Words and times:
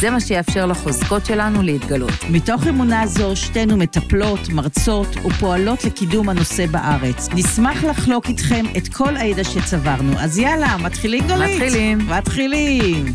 זה 0.00 0.10
מה 0.10 0.20
שיאפשר 0.20 0.66
לחוזקות 0.66 1.26
שלנו 1.26 1.62
להתגלות. 1.62 2.12
מתוך 2.30 2.66
אמונה 2.66 3.06
זו, 3.06 3.36
שתינו 3.36 3.76
מטפלות, 3.76 4.48
מרצות 4.48 5.16
ופועלות 5.16 5.84
לקידום 5.84 6.28
הנושא 6.28 6.66
בארץ. 6.66 7.28
נשמח 7.34 7.84
לחלוק 7.84 8.28
איתכם 8.28 8.64
את 8.76 8.88
כל 8.88 9.16
הידע 9.16 9.44
שצברנו. 9.44 10.18
אז 10.18 10.38
יאללה, 10.38 10.76
מתחילים 10.76 11.26
גלית? 11.26 11.62
מתחילים. 11.62 11.98
מתחילים. 11.98 13.06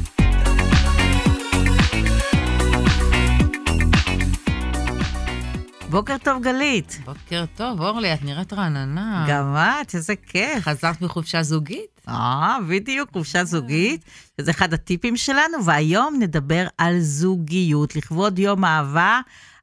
בוקר 5.89 6.15
טוב, 6.23 6.43
גלית. 6.43 6.99
בוקר 7.05 7.45
טוב, 7.55 7.81
אורלי, 7.81 8.13
את 8.13 8.23
נראית 8.23 8.53
רעננה. 8.53 9.25
גם 9.29 9.55
את, 9.55 9.95
איזה 9.95 10.13
כיף. 10.15 10.63
חזרת 10.63 11.01
מחופשה 11.01 11.43
זוגית? 11.43 11.98
אה, 12.09 12.57
בדיוק, 12.69 13.09
חופשה 13.13 13.43
זוגית, 13.43 14.05
שזה 14.41 14.51
אחד 14.51 14.73
הטיפים 14.73 15.17
שלנו, 15.17 15.65
והיום 15.65 16.15
נדבר 16.19 16.67
על 16.77 16.99
זוגיות. 16.99 17.95
לכבוד 17.95 18.39
יום 18.39 18.65
אהבה, 18.65 19.19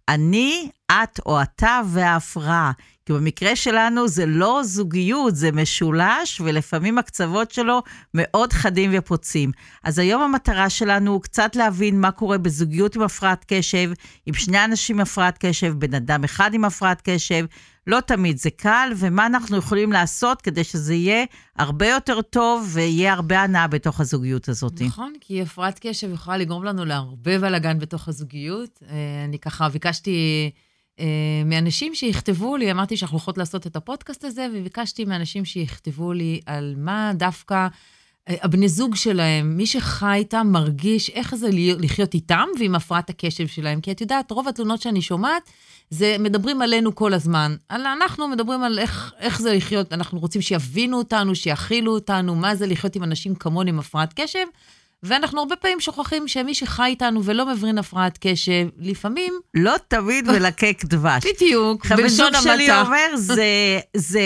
אני, 0.08 0.70
את 0.92 1.20
או 1.26 1.42
אתה 1.42 1.80
וההפרעה. 1.86 2.72
כי 3.06 3.12
במקרה 3.12 3.56
שלנו 3.56 4.08
זה 4.08 4.26
לא 4.26 4.60
זוגיות, 4.64 5.36
זה 5.36 5.52
משולש, 5.52 6.40
ולפעמים 6.40 6.98
הקצוות 6.98 7.50
שלו 7.50 7.82
מאוד 8.14 8.52
חדים 8.52 8.90
ופוצים. 8.94 9.50
אז 9.84 9.98
היום 9.98 10.22
המטרה 10.22 10.70
שלנו 10.70 11.12
הוא 11.12 11.22
קצת 11.22 11.56
להבין 11.56 12.00
מה 12.00 12.10
קורה 12.10 12.38
בזוגיות 12.38 12.96
עם 12.96 13.02
הפרעת 13.02 13.44
קשב, 13.48 13.90
עם 14.26 14.34
שני 14.34 14.64
אנשים 14.64 14.96
עם 14.96 15.02
הפרעת 15.02 15.38
קשב, 15.38 15.74
בן 15.78 15.94
אדם 15.94 16.24
אחד 16.24 16.54
עם 16.54 16.64
הפרעת 16.64 17.02
קשב. 17.04 17.46
לא 17.86 18.00
תמיד 18.00 18.36
זה 18.38 18.50
קל, 18.50 18.92
ומה 18.96 19.26
אנחנו 19.26 19.56
יכולים 19.56 19.92
לעשות 19.92 20.42
כדי 20.42 20.64
שזה 20.64 20.94
יהיה 20.94 21.24
הרבה 21.56 21.88
יותר 21.88 22.22
טוב 22.22 22.70
ויהיה 22.72 23.12
הרבה 23.12 23.42
הנאה 23.42 23.66
בתוך 23.66 24.00
הזוגיות 24.00 24.48
הזאת. 24.48 24.82
נכון, 24.82 25.12
כי 25.20 25.42
הפרעת 25.42 25.78
קשב 25.82 26.12
יכולה 26.12 26.36
לגרום 26.36 26.64
לנו 26.64 26.84
להרבה 26.84 27.38
בלאגן 27.38 27.78
בתוך 27.78 28.08
הזוגיות. 28.08 28.82
אה, 28.90 29.24
אני 29.24 29.38
ככה 29.38 29.68
ביקשתי... 29.68 30.50
אה, 31.00 31.42
מאנשים 31.44 31.94
שיכתבו 31.94 32.56
לי, 32.56 32.70
אמרתי 32.70 32.96
שאנחנו 32.96 33.16
הולכות 33.16 33.38
לעשות 33.38 33.66
את 33.66 33.76
הפודקאסט 33.76 34.24
הזה, 34.24 34.48
וביקשתי 34.54 35.04
מאנשים 35.04 35.44
שיכתבו 35.44 36.12
לי 36.12 36.40
על 36.46 36.74
מה 36.78 37.12
דווקא 37.14 37.66
הבני 38.28 38.68
זוג 38.68 38.94
שלהם, 38.94 39.56
מי 39.56 39.66
שחי 39.66 40.14
איתם, 40.14 40.46
מרגיש 40.50 41.10
איך 41.10 41.34
זה 41.34 41.48
לחיות 41.52 42.14
איתם 42.14 42.44
ועם 42.58 42.74
הפרעת 42.74 43.10
הקשב 43.10 43.46
שלהם. 43.46 43.80
כי 43.80 43.92
את 43.92 44.00
יודעת, 44.00 44.30
רוב 44.30 44.48
התלונות 44.48 44.82
שאני 44.82 45.02
שומעת, 45.02 45.42
זה 45.90 46.16
מדברים 46.18 46.62
עלינו 46.62 46.94
כל 46.94 47.14
הזמן. 47.14 47.56
על, 47.68 47.86
אנחנו 47.86 48.28
מדברים 48.28 48.62
על 48.62 48.78
איך, 48.78 49.12
איך 49.18 49.40
זה 49.40 49.54
לחיות, 49.54 49.92
אנחנו 49.92 50.18
רוצים 50.18 50.42
שיבינו 50.42 50.98
אותנו, 50.98 51.34
שיכילו 51.34 51.94
אותנו, 51.94 52.34
מה 52.34 52.54
זה 52.54 52.66
לחיות 52.66 52.96
עם 52.96 53.02
אנשים 53.02 53.34
כמוני 53.34 53.70
עם 53.70 53.78
הפרעת 53.78 54.12
קשב. 54.16 54.46
ואנחנו 55.06 55.40
הרבה 55.40 55.56
פעמים 55.56 55.80
שוכחים 55.80 56.28
שמי 56.28 56.54
שחי 56.54 56.84
איתנו 56.86 57.24
ולא 57.24 57.46
מבין 57.46 57.78
הפרעת 57.78 58.18
קשב, 58.20 58.68
לפעמים... 58.78 59.34
לא 59.54 59.74
תמיד 59.88 60.30
מלקק 60.32 60.82
דבש. 60.84 61.22
בדיוק, 61.34 61.86
בלשון 61.86 62.26
המעטה. 62.26 62.40
שלי 62.40 62.80
אומר, 62.80 63.16
זה, 63.16 63.78
זה, 63.96 64.20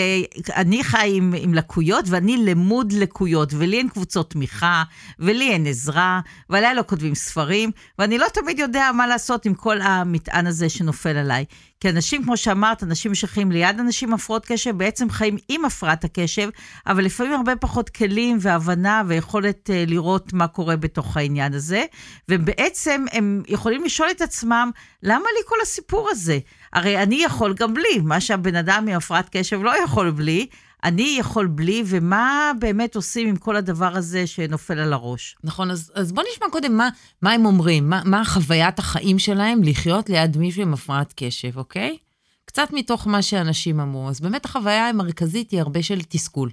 אני 0.55 0.83
חי 0.83 1.11
עם, 1.13 1.33
עם 1.37 1.53
לקויות 1.53 2.05
ואני 2.07 2.37
למוד 2.37 2.91
לקויות, 2.91 3.53
ולי 3.57 3.77
אין 3.77 3.89
קבוצות 3.89 4.29
תמיכה, 4.29 4.83
ולי 5.19 5.51
אין 5.51 5.67
עזרה, 5.67 6.19
ועליי 6.49 6.75
לא 6.75 6.83
כותבים 6.87 7.15
ספרים, 7.15 7.71
ואני 7.99 8.17
לא 8.17 8.27
תמיד 8.33 8.59
יודע 8.59 8.91
מה 8.93 9.07
לעשות 9.07 9.45
עם 9.45 9.53
כל 9.53 9.81
המטען 9.81 10.47
הזה 10.47 10.69
שנופל 10.69 11.17
עליי. 11.17 11.45
כי 11.81 11.89
אנשים, 11.89 12.23
כמו 12.23 12.37
שאמרת, 12.37 12.83
אנשים 12.83 13.15
שחיים 13.15 13.51
ליד 13.51 13.79
אנשים 13.79 14.09
עם 14.09 14.15
הפרעות 14.15 14.45
קשב, 14.45 14.77
בעצם 14.77 15.09
חיים 15.09 15.37
עם 15.49 15.65
הפרעת 15.65 16.03
הקשב, 16.03 16.49
אבל 16.87 17.05
לפעמים 17.05 17.33
הרבה 17.33 17.55
פחות 17.55 17.89
כלים 17.89 18.37
והבנה 18.41 19.01
ויכולת 19.07 19.69
uh, 19.69 19.89
לראות 19.89 20.33
מה 20.33 20.47
קורה 20.47 20.75
בתוך 20.75 21.17
העניין 21.17 21.53
הזה. 21.53 21.83
ובעצם 22.29 23.05
הם 23.11 23.43
יכולים 23.47 23.83
לשאול 23.83 24.09
את 24.11 24.21
עצמם, 24.21 24.71
למה 25.03 25.25
לי 25.37 25.43
כל 25.45 25.55
הסיפור 25.61 26.09
הזה? 26.11 26.39
הרי 26.73 27.03
אני 27.03 27.23
יכול 27.23 27.53
גם 27.53 27.73
בלי, 27.73 27.99
מה 28.03 28.21
שהבן 28.21 28.55
אדם 28.55 28.85
עם 28.87 28.97
הפרעת 28.97 29.29
קשב 29.31 29.61
לא 29.63 29.83
יכול 29.83 30.11
בלי. 30.11 30.47
אני 30.83 31.15
יכול 31.19 31.47
בלי, 31.47 31.83
ומה 31.85 32.51
באמת 32.59 32.95
עושים 32.95 33.27
עם 33.27 33.35
כל 33.35 33.55
הדבר 33.55 33.97
הזה 33.97 34.27
שנופל 34.27 34.79
על 34.79 34.93
הראש. 34.93 35.35
נכון, 35.43 35.71
אז, 35.71 35.91
אז 35.95 36.11
בוא 36.11 36.23
נשמע 36.33 36.47
קודם 36.51 36.77
מה, 36.77 36.89
מה 37.21 37.31
הם 37.31 37.45
אומרים, 37.45 37.89
מה, 37.89 38.01
מה 38.05 38.25
חוויית 38.25 38.79
החיים 38.79 39.19
שלהם 39.19 39.63
לחיות 39.63 40.09
ליד 40.09 40.37
מישהו 40.37 40.61
עם 40.61 40.73
הפרעת 40.73 41.13
קשב, 41.15 41.57
אוקיי? 41.57 41.97
קצת 42.45 42.67
מתוך 42.73 43.07
מה 43.07 43.21
שאנשים 43.21 43.79
אמרו. 43.79 44.09
אז 44.09 44.21
באמת 44.21 44.45
החוויה 44.45 44.89
המרכזית 44.89 45.51
היא 45.51 45.59
הרבה 45.59 45.83
של 45.83 46.01
תסכול. 46.09 46.49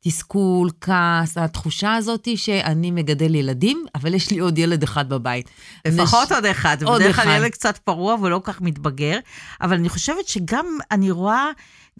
תסכול, 0.00 0.70
כעס, 0.80 1.38
התחושה 1.38 1.94
הזאת 1.94 2.24
היא 2.24 2.36
שאני 2.36 2.90
מגדל 2.90 3.34
ילדים, 3.34 3.84
אבל 3.94 4.14
יש 4.14 4.30
לי 4.30 4.38
עוד 4.38 4.58
ילד 4.58 4.82
אחד 4.82 5.08
בבית. 5.08 5.50
לפחות 5.84 6.32
עוד 6.32 6.44
אחד. 6.44 6.82
עוד 6.82 7.00
בדרך 7.00 7.16
כלל 7.16 7.24
אחד. 7.24 7.36
ילד 7.36 7.50
קצת 7.50 7.78
פרוע 7.78 8.16
ולא 8.22 8.40
כך 8.44 8.60
מתבגר, 8.60 9.18
אבל 9.60 9.74
אני 9.74 9.88
חושבת 9.88 10.28
שגם 10.28 10.66
אני 10.90 11.10
רואה 11.10 11.50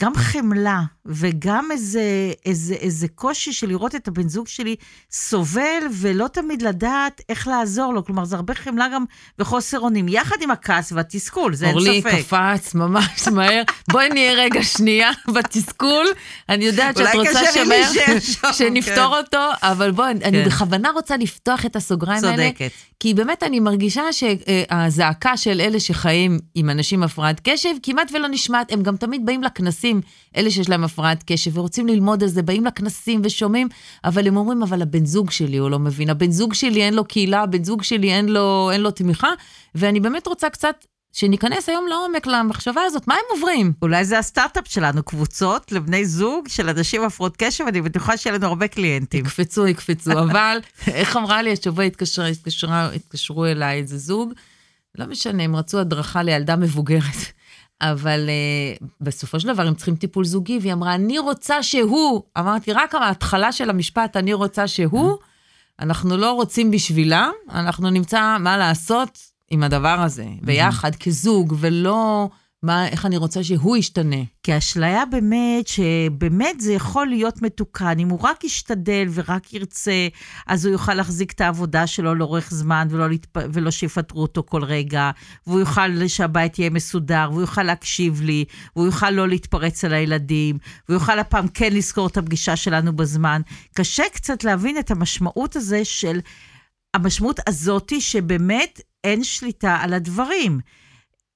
גם 0.00 0.14
חמלה 0.14 0.82
וגם 1.06 1.68
איזה, 1.70 2.02
איזה, 2.46 2.74
איזה 2.74 3.08
קושי 3.14 3.52
של 3.52 3.66
לראות 3.66 3.94
את 3.94 4.08
הבן 4.08 4.28
זוג 4.28 4.48
שלי 4.48 4.76
סובל 5.10 5.82
ולא 5.92 6.28
תמיד 6.28 6.62
לדעת 6.62 7.20
איך 7.28 7.48
לעזור 7.48 7.94
לו. 7.94 8.04
כלומר, 8.04 8.24
זה 8.24 8.36
הרבה 8.36 8.54
חמלה 8.54 8.86
גם 8.94 9.04
וחוסר 9.38 9.80
אונים, 9.80 10.08
יחד 10.08 10.36
עם 10.42 10.50
הכעס 10.50 10.92
והתסכול, 10.92 11.54
זה 11.54 11.66
אין 11.66 11.74
ספק. 11.80 11.86
אורלי 11.86 12.22
קפץ 12.22 12.74
ממש 12.74 13.28
מהר. 13.34 13.62
בואי 13.90 14.08
נהיה 14.08 14.32
רגע 14.32 14.62
שנייה 14.62 15.10
בתסכול. 15.34 16.06
אני 16.48 16.64
יודעת 16.64 16.96
שאת 16.96 17.14
רוצה 17.14 17.40
שמהר, 17.52 17.90
שנפתור 18.58 18.94
כן. 18.94 19.02
אותו, 19.02 19.50
אבל 19.62 19.90
בואי, 19.90 20.10
אני 20.10 20.20
כן. 20.20 20.44
בכוונה 20.44 20.90
רוצה 20.90 21.16
לפתוח 21.16 21.66
את 21.66 21.76
הסוגריים 21.76 22.24
האלה. 22.24 22.48
צודקת. 22.50 22.70
כי 23.00 23.14
באמת 23.14 23.42
אני 23.42 23.60
מרגישה 23.60 24.02
שהזעקה 24.12 25.36
של 25.36 25.60
אלה 25.60 25.80
שחיים 25.80 26.38
עם 26.54 26.70
אנשים 26.70 26.94
עם 26.94 27.02
הפרעת 27.02 27.40
קשב 27.44 27.74
כמעט 27.82 28.10
ולא 28.14 28.28
נשמעת, 28.28 28.72
הם 28.72 28.82
גם 28.82 28.96
תמיד 28.96 29.26
באים 29.26 29.42
לכנסים, 29.42 30.00
אלה 30.36 30.50
שיש 30.50 30.68
להם 30.68 30.84
הפרעת 30.84 31.24
קשב 31.26 31.58
ורוצים 31.58 31.86
ללמוד 31.86 32.22
על 32.22 32.28
זה, 32.28 32.42
באים 32.42 32.64
לכנסים 32.64 33.20
ושומעים, 33.24 33.68
אבל 34.04 34.26
הם 34.26 34.36
אומרים, 34.36 34.62
אבל 34.62 34.82
הבן 34.82 35.04
זוג 35.06 35.30
שלי 35.30 35.56
הוא 35.56 35.70
לא 35.70 35.78
מבין, 35.78 36.10
הבן 36.10 36.30
זוג 36.30 36.54
שלי 36.54 36.82
אין 36.82 36.94
לו 36.94 37.04
קהילה, 37.04 37.42
הבן 37.42 37.64
זוג 37.64 37.82
שלי 37.82 38.12
אין 38.12 38.28
לו, 38.28 38.70
אין 38.72 38.80
לו 38.80 38.90
תמיכה, 38.90 39.30
ואני 39.74 40.00
באמת 40.00 40.26
רוצה 40.26 40.50
קצת 40.50 40.84
שניכנס 41.14 41.68
היום 41.68 41.86
לעומק 41.88 42.26
למחשבה 42.26 42.82
הזאת, 42.82 43.08
מה 43.08 43.14
הם 43.14 43.20
עוברים? 43.30 43.72
אולי 43.82 44.04
זה 44.04 44.18
הסטארט-אפ 44.18 44.68
שלנו, 44.68 45.02
קבוצות 45.02 45.72
לבני 45.72 46.06
זוג 46.06 46.48
של 46.48 46.68
אנשים 46.68 47.02
הפרעות 47.02 47.34
קשב, 47.38 47.64
אני 47.68 47.80
בטוחה 47.80 48.16
שיהיה 48.16 48.38
לנו 48.38 48.46
הרבה 48.46 48.68
קליינטים. 48.68 49.24
יקפצו, 49.24 49.66
יקפצו, 49.66 50.12
אבל 50.30 50.58
איך 50.86 51.16
אמרה 51.16 51.42
לי 51.42 51.52
השבוע 51.52 51.84
התקשר, 51.84 52.24
התקשרה, 52.24 52.92
התקשרו 52.92 53.46
אליי 53.46 53.80
איזה 53.80 53.98
זוג, 53.98 54.32
לא 54.94 55.06
משנה, 55.06 55.42
הם 55.42 55.56
רצו 55.56 55.78
הדרכה 55.78 56.22
לילדה 56.22 56.56
מבוגרת, 56.56 57.32
אבל 57.80 58.28
uh, 58.80 58.84
בסופו 59.00 59.40
של 59.40 59.48
דבר 59.48 59.66
הם 59.66 59.74
צריכים 59.74 59.96
טיפול 59.96 60.24
זוגי, 60.24 60.58
והיא 60.62 60.72
אמרה, 60.72 60.94
אני 60.94 61.18
רוצה 61.18 61.62
שהוא, 61.62 62.22
אמרתי, 62.38 62.72
רק 62.72 62.94
ההתחלה 62.94 63.52
של 63.52 63.70
המשפט, 63.70 64.16
אני 64.16 64.32
רוצה 64.32 64.68
שהוא, 64.68 65.16
אנחנו 65.80 66.16
לא 66.16 66.32
רוצים 66.32 66.70
בשבילם, 66.70 67.32
אנחנו 67.50 67.90
נמצא 67.90 68.36
מה 68.40 68.56
לעשות 68.56 69.33
עם 69.50 69.62
הדבר 69.62 70.00
הזה, 70.00 70.26
ביחד, 70.42 70.94
כזוג, 70.96 71.54
ולא 71.60 72.28
מה, 72.64 72.88
איך 72.88 73.06
אני 73.06 73.16
רוצה 73.16 73.44
שהוא 73.44 73.76
ישתנה. 73.76 74.16
כי 74.42 74.52
האשליה 74.52 75.06
באמת, 75.06 75.66
שבאמת 75.66 76.60
זה 76.60 76.72
יכול 76.72 77.06
להיות 77.06 77.42
מתוקן. 77.42 77.98
אם 77.98 78.08
הוא 78.08 78.18
רק 78.22 78.44
ישתדל 78.44 79.08
ורק 79.14 79.52
ירצה, 79.52 80.08
אז 80.46 80.64
הוא 80.64 80.72
יוכל 80.72 80.94
להחזיק 80.94 81.32
את 81.32 81.40
העבודה 81.40 81.86
שלו 81.86 82.14
לאורך 82.14 82.50
זמן, 82.50 82.88
ולא, 82.90 83.08
להתפ... 83.08 83.36
ולא 83.52 83.70
שיפטרו 83.70 84.22
אותו 84.22 84.42
כל 84.46 84.64
רגע, 84.64 85.10
והוא 85.46 85.60
יוכל 85.60 86.08
שהבית 86.08 86.58
יהיה 86.58 86.70
מסודר, 86.70 87.28
והוא 87.30 87.40
יוכל 87.40 87.62
להקשיב 87.62 88.22
לי, 88.22 88.44
והוא 88.76 88.86
יוכל 88.86 89.10
לא 89.10 89.28
להתפרץ 89.28 89.84
על 89.84 89.94
הילדים, 89.94 90.58
והוא 90.88 90.94
יוכל 90.94 91.18
הפעם 91.18 91.48
כן 91.48 91.72
לזכור 91.72 92.06
את 92.06 92.16
הפגישה 92.16 92.56
שלנו 92.56 92.96
בזמן. 92.96 93.40
קשה 93.74 94.04
קצת 94.12 94.44
להבין 94.44 94.78
את 94.78 94.90
המשמעות 94.90 95.56
הזה 95.56 95.84
של, 95.84 96.20
המשמעות 96.94 97.40
הזאתי 97.46 98.00
שבאמת 98.00 98.80
אין 99.04 99.24
שליטה 99.24 99.76
על 99.76 99.92
הדברים. 99.92 100.60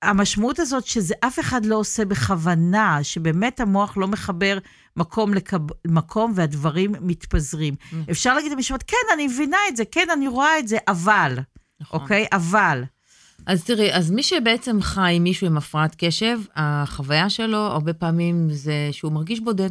המשמעות 0.03 0.59
הזאת 0.59 0.87
שזה 0.87 1.15
אף 1.21 1.41
אחד 1.41 1.67
לא 1.67 1.77
עושה 1.77 2.05
בכוונה, 2.05 2.99
שבאמת 3.03 3.61
המוח 3.61 3.97
לא 3.97 4.09
מחבר 4.09 4.59
מקום 4.97 5.35
לקב... 5.35 5.59
מקום 5.87 6.33
והדברים 6.35 6.93
מתפזרים. 7.01 7.75
Mm. 7.75 7.95
אפשר 8.11 8.35
להגיד 8.35 8.53
למשפט, 8.53 8.85
כן, 8.87 9.15
אני 9.15 9.27
מבינה 9.27 9.57
את 9.69 9.77
זה, 9.77 9.85
כן, 9.85 10.09
אני 10.13 10.29
רואה 10.29 10.59
את 10.59 10.69
זה, 10.69 10.79
אבל, 10.89 11.39
נכון. 11.81 12.01
אוקיי? 12.01 12.27
אבל. 12.33 12.85
אז 13.47 13.65
תראי, 13.65 13.95
אז 13.95 14.11
מי 14.11 14.23
שבעצם 14.23 14.83
חי 14.83 15.13
עם 15.15 15.23
מישהו 15.23 15.47
עם 15.47 15.57
הפרעת 15.57 15.95
קשב, 15.99 16.41
החוויה 16.55 17.31
שלו 17.31 17.59
הרבה 17.59 17.93
פעמים 17.93 18.49
זה 18.51 18.89
שהוא 18.93 19.13
מרגיש 19.13 19.41
בודד 19.41 19.71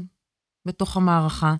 בתוך 0.66 0.98
המערכה. 0.98 1.56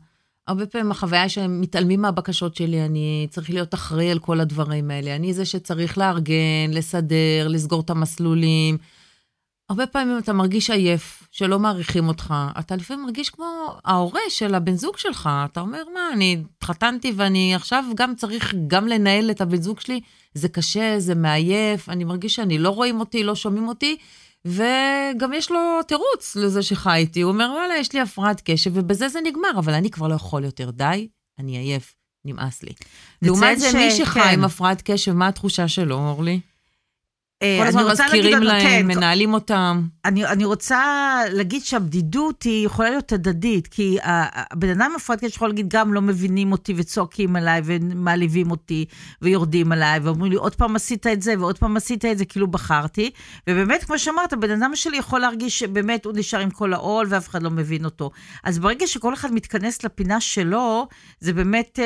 הרבה 0.48 0.66
פעמים 0.66 0.92
החוויה 0.92 1.30
שהם 1.30 1.62
מתעלמים 1.62 2.02
מהבקשות 2.02 2.56
שלי, 2.56 2.86
אני 2.86 3.28
צריך 3.30 3.50
להיות 3.50 3.74
אחראי 3.74 4.12
על 4.12 4.20
כל 4.20 4.40
הדברים 4.40 4.92
האלה. 4.92 5.16
אני 5.16 5.34
זה 5.34 5.46
שצריך 5.46 5.98
לארגן, 5.98 6.72
לסדר, 6.72 7.48
לסגור 7.48 7.82
את 7.82 7.90
המסלולים. 7.90 8.78
הרבה 9.70 9.88
פעמים 9.88 10.18
אתה 10.18 10.34
מרגיש 10.34 10.70
עייף, 10.70 11.24
שלא 11.32 11.60
מעריכים 11.60 12.08
אותך. 12.08 12.34
אתה 12.60 12.76
לפעמים 12.76 13.06
מרגיש 13.06 13.30
כמו 13.30 13.78
ההורה 13.86 14.22
של 14.30 14.56
הבן 14.56 14.76
זוג 14.76 14.98
שלך. 14.98 15.30
אתה 15.46 15.60
אומר, 15.60 15.84
מה, 15.94 16.10
אני 16.14 16.42
התחתנתי 16.58 17.14
ואני 17.16 17.56
עכשיו 17.56 17.84
גם 17.96 18.16
צריך 18.16 18.56
גם 18.68 18.88
לנהל 18.88 19.32
את 19.32 19.42
הבן 19.42 19.62
זוג 19.62 19.80
שלי? 19.80 20.00
זה 20.34 20.50
קשה, 20.50 20.96
זה 21.00 21.16
מעייף, 21.16 21.90
אני 21.90 22.04
מרגיש 22.04 22.36
שאני 22.36 22.58
לא 22.58 22.70
רואים 22.70 23.00
אותי, 23.00 23.24
לא 23.24 23.36
שומעים 23.36 23.68
אותי. 23.68 23.98
וגם 24.46 25.34
יש 25.34 25.52
לו 25.52 25.84
תירוץ 25.88 26.36
לזה 26.36 26.64
שחי 26.64 26.98
איתי, 26.98 27.22
הוא 27.22 27.32
אומר, 27.32 27.52
וואלה, 27.56 27.78
יש 27.78 27.94
לי 27.94 28.00
הפרעת 28.00 28.42
קשב, 28.46 28.72
ובזה 28.74 29.10
זה 29.10 29.20
נגמר, 29.24 29.52
אבל 29.58 29.74
אני 29.74 29.90
כבר 29.90 30.08
לא 30.08 30.16
יכול 30.16 30.44
יותר. 30.44 30.72
די, 30.72 31.08
אני 31.40 31.58
עייף, 31.58 31.96
נמאס 32.26 32.64
לי. 32.64 32.72
לעומת 33.22 33.60
זה, 33.60 33.72
ש... 33.72 33.76
מי 33.76 33.92
שחי 33.92 34.20
כן. 34.20 34.34
עם 34.34 34.44
הפרעת 34.44 34.82
קשב, 34.86 35.14
מה 35.14 35.28
התחושה 35.28 35.68
שלו, 35.68 35.96
אורלי? 35.96 36.40
אה, 37.44 37.58
כל 37.62 37.68
הזמן 37.68 37.92
מזכירים 37.92 38.44
להם, 38.44 38.62
כן, 38.62 38.88
מנהלים 38.88 39.34
אותם. 39.34 39.88
אני, 40.06 40.26
אני 40.26 40.46
רוצה 40.46 40.82
להגיד 41.32 41.64
שהבדידות 41.64 42.44
היא 42.44 42.66
יכולה 42.66 42.90
להיות 42.90 43.12
הדדית, 43.12 43.68
כי 43.68 43.98
הבן 44.04 44.70
אדם 44.70 44.92
מפרט 44.96 45.20
קשר 45.20 45.36
יכול 45.36 45.50
להגיד, 45.50 45.70
גם 45.70 45.94
לא 45.94 46.02
מבינים 46.02 46.52
אותי 46.52 46.74
וצועקים 46.78 47.36
עליי 47.36 47.62
ומעליבים 47.66 48.52
אותי 48.52 48.86
ויורדים 49.22 49.72
עליי, 49.72 50.00
ואומרים 50.00 50.32
לי, 50.32 50.38
עוד 50.38 50.56
פעם 50.56 50.76
עשית 50.76 51.08
את 51.08 51.22
זה 51.22 51.34
ועוד 51.40 51.58
פעם 51.58 51.78
עשית 51.78 52.06
את 52.06 52.18
זה, 52.18 52.26
כאילו 52.26 52.48
בחרתי. 52.48 53.12
ובאמת, 53.50 53.84
כמו 53.84 54.00
שאמרת, 54.00 54.34
הבן 54.34 54.52
אדם 54.52 54.72
שלי 54.76 54.98
יכול 54.98 55.20
להרגיש 55.20 55.60
שבאמת 55.60 56.06
הוא 56.06 56.14
נשאר 56.16 56.40
עם 56.40 56.50
כל 56.50 56.74
העול 56.74 57.08
ואף 57.10 57.30
אחד 57.30 57.44
לא 57.44 57.50
מבין 57.50 57.86
אותו. 57.86 58.12
אז 58.44 58.60
ברגע 58.60 58.88
שכל 58.88 59.14
אחד 59.14 59.34
מתכנס 59.34 59.84
לפינה 59.84 60.22
שלו, 60.22 60.88
זה 61.20 61.34
באמת 61.34 61.80
אה, 61.80 61.86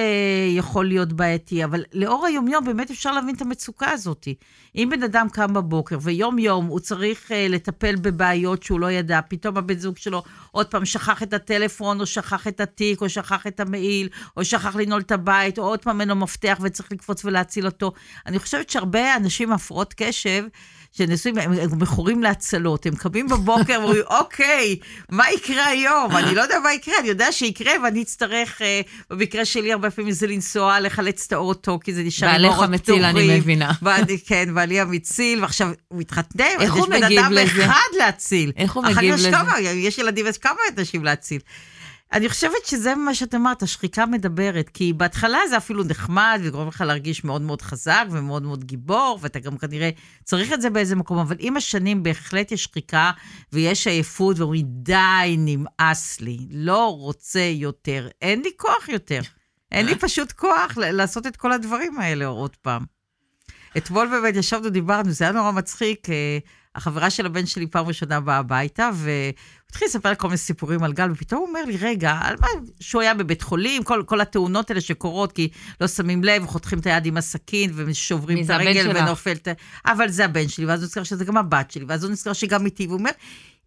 יכול 0.50 0.86
להיות 0.86 1.13
בעייתי. 1.13 1.63
אבל 1.63 1.83
לאור 1.94 2.25
היומיום 2.25 2.65
באמת 2.65 2.92
אפשר 2.92 3.12
להבין 3.12 3.36
את 3.36 3.42
המצוקה 3.42 3.92
הזאת. 3.92 4.27
אם 4.75 4.89
בן 4.92 5.03
אדם 5.03 5.27
קם 5.41 5.53
בבוקר 5.53 5.97
ויום-יום 6.01 6.65
הוא 6.65 6.79
צריך 6.79 7.31
uh, 7.31 7.33
לטפל 7.49 7.95
בבעיות 7.95 8.63
שהוא 8.63 8.79
לא 8.79 8.91
ידע, 8.91 9.19
פתאום 9.27 9.57
הבן 9.57 9.77
זוג 9.77 9.97
שלו 9.97 10.23
עוד 10.51 10.67
פעם 10.67 10.85
שכח 10.85 11.23
את 11.23 11.33
הטלפון, 11.33 12.01
או 12.01 12.05
שכח 12.05 12.47
את 12.47 12.59
התיק, 12.59 13.01
או 13.01 13.09
שכח 13.09 13.47
את 13.47 13.59
המעיל, 13.59 14.09
או 14.38 14.45
שכח 14.45 14.75
לנעול 14.75 15.01
את 15.01 15.11
הבית, 15.11 15.59
או 15.59 15.63
עוד 15.63 15.79
פעם 15.79 16.01
אין 16.01 16.09
לו 16.09 16.15
מפתח 16.15 16.59
וצריך 16.61 16.91
לקפוץ 16.91 17.25
ולהציל 17.25 17.65
אותו. 17.65 17.91
אני 18.25 18.39
חושבת 18.39 18.69
שהרבה 18.69 19.15
אנשים 19.15 19.49
עם 19.49 19.55
הפרעות 19.55 19.93
קשב, 19.97 20.43
שנשואים, 20.91 21.38
הם, 21.38 21.79
מכורים 21.81 22.23
להצלות, 22.23 22.85
הם 22.85 22.95
קמים 22.95 23.27
בבוקר 23.27 23.79
ואומרים, 23.79 24.01
אוקיי, 24.19 24.75
מה 25.09 25.31
יקרה 25.31 25.65
היום? 25.65 26.17
אני 26.17 26.35
לא 26.35 26.41
יודע 26.41 26.59
מה 26.63 26.73
יקרה, 26.73 26.95
אני 26.99 27.07
יודע 27.07 27.31
שיקרה 27.31 27.71
ואני 27.83 28.01
אצטרך, 28.01 28.61
אה, 28.61 28.81
במקרה 29.09 29.45
שלי 29.45 29.71
הרבה 29.71 29.91
פעמים 29.91 30.11
זה 30.11 30.27
לנסוע, 30.27 30.79
לחלץ 30.79 31.25
את 31.27 31.33
האוטו, 31.33 31.79
כי 31.83 31.93
זה 31.93 32.03
נשאר 32.03 32.29
עם 32.29 32.45
אורות 32.45 32.55
פתוחים. 32.55 32.71
בעליך 32.71 32.81
מציל, 32.81 33.23
אני 33.23 33.39
מבינה. 33.39 33.71
ואני, 33.81 34.19
כן, 34.19 34.49
בעלי 34.53 34.79
המציל, 34.79 35.41
ועכשיו 35.41 35.69
הוא 35.88 35.99
מתחתן, 35.99 36.43
איך 36.59 36.73
הוא 36.73 36.88
מגיב 36.88 37.03
לזה? 37.03 37.41
יש 37.41 37.53
בן 37.53 37.61
אדם 37.61 37.69
אחד 37.69 37.97
להציל. 37.97 38.51
איך 38.57 38.73
הוא 38.73 38.83
מגיב 38.83 39.13
לזה? 39.13 39.31
יש 39.73 39.97
ילדים, 39.97 40.27
יש 40.27 40.38
כמה 40.38 40.59
אנשים 40.77 41.05
להציל. 41.05 41.39
אני 42.13 42.29
חושבת 42.29 42.65
שזה 42.65 42.95
מה 42.95 43.15
שאת 43.15 43.35
אמרת, 43.35 43.63
השחיקה 43.63 44.05
מדברת, 44.05 44.69
כי 44.69 44.93
בהתחלה 44.93 45.39
זה 45.49 45.57
אפילו 45.57 45.83
נחמד, 45.83 46.41
וגורם 46.43 46.67
לך 46.67 46.81
להרגיש 46.81 47.23
מאוד 47.23 47.41
מאוד 47.41 47.61
חזק 47.61 48.05
ומאוד 48.11 48.43
מאוד 48.43 48.63
גיבור, 48.63 49.19
ואתה 49.21 49.39
גם 49.39 49.57
כנראה 49.57 49.89
צריך 50.23 50.53
את 50.53 50.61
זה 50.61 50.69
באיזה 50.69 50.95
מקום, 50.95 51.17
אבל 51.17 51.35
עם 51.39 51.57
השנים 51.57 52.03
בהחלט 52.03 52.51
יש 52.51 52.63
שחיקה 52.63 53.11
ויש 53.53 53.87
עייפות, 53.87 54.39
ואומרים, 54.39 54.65
די, 54.67 55.35
נמאס 55.37 56.21
לי, 56.21 56.37
לא 56.51 56.97
רוצה 56.97 57.51
יותר, 57.53 58.07
אין 58.21 58.41
לי 58.41 58.49
כוח 58.57 58.89
יותר. 58.89 59.21
אין 59.71 59.85
לי 59.85 59.95
פשוט 59.95 60.31
כוח 60.31 60.77
לעשות 60.77 61.27
את 61.27 61.37
כל 61.37 61.51
הדברים 61.51 61.99
האלה 61.99 62.25
עוד 62.25 62.55
פעם. 62.55 62.85
אתמול 63.77 64.07
באמת 64.07 64.35
ישבנו, 64.35 64.69
דיברנו, 64.69 65.11
זה 65.11 65.23
היה 65.23 65.33
נורא 65.33 65.51
מצחיק. 65.51 66.07
החברה 66.75 67.09
של 67.09 67.25
הבן 67.25 67.45
שלי 67.45 67.68
פעם 67.68 67.88
ראשונה 67.88 68.19
באה 68.19 68.38
הביתה, 68.38 68.89
והוא 68.94 69.33
התחיל 69.69 69.88
לספר 69.88 70.15
כל 70.15 70.27
מיני 70.27 70.38
סיפורים 70.38 70.83
על 70.83 70.94
גל, 70.94 71.12
ופתאום 71.12 71.39
הוא 71.39 71.47
אומר 71.50 71.65
לי, 71.65 71.77
רגע, 71.77 72.19
על 72.21 72.35
מה, 72.39 72.47
שהוא 72.79 73.01
היה 73.01 73.13
בבית 73.13 73.41
חולים, 73.41 73.83
כל, 73.83 74.03
כל 74.06 74.21
התאונות 74.21 74.69
האלה 74.69 74.81
שקורות, 74.81 75.31
כי 75.31 75.50
לא 75.81 75.88
שמים 75.88 76.23
לב, 76.23 76.45
חותכים 76.45 76.79
את 76.79 76.85
היד 76.85 77.06
עם 77.06 77.18
הסכין, 77.18 77.71
ושוברים 77.75 78.45
את 78.45 78.50
הרגל 78.50 78.91
ונופל 78.95 79.31
את... 79.31 79.47
אבל 79.85 80.09
זה 80.09 80.25
הבן 80.25 80.47
שלי, 80.47 80.65
ואז 80.65 80.79
הוא 80.79 80.85
נזכר 80.85 81.03
שזה 81.03 81.25
גם 81.25 81.38
הבת 81.38 81.71
שלי, 81.71 81.85
ואז 81.88 82.03
הוא 82.03 82.12
נזכר 82.12 82.33
שגם 82.33 82.65
איתי, 82.65 82.88
והוא 82.88 83.00
אומר, 83.00 83.12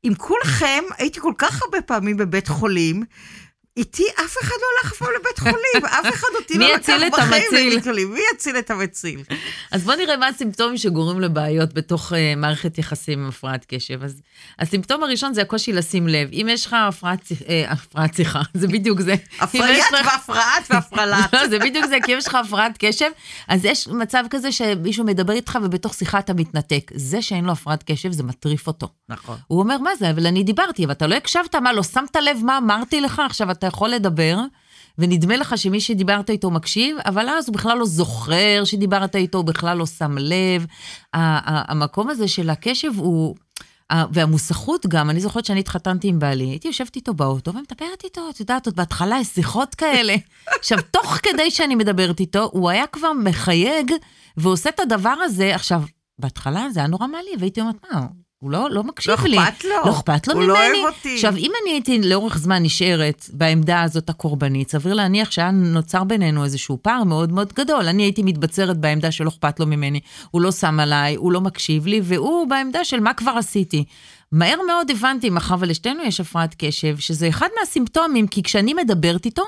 עם 0.02 0.14
כולכם 0.14 0.82
הייתי 0.98 1.20
כל 1.20 1.32
כך 1.38 1.62
הרבה 1.62 1.82
פעמים 1.82 2.16
בבית 2.16 2.48
חולים, 2.48 3.02
איתי 3.76 4.04
אף 4.14 4.36
אחד 4.42 4.54
לא 4.60 4.66
הלך 4.78 4.92
אף 4.92 4.98
פעם 4.98 5.08
לבית 5.20 5.38
חולים, 5.38 5.86
אף 6.00 6.14
אחד 6.14 6.28
אותי 6.34 6.58
לא 6.58 6.74
לקח 6.74 7.18
בחיים 7.18 7.70
לבית 7.70 7.84
חולים. 7.84 8.12
מי 8.12 8.20
יציל 8.34 8.58
את 8.58 8.70
המציל? 8.70 9.22
אז 9.70 9.84
בוא 9.84 9.94
נראה 9.94 10.16
מה 10.16 10.28
הסימפטומים 10.28 10.76
שגורמים 10.76 11.20
לבעיות 11.20 11.72
בתוך 11.72 12.12
uh, 12.12 12.14
מערכת 12.36 12.78
יחסים 12.78 13.18
עם 13.22 13.28
הפרעת 13.28 13.64
קשב. 13.68 14.04
אז 14.04 14.20
הסימפטום 14.58 15.02
הראשון 15.02 15.34
זה 15.34 15.42
הקושי 15.42 15.72
לשים 15.72 16.08
לב. 16.08 16.28
אם 16.32 16.46
יש 16.50 16.66
לך 16.66 16.76
הפרעת, 16.88 17.20
אה, 17.48 17.64
הפרעת 17.72 18.14
שיחה, 18.14 18.42
זה 18.54 18.68
בדיוק 18.68 19.00
זה. 19.00 19.14
הפריית 19.40 19.84
והפרעת 19.92 20.70
והפרלת. 20.70 21.32
לא, 21.34 21.48
זה 21.48 21.58
בדיוק 21.58 21.86
זה, 21.86 21.96
כי 22.04 22.12
אם 22.12 22.18
יש 22.18 22.26
לך 22.26 22.34
הפרעת 22.34 22.72
קשב, 22.78 23.10
אז 23.48 23.64
יש 23.64 23.88
מצב 23.88 24.24
כזה 24.30 24.52
שמישהו 24.52 25.04
מדבר 25.04 25.32
איתך 25.32 25.58
ובתוך 25.62 25.94
שיחה 25.94 26.18
אתה 26.18 26.34
מתנתק. 26.34 26.90
זה 26.94 27.22
שאין 27.22 27.44
לו 27.44 27.52
הפרעת 27.52 27.82
קשב, 27.86 28.12
זה 28.12 28.22
מטריף 28.22 28.66
אותו. 28.66 28.88
נכון. 29.08 29.36
הוא 29.46 29.60
אומר, 29.60 29.78
מה 29.78 29.90
זה, 29.98 30.10
אבל 30.10 30.26
אני 30.26 30.42
דיברתי, 30.42 30.84
אבל 30.84 30.92
אתה 30.92 31.06
לא 31.06 31.14
הקשבת, 31.14 31.54
מה, 31.54 31.72
לא 31.72 31.82
שמת 31.82 32.16
לב 32.16 32.38
מה 32.42 32.58
אמרתי 32.58 33.00
לך? 33.00 33.22
עכשיו 33.26 33.50
אתה 33.50 33.63
יכול 33.66 33.88
לדבר, 33.88 34.38
ונדמה 34.98 35.36
לך 35.36 35.58
שמי 35.58 35.80
שדיברת 35.80 36.30
איתו 36.30 36.50
מקשיב, 36.50 36.96
אבל 37.06 37.28
אז 37.28 37.48
הוא 37.48 37.54
בכלל 37.54 37.78
לא 37.78 37.84
זוכר 37.84 38.64
שדיברת 38.64 39.16
איתו, 39.16 39.38
הוא 39.38 39.46
בכלל 39.46 39.78
לא 39.78 39.86
שם 39.86 40.18
לב. 40.18 40.66
המקום 41.12 42.10
הזה 42.10 42.28
של 42.28 42.50
הקשב 42.50 42.90
הוא... 42.96 43.34
והמוסכות 44.12 44.86
גם, 44.86 45.10
אני 45.10 45.20
זוכרת 45.20 45.44
שאני 45.44 45.60
התחתנתי 45.60 46.08
עם 46.08 46.18
בעלי, 46.18 46.44
הייתי 46.44 46.68
יושבת 46.68 46.96
איתו 46.96 47.14
באוטו 47.14 47.54
ומדברת 47.54 48.04
איתו, 48.04 48.30
את 48.30 48.40
יודעת, 48.40 48.66
עוד 48.66 48.76
בהתחלה 48.76 49.16
יש 49.20 49.26
שיחות 49.26 49.74
כאלה. 49.74 50.14
עכשיו, 50.58 50.78
תוך 50.90 51.18
כדי 51.22 51.50
שאני 51.50 51.74
מדברת 51.74 52.20
איתו, 52.20 52.48
הוא 52.52 52.70
היה 52.70 52.86
כבר 52.86 53.12
מחייג 53.12 53.92
ועושה 54.36 54.70
את 54.70 54.80
הדבר 54.80 55.14
הזה. 55.24 55.54
עכשיו, 55.54 55.82
בהתחלה 56.18 56.66
זה 56.70 56.80
היה 56.80 56.86
נורא 56.86 57.06
מעליב, 57.06 57.34
והייתי 57.38 57.60
אומרת, 57.60 57.76
מה, 57.92 58.06
הוא 58.44 58.50
לא, 58.50 58.70
לא 58.70 58.84
מקשיב 58.84 59.14
לא 59.18 59.28
לי. 59.28 59.36
לא 59.36 59.42
אכפת 59.42 59.64
לו. 59.64 59.70
לא 59.84 59.90
אכפת 59.90 60.28
לו 60.28 60.34
הוא 60.34 60.42
ממני. 60.42 60.52
הוא 60.52 60.58
לא 60.58 60.82
אוהב 60.82 60.94
אותי. 60.94 61.14
עכשיו, 61.14 61.36
אם 61.36 61.50
אני 61.62 61.72
הייתי 61.72 62.02
לאורך 62.02 62.38
זמן 62.38 62.62
נשארת 62.62 63.26
בעמדה 63.32 63.82
הזאת 63.82 64.10
הקורבנית, 64.10 64.70
סביר 64.70 64.94
להניח 64.94 65.30
שהיה 65.30 65.50
נוצר 65.50 66.04
בינינו 66.04 66.44
איזשהו 66.44 66.78
פער 66.82 67.04
מאוד 67.04 67.32
מאוד 67.32 67.52
גדול. 67.52 67.88
אני 67.88 68.02
הייתי 68.02 68.22
מתבצרת 68.22 68.78
בעמדה 68.78 69.12
שלא 69.12 69.28
אכפת 69.28 69.60
לו 69.60 69.66
ממני, 69.66 70.00
הוא 70.30 70.42
לא 70.42 70.52
שם 70.52 70.80
עליי, 70.80 71.14
הוא 71.14 71.32
לא 71.32 71.40
מקשיב 71.40 71.86
לי, 71.86 72.00
והוא 72.04 72.48
בעמדה 72.48 72.84
של 72.84 73.00
מה 73.00 73.14
כבר 73.14 73.30
עשיתי. 73.30 73.84
מהר 74.32 74.58
מאוד 74.66 74.90
הבנתי, 74.90 75.30
מאחר 75.30 75.54
ולשתינו 75.58 76.02
יש 76.02 76.20
הפרעת 76.20 76.54
קשב, 76.58 76.98
שזה 76.98 77.28
אחד 77.28 77.48
מהסימפטומים, 77.60 78.26
כי 78.26 78.42
כשאני 78.42 78.74
מדברת 78.74 79.24
איתו, 79.24 79.42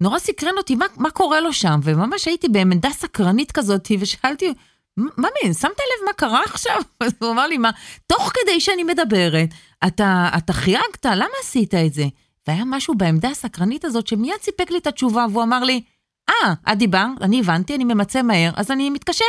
נורא 0.00 0.18
סקרן 0.18 0.54
אותי 0.56 0.74
מה, 0.74 0.86
מה 0.96 1.10
קורה 1.10 1.40
לו 1.40 1.52
שם, 1.52 1.80
וממש 1.82 2.28
הייתי 2.28 2.48
בעמדה 2.48 2.90
סקרנית 2.90 3.52
כזאת, 3.52 3.90
ושאלתי, 4.00 4.52
מה 4.96 5.28
מין, 5.42 5.54
שמת 5.54 5.70
לב 5.70 6.06
מה 6.06 6.12
קרה 6.12 6.40
עכשיו? 6.44 6.82
אז 7.00 7.12
הוא 7.20 7.30
אמר 7.30 7.46
לי, 7.46 7.58
מה, 7.58 7.70
תוך 8.06 8.32
כדי 8.34 8.60
שאני 8.60 8.84
מדברת, 8.84 9.48
אתה, 9.86 10.30
אתה 10.36 10.52
חייגת, 10.52 11.06
למה 11.06 11.34
עשית 11.42 11.74
את 11.74 11.94
זה? 11.94 12.04
והיה 12.48 12.64
משהו 12.66 12.94
בעמדה 12.94 13.28
הסקרנית 13.28 13.84
הזאת 13.84 14.06
שמיד 14.06 14.34
סיפק 14.42 14.70
לי 14.70 14.78
את 14.78 14.86
התשובה, 14.86 15.26
והוא 15.30 15.42
אמר 15.42 15.64
לי, 15.64 15.82
אה, 16.28 16.72
את 16.72 16.78
דיברת, 16.78 17.08
אני 17.20 17.40
הבנתי, 17.40 17.74
אני 17.74 17.84
ממצה 17.84 18.22
מהר, 18.22 18.50
אז 18.56 18.70
אני 18.70 18.90
מתקשר. 18.90 19.24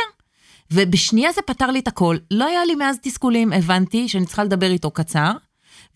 ובשנייה 0.70 1.32
זה 1.32 1.42
פתר 1.42 1.70
לי 1.70 1.78
את 1.78 1.88
הכל. 1.88 2.16
לא 2.30 2.44
היה 2.44 2.64
לי 2.64 2.74
מאז 2.74 2.98
תסכולים, 3.02 3.52
הבנתי 3.52 4.08
שאני 4.08 4.26
צריכה 4.26 4.44
לדבר 4.44 4.70
איתו 4.70 4.90
קצר, 4.90 5.32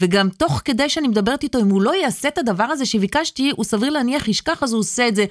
וגם 0.00 0.28
תוך 0.30 0.62
כדי 0.64 0.88
שאני 0.88 1.08
מדברת 1.08 1.42
איתו, 1.42 1.60
אם 1.60 1.68
הוא 1.68 1.82
לא 1.82 1.94
יעשה 1.94 2.28
את 2.28 2.38
הדבר 2.38 2.64
הזה 2.64 2.86
שביקשתי, 2.86 3.52
הוא 3.56 3.64
סביר 3.64 3.90
להניח 3.90 4.28
ישכח, 4.28 4.62
אז 4.62 4.72
הוא 4.72 4.80
עושה 4.80 5.08
את 5.08 5.14
זה. 5.14 5.26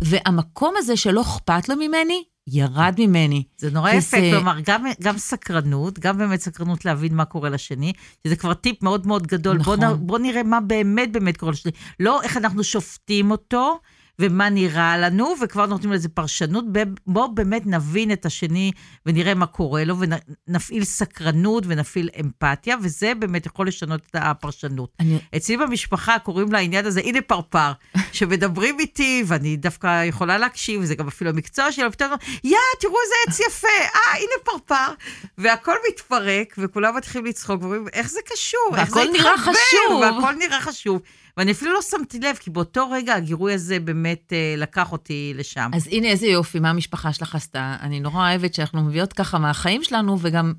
והמקום 0.00 0.74
הזה 0.76 0.96
שלא 0.96 1.20
אכפת 1.20 1.68
לו 1.68 1.76
ממני, 1.76 2.24
ירד 2.46 2.94
ממני. 2.98 3.42
זה 3.58 3.70
נורא. 3.70 3.90
יפה, 3.90 4.16
כלומר, 4.32 4.56
גם, 4.66 4.84
גם 5.02 5.18
סקרנות, 5.18 5.98
גם 5.98 6.18
באמת 6.18 6.40
סקרנות 6.40 6.84
להבין 6.84 7.14
מה 7.14 7.24
קורה 7.24 7.50
לשני, 7.50 7.92
שזה 8.26 8.36
כבר 8.36 8.54
טיפ 8.54 8.82
מאוד 8.82 9.06
מאוד 9.06 9.26
גדול. 9.26 9.56
נכון. 9.56 9.80
בוא, 9.80 9.94
בוא 9.94 10.18
נראה 10.18 10.42
מה 10.42 10.60
באמת 10.60 11.12
באמת 11.12 11.36
קורה 11.36 11.52
לשני. 11.52 11.72
לא 12.00 12.22
איך 12.22 12.36
אנחנו 12.36 12.64
שופטים 12.64 13.30
אותו, 13.30 13.78
ומה 14.18 14.48
נראה 14.48 14.98
לנו, 14.98 15.34
וכבר 15.42 15.66
נותנים 15.66 15.92
לזה 15.92 16.08
פרשנות. 16.08 16.64
בואו 17.06 17.34
באמת 17.34 17.66
נבין 17.66 18.12
את 18.12 18.26
השני 18.26 18.72
ונראה 19.06 19.34
מה 19.34 19.46
קורה 19.46 19.84
לו, 19.84 19.96
ונפעיל 19.98 20.84
סקרנות 20.84 21.64
ונפעיל 21.66 22.08
אמפתיה, 22.20 22.76
וזה 22.82 23.12
באמת 23.18 23.46
יכול 23.46 23.68
לשנות 23.68 24.00
את 24.10 24.16
הפרשנות. 24.18 24.90
אני... 25.00 25.18
אצלי 25.36 25.56
במשפחה 25.56 26.18
קוראים 26.18 26.52
לעניין 26.52 26.86
הזה, 26.86 27.00
הנה 27.00 27.20
פרפר, 27.20 27.72
שמדברים 28.12 28.80
איתי, 28.80 29.24
ואני 29.26 29.56
דווקא 29.56 30.04
יכולה 30.04 30.38
להקשיב, 30.38 30.80
וזה 30.80 30.94
גם 30.94 31.08
אפילו 31.08 31.30
המקצוע 31.30 31.72
שלי, 31.72 31.86
ופתאום, 31.86 32.10
יא, 32.44 32.56
תראו 32.80 32.94
איזה 33.04 33.14
עץ 33.28 33.40
יפה, 33.40 33.68
אה, 33.68 34.16
הנה 34.16 34.44
פרפר. 34.44 34.92
והכל 35.38 35.74
מתפרק, 35.88 36.54
וכולם 36.58 36.96
מתחילים 36.96 37.26
לצחוק, 37.26 37.62
ואומרים, 37.62 37.84
איך 37.92 38.10
זה 38.10 38.20
קשור? 38.32 38.60
והכל 38.72 39.04
נראה 39.12 39.38
חשוב. 39.38 40.00
והכל 40.00 40.34
נראה 40.34 40.60
חשוב. 40.60 41.00
ואני 41.36 41.52
אפילו 41.52 41.72
לא 41.72 41.80
שמתי 41.90 42.18
לב, 42.18 42.36
כי 42.36 42.50
באותו 42.50 42.90
רגע 42.90 43.14
הגירוי 43.14 43.54
הזה 43.54 43.80
באמת 43.80 44.32
אה, 44.32 44.54
לקח 44.56 44.92
אותי 44.92 45.32
לשם. 45.36 45.70
אז 45.74 45.88
הנה 45.92 46.08
איזה 46.08 46.26
יופי, 46.26 46.60
מה 46.60 46.70
המשפחה 46.70 47.12
שלך 47.12 47.34
עשתה. 47.34 47.76
אני 47.82 48.00
נורא 48.00 48.28
אוהבת 48.30 48.54
שאנחנו 48.54 48.82
מביאות 48.82 49.12
ככה 49.12 49.38
מהחיים 49.38 49.84
שלנו, 49.84 50.18
וגם, 50.20 50.52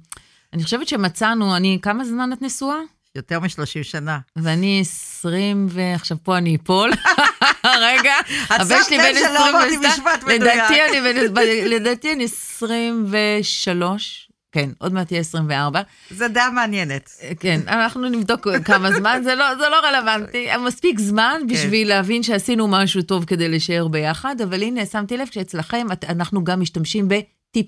אני 0.53 0.63
חושבת 0.63 0.87
שמצאנו, 0.87 1.55
אני, 1.55 1.79
כמה 1.81 2.05
זמן 2.05 2.33
את 2.33 2.41
נשואה? 2.41 2.77
יותר 3.15 3.39
מ-30 3.39 3.47
שנה. 3.83 4.19
ואני 4.35 4.79
20, 4.81 5.67
ועכשיו 5.69 6.17
פה 6.23 6.37
אני 6.37 6.57
אפול. 6.63 6.91
רגע, 7.87 8.13
הבן 8.49 8.65
שלי 8.87 8.97
בן 8.97 9.03
22. 9.03 9.15
שלא 9.35 9.49
אמרתי 9.49 9.77
משפט 9.77 10.23
מדויק. 10.23 10.41
לדעתי 10.41 10.73
אני 10.89 11.01
בן- 11.29 11.41
לדעתי 11.69 12.13
אני 12.13 12.23
23, 12.23 14.29
כן, 14.53 14.69
עוד 14.77 14.93
מעט 14.93 15.07
תהיה 15.07 15.19
24. 15.19 15.81
זו 16.11 16.25
דעה 16.27 16.49
מעניינת. 16.49 17.09
כן, 17.39 17.59
אנחנו 17.67 18.09
נבדוק 18.09 18.47
כמה 18.65 18.91
זמן, 18.93 19.21
זה 19.23 19.35
לא, 19.35 19.55
זה 19.55 19.63
לא 19.71 19.75
רלוונטי. 19.87 20.47
מספיק 20.65 20.99
זמן 20.99 21.41
בשביל 21.49 21.87
להבין 21.89 22.23
שעשינו 22.23 22.67
משהו 22.67 23.01
טוב 23.01 23.25
כדי 23.25 23.49
להישאר 23.49 23.87
ביחד, 23.87 24.41
אבל 24.41 24.63
הנה, 24.63 24.85
שמתי 24.85 25.17
לב 25.17 25.27
שאצלכם 25.31 25.87
את- 25.93 26.05
אנחנו 26.09 26.43
גם 26.43 26.59
משתמשים 26.61 27.07
בטיפ, 27.07 27.65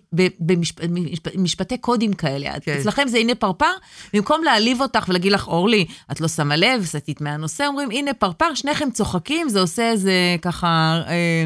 במשפטי 1.35 1.77
קודים 1.77 2.13
כאלה. 2.13 2.49
כן. 2.61 2.77
אצלכם 2.79 3.07
זה 3.07 3.17
הנה 3.17 3.35
פרפר, 3.35 3.71
במקום 4.13 4.43
להעליב 4.43 4.81
אותך 4.81 5.05
ולהגיד 5.09 5.31
לך, 5.31 5.47
אורלי, 5.47 5.85
את 6.11 6.21
לא 6.21 6.27
שמה 6.27 6.55
לב, 6.55 6.85
סטית 6.85 7.21
מהנושא, 7.21 7.65
אומרים, 7.67 7.91
הנה 7.91 8.13
פרפר, 8.13 8.53
שניכם 8.53 8.91
צוחקים, 8.91 9.49
זה 9.49 9.59
עושה 9.61 9.91
איזה 9.91 10.11
ככה... 10.41 10.67
אה, 11.07 11.11
אה, 11.11 11.45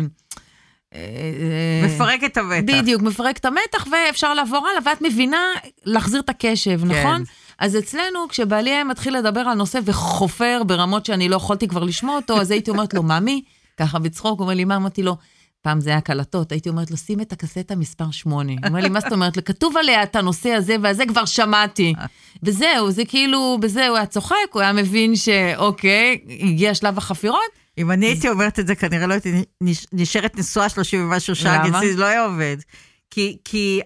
מפרק 1.85 2.23
את 2.23 2.37
המתח. 2.37 2.63
בדיוק, 2.65 3.01
מפרק 3.01 3.37
את 3.37 3.45
המתח 3.45 3.87
ואפשר 3.91 4.33
לעבור 4.33 4.67
הלאה, 4.67 4.81
ואת 4.85 5.01
מבינה 5.01 5.45
להחזיר 5.85 6.19
את 6.19 6.29
הקשב, 6.29 6.85
נכון? 6.85 7.23
אז 7.59 7.77
אצלנו, 7.77 8.27
כשבעלי 8.29 8.69
היה 8.69 8.83
מתחיל 8.83 9.17
לדבר 9.17 9.39
על 9.39 9.53
נושא 9.53 9.79
וחופר 9.85 10.61
ברמות 10.67 11.05
שאני 11.05 11.29
לא 11.29 11.35
יכולתי 11.35 11.67
כבר 11.67 11.83
לשמוע 11.83 12.15
אותו, 12.15 12.41
אז 12.41 12.51
הייתי 12.51 12.71
אומרת 12.71 12.93
לו, 12.93 13.03
ממי, 13.03 13.41
ככה 13.77 13.99
בצחוק, 13.99 14.39
הוא 14.39 14.45
אומר 14.45 14.53
לי, 14.53 14.65
מה 14.65 14.75
אמרתי 14.75 15.03
לו? 15.03 15.15
פעם 15.61 15.81
זה 15.81 15.89
היה 15.89 16.01
קלטות, 16.01 16.51
הייתי 16.51 16.69
אומרת 16.69 16.91
לו, 16.91 16.97
שים 16.97 17.21
את 17.21 17.31
הקסטה 17.31 17.75
מספר 17.75 18.11
8. 18.11 18.51
הוא 18.51 18.59
אומר 18.67 18.79
לי, 18.79 18.89
מה 18.89 18.99
זאת 18.99 19.11
אומרת? 19.11 19.47
כתוב 19.47 19.77
עליה 19.77 20.03
את 20.03 20.15
הנושא 20.15 20.49
הזה 20.49 20.75
והזה 20.81 21.05
כבר 21.05 21.25
שמעתי. 21.25 21.93
וזהו, 22.43 22.91
זה 22.91 23.05
כאילו, 23.05 23.57
בזה 23.61 23.87
הוא 23.87 23.97
היה 23.97 24.05
צוחק, 24.05 24.35
הוא 24.51 24.61
היה 24.61 24.73
מבין 24.73 25.15
שאוקיי, 25.15 26.17
הגיע 26.41 26.73
שלב 26.73 26.97
החפירות, 26.97 27.49
אם 27.79 27.91
אני 27.91 28.05
הייתי 28.05 28.29
אומרת 28.29 28.59
את 28.59 28.67
זה, 28.67 28.75
כנראה 28.75 29.07
לא 29.07 29.13
הייתי 29.13 29.31
נש- 29.61 29.85
נשארת 29.93 30.37
נשואה 30.37 30.69
30 30.69 31.05
ומשהו 31.05 31.35
שעה? 31.35 31.55
אצלי 31.77 31.93
זה 31.93 31.99
לא 31.99 32.05
היה 32.05 32.25
עובד. 32.25 32.57
כי, 33.11 33.37
כי 33.43 33.81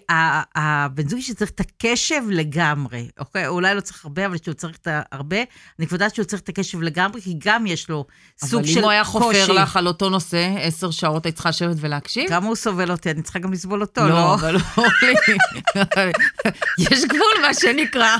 הבן 0.54 1.08
זוג 1.08 1.20
שצריך 1.20 1.50
את 1.50 1.60
הקשב 1.60 2.22
לגמרי, 2.30 3.08
אוקיי? 3.18 3.46
אולי 3.46 3.74
לא 3.74 3.80
צריך 3.80 4.04
הרבה, 4.04 4.26
אבל 4.26 4.38
כשהוא 4.38 4.54
צריך 4.54 4.76
את 4.76 4.88
הרבה, 5.12 5.36
אני 5.78 5.86
כבר 5.86 5.94
יודעת 5.94 6.14
שהוא 6.14 6.24
צריך 6.24 6.42
את 6.42 6.48
הקשב 6.48 6.80
לגמרי, 6.82 7.20
כי 7.20 7.34
גם 7.38 7.66
יש 7.66 7.88
לו 7.88 8.04
סוג 8.44 8.60
אבל 8.60 8.68
של 8.68 8.78
אם 8.78 8.84
הוא 8.84 8.90
היה 8.90 9.04
חופר 9.04 9.46
קושי. 9.46 9.52
לך 9.52 9.76
על 9.76 9.86
אותו 9.86 10.10
נושא, 10.10 10.54
עשר 10.60 10.90
שעות 10.90 11.26
היית 11.26 11.34
צריכה 11.34 11.48
לשבת 11.48 11.76
ולהקשיב? 11.80 12.28
כמה 12.28 12.46
הוא 12.46 12.56
סובל 12.56 12.90
אותי, 12.90 13.10
אני 13.10 13.22
צריכה 13.22 13.38
גם 13.38 13.52
לסבול 13.52 13.80
אותו, 13.80 14.00
לא? 14.00 14.08
לא, 14.08 14.34
אבל 14.34 14.56
אורלי, 14.76 15.14
יש 16.78 17.04
גבול, 17.04 17.42
מה 17.42 17.54
שנקרא. 17.54 18.16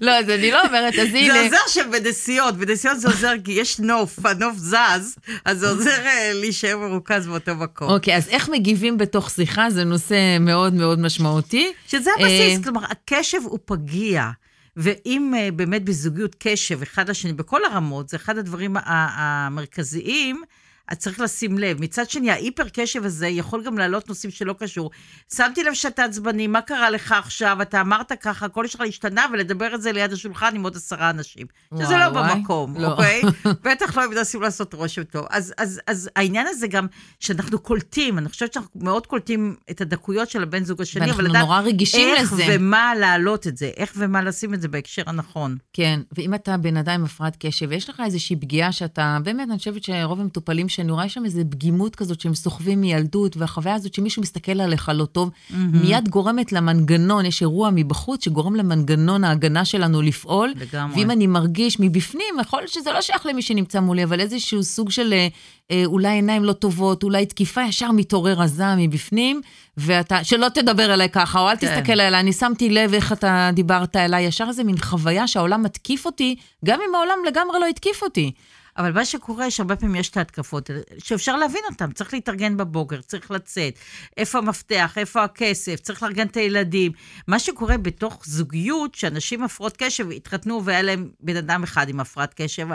לא, 0.00 0.10
אז 0.18 0.30
אני 0.30 0.50
לא 0.50 0.66
אומרת, 0.66 0.94
אז 0.94 1.10
זה 1.10 1.18
הנה. 1.18 1.42
עוזר 1.42 1.56
שבנסיעות, 1.68 2.56
בנסיעות 2.56 3.00
זה 3.00 3.08
עוזר 3.08 3.32
כי 3.44 3.52
יש 3.52 3.78
נוף, 3.78 4.26
הנוף 4.26 4.56
זז, 4.56 5.16
אז 5.44 5.58
זה 5.58 5.70
עוזר 5.70 6.06
אה, 6.06 6.30
להישאר 6.34 6.78
מרוכז 6.78 7.26
באותו 7.26 7.54
מקום. 7.54 7.88
אוקיי, 7.88 8.16
אז 8.16 8.28
איך 8.28 8.48
מגיבים 8.48 8.98
בתוך 8.98 9.30
שיחה? 9.30 9.70
זה 9.70 9.84
נושא 9.84 10.05
מאוד 10.40 10.74
מאוד 10.74 10.98
משמעותי. 10.98 11.72
שזה 11.86 12.10
אה, 12.10 12.26
הבסיס, 12.26 12.64
כלומר, 12.64 12.80
הקשב 12.90 13.38
הוא 13.44 13.58
פגיע. 13.64 14.30
ואם 14.76 15.34
אה, 15.36 15.48
באמת 15.50 15.84
בזוגיות 15.84 16.36
קשב 16.38 16.82
אחד 16.82 17.10
לשני, 17.10 17.32
בכל 17.32 17.60
הרמות, 17.64 18.08
זה 18.08 18.16
אחד 18.16 18.38
הדברים 18.38 18.76
המרכזיים, 18.84 20.42
אז 20.88 20.96
צריך 20.96 21.20
לשים 21.20 21.58
לב. 21.58 21.80
מצד 21.80 22.10
שני, 22.10 22.30
ההיפר 22.30 22.68
קשב 22.72 23.04
הזה 23.04 23.28
יכול 23.28 23.62
גם 23.64 23.78
להעלות 23.78 24.08
נושאים 24.08 24.30
שלא 24.30 24.54
קשור. 24.58 24.90
שמתי 25.34 25.64
לב 25.64 25.74
שאתה 25.74 26.04
עצבני, 26.04 26.46
מה 26.46 26.60
קרה 26.60 26.90
לך 26.90 27.12
עכשיו? 27.12 27.62
אתה 27.62 27.80
אמרת 27.80 28.12
ככה, 28.20 28.46
הכל 28.46 28.66
שלך 28.66 28.80
השתנה, 28.80 29.26
ולדבר 29.32 29.74
את 29.74 29.82
זה 29.82 29.92
ליד 29.92 30.12
השולחן 30.12 30.54
עם 30.54 30.62
עוד 30.62 30.76
עשרה 30.76 31.10
אנשים. 31.10 31.46
שזה 31.74 31.84
וואי, 31.84 32.00
לא 32.00 32.18
וואי. 32.18 32.34
במקום, 32.34 32.76
לא. 32.76 32.92
אוקיי? 32.92 33.22
בטח 33.64 33.96
לא 33.96 34.04
אם 34.04 34.10
מנסים 34.10 34.42
לעשות 34.42 34.74
רושם 34.74 35.04
טוב. 35.04 35.26
אז, 35.30 35.54
אז, 35.58 35.80
אז 35.86 36.10
העניין 36.16 36.46
הזה 36.46 36.66
גם, 36.66 36.86
שאנחנו 37.20 37.58
קולטים, 37.58 38.18
אני 38.18 38.28
חושבת 38.28 38.52
שאנחנו 38.52 38.80
מאוד 38.82 39.06
קולטים 39.06 39.56
את 39.70 39.80
הדקויות 39.80 40.30
של 40.30 40.42
הבן 40.42 40.64
זוג 40.64 40.82
השני, 40.82 41.10
אבל 41.10 41.24
לדעת 41.24 41.48
איך 41.94 42.32
לזה. 42.32 42.44
ומה 42.48 42.94
להעלות 42.94 43.46
את 43.46 43.56
זה, 43.56 43.70
איך 43.76 43.92
ומה 43.96 44.22
לשים 44.22 44.54
את 44.54 44.60
זה 44.60 44.68
בהקשר 44.68 45.02
הנכון. 45.06 45.56
כן, 45.72 46.00
ואם 46.16 46.34
אתה 46.34 46.56
בן 46.56 46.76
אדם 46.76 46.94
עם 46.94 47.04
הפרעת 47.04 47.36
קשב, 47.38 47.66
ויש 47.70 47.88
לך 47.90 48.02
איזושהי 48.04 48.36
פגיעה 48.36 48.72
שאתה, 48.72 49.18
באמת, 49.22 49.48
אני 49.50 49.58
חושבת 49.58 49.84
שרוב 49.84 50.20
המטופלים 50.20 50.68
שאני 50.76 50.92
רואה 50.92 51.08
שם 51.08 51.24
איזו 51.24 51.40
פגימות 51.50 51.96
כזאת 51.96 52.20
שהם 52.20 52.34
סוחבים 52.34 52.80
מילדות, 52.80 53.36
והחוויה 53.36 53.74
הזאת 53.74 53.94
שמישהו 53.94 54.22
מסתכל 54.22 54.60
עליך 54.60 54.90
לא 54.94 55.04
טוב, 55.04 55.30
מיד 55.50 56.08
גורמת 56.08 56.52
למנגנון, 56.52 57.26
יש 57.26 57.42
אירוע 57.42 57.70
מבחוץ 57.72 58.24
שגורם 58.24 58.56
למנגנון 58.56 59.24
ההגנה 59.24 59.64
שלנו 59.64 60.02
לפעול. 60.02 60.52
לגמרי. 60.56 61.00
ואם 61.00 61.10
אני 61.10 61.26
מרגיש 61.26 61.80
מבפנים, 61.80 62.34
יכול 62.40 62.60
להיות 62.60 62.72
שזה 62.72 62.92
לא 62.92 63.00
שייך 63.00 63.26
למי 63.26 63.42
שנמצא 63.42 63.80
מולי, 63.80 64.04
אבל 64.04 64.20
איזשהו 64.20 64.62
סוג 64.62 64.90
של 64.90 65.12
אה, 65.12 65.28
אה, 65.70 65.82
אולי 65.84 66.08
עיניים 66.08 66.44
לא 66.44 66.52
טובות, 66.52 67.02
אולי 67.02 67.26
תקיפה, 67.26 67.62
ישר 67.62 67.92
מתעורר 67.92 68.42
הזעם 68.42 68.78
מבפנים, 68.78 69.40
ואתה, 69.76 70.24
שלא 70.24 70.48
תדבר 70.48 70.94
אליי 70.94 71.08
ככה, 71.08 71.40
או 71.40 71.50
אל 71.50 71.56
כן. 71.56 71.66
תסתכל 71.66 71.92
אליי, 71.92 72.20
אני 72.20 72.32
שמתי 72.32 72.70
לב 72.70 72.94
איך 72.94 73.12
אתה 73.12 73.50
דיברת 73.52 73.96
אליי, 73.96 74.24
ישר 74.24 74.44
איזה 74.48 74.64
מין 74.64 74.78
חוויה 74.78 75.26
שהעולם 75.26 75.62
מתקיף 75.62 76.06
אותי, 76.06 76.36
גם 76.64 76.78
אם 76.88 76.94
העולם 76.94 77.18
לגמרי 77.26 77.60
לא 77.60 77.66
התקיף 77.66 78.02
אותי. 78.02 78.32
אבל 78.78 78.92
מה 78.92 79.04
שקורה, 79.04 79.50
שהרבה 79.50 79.76
פעמים 79.76 79.94
יש 79.94 80.08
את 80.08 80.16
ההתקפות, 80.16 80.70
שאפשר 80.98 81.36
להבין 81.36 81.62
אותן, 81.70 81.92
צריך 81.92 82.14
להתארגן 82.14 82.56
בבוקר, 82.56 83.00
צריך 83.00 83.30
לצאת, 83.30 83.78
איפה 84.16 84.38
המפתח, 84.38 84.98
איפה 84.98 85.24
הכסף, 85.24 85.80
צריך 85.80 86.02
לארגן 86.02 86.26
את 86.26 86.36
הילדים. 86.36 86.92
מה 87.28 87.38
שקורה 87.38 87.78
בתוך 87.78 88.22
זוגיות, 88.26 88.94
שאנשים 88.94 89.42
הפרעות 89.42 89.76
קשב 89.76 90.10
התחתנו 90.10 90.64
והיה 90.64 90.82
להם 90.82 91.10
בן 91.20 91.36
אדם 91.36 91.62
אחד 91.62 91.88
עם 91.88 92.00
הפרעת 92.00 92.34
קשב, 92.36 92.66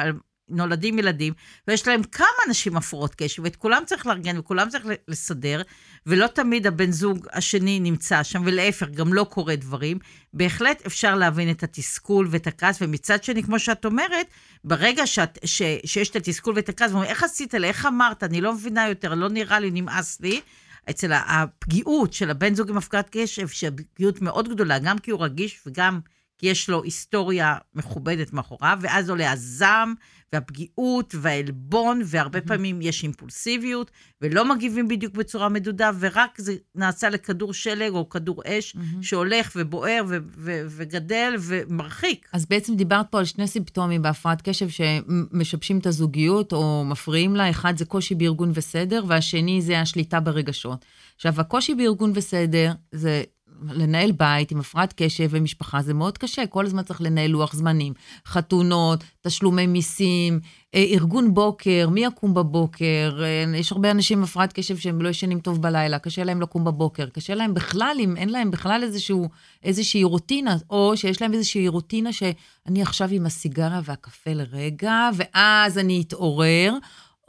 נולדים 0.51 0.99
ילדים, 0.99 1.33
ויש 1.67 1.87
להם 1.87 2.03
כמה 2.03 2.27
אנשים 2.47 2.73
עם 2.73 2.77
הפרעות 2.77 3.15
קשב, 3.15 3.43
ואת 3.43 3.55
כולם 3.55 3.83
צריך 3.85 4.07
לארגן 4.07 4.37
וכולם 4.37 4.69
צריך 4.69 4.85
לסדר, 5.07 5.61
ולא 6.05 6.27
תמיד 6.27 6.67
הבן 6.67 6.91
זוג 6.91 7.27
השני 7.33 7.79
נמצא 7.79 8.23
שם, 8.23 8.41
ולהפך, 8.45 8.89
גם 8.89 9.13
לא 9.13 9.23
קורה 9.23 9.55
דברים. 9.55 9.99
בהחלט 10.33 10.85
אפשר 10.85 11.15
להבין 11.15 11.51
את 11.51 11.63
התסכול 11.63 12.27
ואת 12.31 12.47
הכעס, 12.47 12.77
ומצד 12.81 13.23
שני, 13.23 13.43
כמו 13.43 13.59
שאת 13.59 13.85
אומרת, 13.85 14.27
ברגע 14.63 15.07
שאת, 15.07 15.39
ש, 15.45 15.61
שיש 15.85 16.09
את 16.09 16.15
התסכול 16.15 16.53
ואת 16.55 16.69
הכעס, 16.69 16.91
ואומרים, 16.91 17.09
איך 17.09 17.23
עשית 17.23 17.53
לי, 17.53 17.67
איך 17.67 17.85
אמרת, 17.85 18.23
אני 18.23 18.41
לא 18.41 18.53
מבינה 18.53 18.87
יותר, 18.87 19.13
לא 19.13 19.29
נראה 19.29 19.59
לי, 19.59 19.71
נמאס 19.71 20.21
לי. 20.21 20.41
אצל 20.89 21.11
הפגיעות 21.13 22.13
של 22.13 22.29
הבן 22.29 22.55
זוג 22.55 22.69
עם 22.69 22.77
הפקעת 22.77 23.07
קשב, 23.11 23.47
שהיא 23.47 23.71
פגיעות 23.93 24.21
מאוד 24.21 24.49
גדולה, 24.49 24.79
גם 24.79 24.99
כי 24.99 25.11
הוא 25.11 25.23
רגיש 25.23 25.61
וגם 25.67 25.99
כי 26.37 26.47
יש 26.47 26.69
לו 26.69 26.83
היסטוריה 26.83 27.57
מכובדת 27.75 28.33
מאחוריו, 28.33 28.79
ואז 28.81 29.09
עולה 29.09 29.31
הזעם 29.31 29.93
והפגיעות 30.33 31.15
והעלבון, 31.21 32.01
והרבה 32.05 32.41
פעמים 32.41 32.81
יש 32.81 33.03
אימפולסיביות, 33.03 33.91
ולא 34.21 34.55
מגיבים 34.55 34.87
בדיוק 34.87 35.13
בצורה 35.13 35.49
מדודה, 35.49 35.91
ורק 35.99 36.41
זה 36.41 36.55
נעשה 36.75 37.09
לכדור 37.09 37.53
שלג 37.53 37.93
או 37.93 38.09
כדור 38.09 38.41
אש, 38.45 38.75
שהולך 39.01 39.51
ובוער 39.55 40.03
ו- 40.09 40.17
ו- 40.37 40.61
וגדל 40.67 41.33
ומרחיק. 41.39 42.29
אז 42.33 42.45
בעצם 42.45 42.75
דיברת 42.75 43.05
פה 43.09 43.19
על 43.19 43.25
שני 43.25 43.47
סימפטומים 43.47 44.01
בהפרעת 44.01 44.41
קשב 44.41 44.67
שמשבשים 44.69 45.77
את 45.77 45.85
הזוגיות 45.85 46.53
או 46.53 46.83
מפריעים 46.85 47.35
לה. 47.35 47.49
אחד 47.49 47.77
זה 47.77 47.85
קושי 47.85 48.15
בארגון 48.15 48.51
וסדר, 48.53 49.03
והשני 49.07 49.61
זה 49.61 49.79
השליטה 49.79 50.19
ברגשות. 50.19 50.85
עכשיו, 51.15 51.41
הקושי 51.41 51.75
בארגון 51.75 52.11
וסדר 52.15 52.71
זה 52.91 53.23
לנהל 53.69 54.11
בית 54.11 54.51
עם 54.51 54.59
הפרעת 54.59 54.93
קשב 54.97 55.27
ומשפחה, 55.29 55.81
זה 55.81 55.93
מאוד 55.93 56.17
קשה, 56.17 56.47
כל 56.47 56.65
הזמן 56.65 56.83
צריך 56.83 57.01
לנהל 57.01 57.31
לוח 57.31 57.53
זמנים, 57.53 57.93
חתונות, 58.25 59.03
תשלומי 59.21 59.67
מיסים, 59.67 60.39
אה, 60.75 60.83
ארגון 60.89 61.33
בוקר, 61.33 61.89
מי 61.91 62.05
יקום 62.05 62.33
בבוקר, 62.33 63.23
אה, 63.23 63.57
יש 63.57 63.71
הרבה 63.71 63.91
אנשים 63.91 64.17
עם 64.17 64.23
הפרעת 64.23 64.53
קשב 64.53 64.77
שהם 64.77 65.01
לא 65.01 65.09
ישנים 65.09 65.39
טוב 65.39 65.61
בלילה, 65.61 65.99
קשה 65.99 66.23
להם 66.23 66.41
לקום 66.41 66.63
בבוקר, 66.63 67.05
קשה 67.09 67.35
להם 67.35 67.53
בכלל, 67.53 67.97
אם 67.99 68.17
אין 68.17 68.29
להם 68.29 68.51
בכלל 68.51 68.83
איזשהו, 68.83 69.29
איזושהי 69.63 70.03
רוטינה, 70.03 70.57
או 70.69 70.97
שיש 70.97 71.21
להם 71.21 71.33
איזושהי 71.33 71.67
רוטינה 71.67 72.13
שאני 72.13 72.81
עכשיו 72.81 73.09
עם 73.11 73.25
הסיגריה 73.25 73.81
והקפה 73.83 74.33
לרגע, 74.33 75.09
ואז 75.15 75.77
אני 75.77 76.03
אתעורר, 76.07 76.73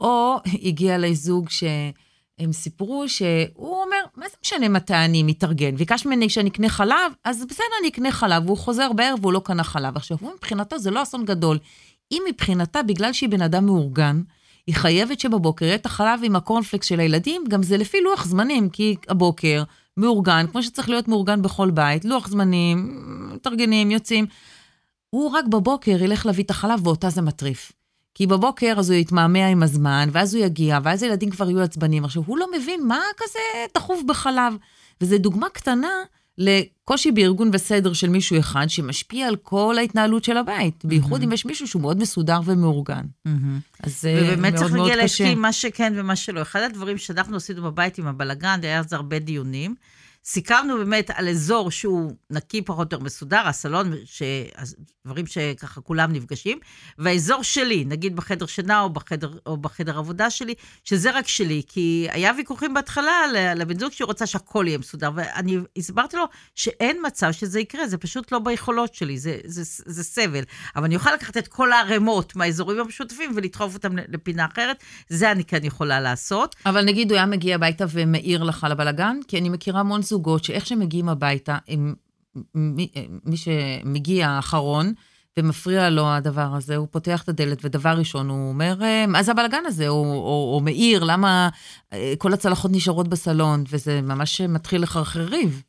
או 0.01 0.35
הגיע 0.63 0.95
אליי 0.95 1.15
זוג 1.15 1.49
ש... 1.49 1.63
הם 2.39 2.53
סיפרו 2.53 3.09
שהוא 3.09 3.81
אומר, 3.83 3.97
מה 4.15 4.25
זה 4.29 4.35
משנה 4.43 4.69
מתי 4.69 4.93
אני 4.93 5.23
מתארגן? 5.23 5.75
ביקש 5.75 6.05
ממני 6.05 6.29
שאני 6.29 6.49
אקנה 6.49 6.69
חלב, 6.69 7.11
אז 7.23 7.45
בסדר, 7.45 7.65
אני 7.81 7.89
אקנה 7.89 8.11
חלב, 8.11 8.45
והוא 8.45 8.57
חוזר 8.57 8.93
בערב 8.93 9.19
והוא 9.21 9.33
לא 9.33 9.41
קנה 9.45 9.63
חלב. 9.63 9.97
עכשיו, 9.97 10.17
הוא 10.21 10.31
מבחינתו 10.35 10.79
זה 10.79 10.91
לא 10.91 11.03
אסון 11.03 11.25
גדול. 11.25 11.59
אם 12.11 12.23
מבחינתה, 12.29 12.83
בגלל 12.83 13.13
שהיא 13.13 13.29
בן 13.29 13.41
אדם 13.41 13.65
מאורגן, 13.65 14.21
היא 14.67 14.75
חייבת 14.75 15.19
שבבוקר 15.19 15.65
יהיה 15.65 15.75
את 15.75 15.85
החלב 15.85 16.19
עם 16.23 16.35
הקורנפלקס 16.35 16.87
של 16.87 16.99
הילדים, 16.99 17.43
גם 17.49 17.63
זה 17.63 17.77
לפי 17.77 18.01
לוח 18.01 18.25
זמנים, 18.25 18.69
כי 18.69 18.95
הבוקר 19.09 19.63
מאורגן, 19.97 20.45
כמו 20.51 20.63
שצריך 20.63 20.89
להיות 20.89 21.07
מאורגן 21.07 21.41
בכל 21.41 21.71
בית, 21.71 22.05
לוח 22.05 22.27
זמנים, 22.27 23.03
מתארגנים, 23.33 23.91
יוצאים. 23.91 24.25
הוא 25.09 25.31
רק 25.31 25.45
בבוקר 25.45 26.03
ילך 26.03 26.25
להביא 26.25 26.43
את 26.43 26.49
החלב, 26.49 26.87
ואותה 26.87 27.09
זה 27.09 27.21
מטריף. 27.21 27.71
כי 28.15 28.27
בבוקר 28.27 28.75
אז 28.77 28.89
הוא 28.89 28.99
יתמהמה 28.99 29.47
עם 29.47 29.63
הזמן, 29.63 30.09
ואז 30.11 30.35
הוא 30.35 30.43
יגיע, 30.43 30.79
ואז 30.83 31.03
הילדים 31.03 31.29
כבר 31.29 31.49
יהיו 31.49 31.61
עצבנים. 31.61 32.05
עכשיו, 32.05 32.23
הוא 32.25 32.37
לא 32.37 32.47
מבין 32.57 32.87
מה 32.87 33.01
כזה 33.17 33.39
דחוף 33.73 34.01
בחלב. 34.07 34.53
וזו 35.01 35.17
דוגמה 35.17 35.49
קטנה 35.49 35.91
לקושי 36.37 37.11
בארגון 37.11 37.49
וסדר 37.53 37.93
של 37.93 38.09
מישהו 38.09 38.39
אחד, 38.39 38.65
שמשפיע 38.67 39.27
על 39.27 39.35
כל 39.35 39.75
ההתנהלות 39.77 40.23
של 40.23 40.37
הבית, 40.37 40.85
בייחוד 40.85 41.21
mm-hmm. 41.21 41.23
אם 41.23 41.31
יש 41.31 41.45
מישהו 41.45 41.67
שהוא 41.67 41.81
מאוד 41.81 41.97
מסודר 41.97 42.39
ומאורגן. 42.45 43.05
Mm-hmm. 43.27 43.29
אז 43.83 44.01
זה 44.01 44.13
מאוד 44.13 44.25
מאוד 44.25 44.31
קשה. 44.31 44.33
ובאמת 44.33 44.55
צריך 44.55 44.73
להגיע 44.73 44.95
להסכים 44.95 45.41
מה 45.41 45.53
שכן 45.53 45.93
ומה 45.95 46.15
שלא. 46.15 46.41
אחד 46.41 46.61
הדברים 46.61 46.97
שאנחנו 46.97 47.37
עשינו 47.37 47.63
בבית 47.63 47.97
עם 47.97 48.07
הבלגן, 48.07 48.59
היה 48.63 48.79
אז 48.79 48.93
הרבה 48.93 49.19
דיונים. 49.19 49.75
סיכמנו 50.25 50.77
באמת 50.77 51.09
על 51.13 51.29
אזור 51.29 51.71
שהוא 51.71 52.11
נקי 52.29 52.61
פחות 52.61 52.93
או 52.93 52.97
יותר 52.97 53.05
מסודר, 53.05 53.47
הסלון, 53.47 53.93
ש... 54.05 54.21
דברים 55.05 55.25
שככה 55.27 55.81
כולם 55.81 56.13
נפגשים, 56.13 56.59
והאזור 56.97 57.43
שלי, 57.43 57.85
נגיד 57.85 58.15
בחדר 58.15 58.45
שינה 58.45 58.81
או 58.81 58.89
בחדר, 58.89 59.37
או 59.45 59.57
בחדר 59.57 59.97
עבודה 59.97 60.29
שלי, 60.29 60.53
שזה 60.83 61.11
רק 61.11 61.27
שלי, 61.27 61.61
כי 61.67 62.07
היה 62.11 62.31
ויכוחים 62.37 62.73
בהתחלה 62.73 63.11
לבן 63.55 63.79
זוג 63.79 63.91
שהוא 63.91 64.09
רצה 64.09 64.25
שהכל 64.25 64.65
יהיה 64.67 64.77
מסודר, 64.77 65.11
ואני 65.15 65.57
הסברתי 65.77 66.17
לו 66.17 66.23
שאין 66.55 66.97
מצב 67.05 67.31
שזה 67.31 67.59
יקרה, 67.59 67.87
זה 67.87 67.97
פשוט 67.97 68.31
לא 68.31 68.39
ביכולות 68.39 68.93
שלי, 68.93 69.17
זה, 69.17 69.37
זה, 69.45 69.63
זה, 69.63 69.83
זה 69.85 70.03
סבל. 70.03 70.43
אבל 70.75 70.85
אני 70.85 70.95
אוכל 70.95 71.13
לקחת 71.13 71.37
את 71.37 71.47
כל 71.47 71.71
הערימות 71.71 72.35
מהאזורים 72.35 72.79
המשותפים 72.79 73.31
ולדחוף 73.35 73.73
אותם 73.73 73.95
לפינה 74.07 74.45
אחרת, 74.45 74.83
זה 75.09 75.31
אני 75.31 75.43
כן 75.43 75.63
יכולה 75.63 75.99
לעשות. 75.99 76.55
אבל 76.65 76.85
נגיד 76.85 77.11
הוא 77.11 77.17
היה 77.17 77.25
מגיע 77.25 77.55
הביתה 77.55 77.85
ומעיר 77.89 78.43
לך 78.43 78.67
לבלגן, 78.69 79.17
כי 79.27 79.37
אני 79.37 79.49
מכירה 79.49 79.79
המון 79.79 80.01
זוגות 80.13 80.43
שאיך 80.43 80.65
שהם 80.65 80.79
מגיעים 80.79 81.09
הביתה, 81.09 81.57
הם 81.67 81.93
מי, 82.55 82.87
מי 83.25 83.37
שמגיע 83.37 84.29
האחרון, 84.29 84.93
ומפריע 85.37 85.89
לו 85.89 86.07
הדבר 86.07 86.55
הזה, 86.55 86.75
הוא 86.75 86.87
פותח 86.91 87.23
את 87.23 87.29
הדלת, 87.29 87.65
ודבר 87.65 87.89
ראשון 87.97 88.29
הוא 88.29 88.49
אומר, 88.49 88.75
מה 89.07 89.23
זה 89.23 89.31
הבלאגן 89.31 89.63
הזה? 89.65 89.87
או, 89.87 89.95
או, 89.95 90.51
או 90.55 90.61
מעיר, 90.63 91.03
למה 91.03 91.49
אה, 91.93 92.13
כל 92.17 92.33
הצלחות 92.33 92.71
נשארות 92.71 93.07
בסלון, 93.07 93.63
וזה 93.69 94.01
ממש 94.01 94.41
מתחיל 94.41 94.83
לחרחר 94.83 95.25
ריב. 95.25 95.63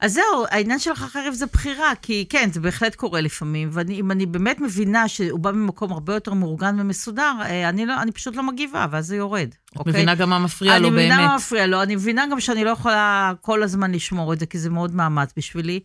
אז 0.00 0.12
זהו, 0.12 0.44
העניין 0.50 0.78
של 0.78 0.94
חרב 0.94 1.34
זה 1.34 1.46
בחירה, 1.46 1.92
כי 2.02 2.26
כן, 2.28 2.48
זה 2.52 2.60
בהחלט 2.60 2.94
קורה 2.94 3.20
לפעמים, 3.20 3.68
ואם 3.72 4.10
אני 4.10 4.26
באמת 4.26 4.60
מבינה 4.60 5.08
שהוא 5.08 5.38
בא 5.38 5.50
ממקום 5.50 5.92
הרבה 5.92 6.14
יותר 6.14 6.34
מאורגן 6.34 6.76
ומסודר, 6.80 7.32
אה, 7.42 7.68
אני, 7.68 7.86
לא, 7.86 8.02
אני 8.02 8.12
פשוט 8.12 8.36
לא 8.36 8.42
מגיבה, 8.42 8.86
ואז 8.90 9.06
זה 9.06 9.16
יורד. 9.16 9.48
את 9.72 9.76
אוקיי? 9.76 9.92
מבינה 9.92 10.14
גם 10.14 10.30
מה 10.30 10.38
מפריע 10.38 10.78
לו 10.78 10.90
באמת. 10.90 10.98
אני 10.98 11.06
מבינה 11.06 11.28
מה 11.28 11.36
מפריע 11.36 11.66
לו, 11.66 11.82
אני 11.82 11.96
מבינה 11.96 12.24
גם 12.30 12.40
שאני 12.40 12.64
לא 12.64 12.70
יכולה 12.70 13.32
כל 13.40 13.62
הזמן 13.62 13.92
לשמור 13.92 14.32
את 14.32 14.40
זה, 14.40 14.46
כי 14.46 14.58
זה 14.58 14.70
מאוד 14.70 14.94
מאמץ 14.94 15.32
בשבילי. 15.36 15.80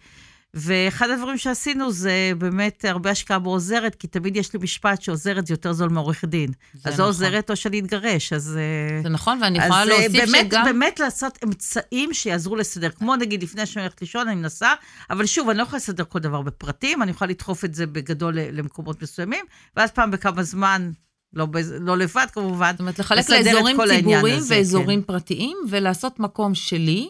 ואחד 0.56 1.10
הדברים 1.10 1.38
שעשינו 1.38 1.92
זה 1.92 2.32
באמת 2.38 2.86
הרבה 2.86 3.10
השקעה 3.10 3.40
בעוזרת, 3.40 3.96
כי 3.96 4.08
תמיד 4.08 4.38
יש 4.38 4.54
לי 4.54 4.60
משפט 4.62 5.02
שעוזרת 5.02 5.48
זה 5.48 5.54
יותר 5.54 5.74
זול 5.74 5.90
מעורך 5.90 6.26
דין. 6.26 6.50
אז 6.84 6.94
נכון. 6.94 7.02
או 7.02 7.06
עוזרת 7.06 7.50
או 7.50 7.56
שאני 7.56 7.80
אתגרש, 7.80 8.34
אז... 8.34 8.58
אה, 8.58 9.02
זה 9.04 9.10
נכון, 9.10 9.40
ואני 9.42 9.58
יכולה 9.58 9.80
אה, 9.80 9.86
להוסיף 9.86 10.12
באמת, 10.12 10.46
שגם... 10.46 10.66
באמת 10.66 11.00
לעשות 11.00 11.40
אמצעים 11.44 12.14
שיעזרו 12.14 12.56
לסדר. 12.56 12.90
כמו 12.90 13.16
נגיד 13.16 13.44
לפני 13.44 13.66
שאני 13.66 13.84
הולכת 13.84 14.02
לישון, 14.02 14.28
אני 14.28 14.36
מנסה, 14.36 14.74
אבל 15.10 15.26
שוב, 15.26 15.50
אני 15.50 15.58
לא 15.58 15.64
יכולה 15.64 15.78
לסדר 15.78 16.04
כל 16.04 16.20
דבר 16.20 16.42
בפרטים, 16.42 17.02
אני 17.02 17.12
יכולה 17.12 17.32
לדחוף 17.32 17.66
את 17.66 17.76
זה 17.76 17.88
בגדול 17.88 18.40
למקומות 18.40 19.02
מסוימים, 19.02 19.46
ואז 19.78 19.92
פעם 19.92 20.12
בכמה 20.12 20.44
זמן 20.44 20.92
לא, 21.34 21.48
לא 21.80 21.98
לבד 21.98 22.26
כמובן. 22.34 22.72
זאת 22.72 22.80
אומרת, 22.80 23.00
לחלק 23.00 23.30
לאזורים 23.30 23.78
ציבוריים 23.90 24.44
ואזורים 24.48 25.02
כן. 25.02 25.08
פרטיים, 25.08 25.58
ולעשות 25.70 26.20
מקום 26.20 26.56
שלי, 26.56 27.10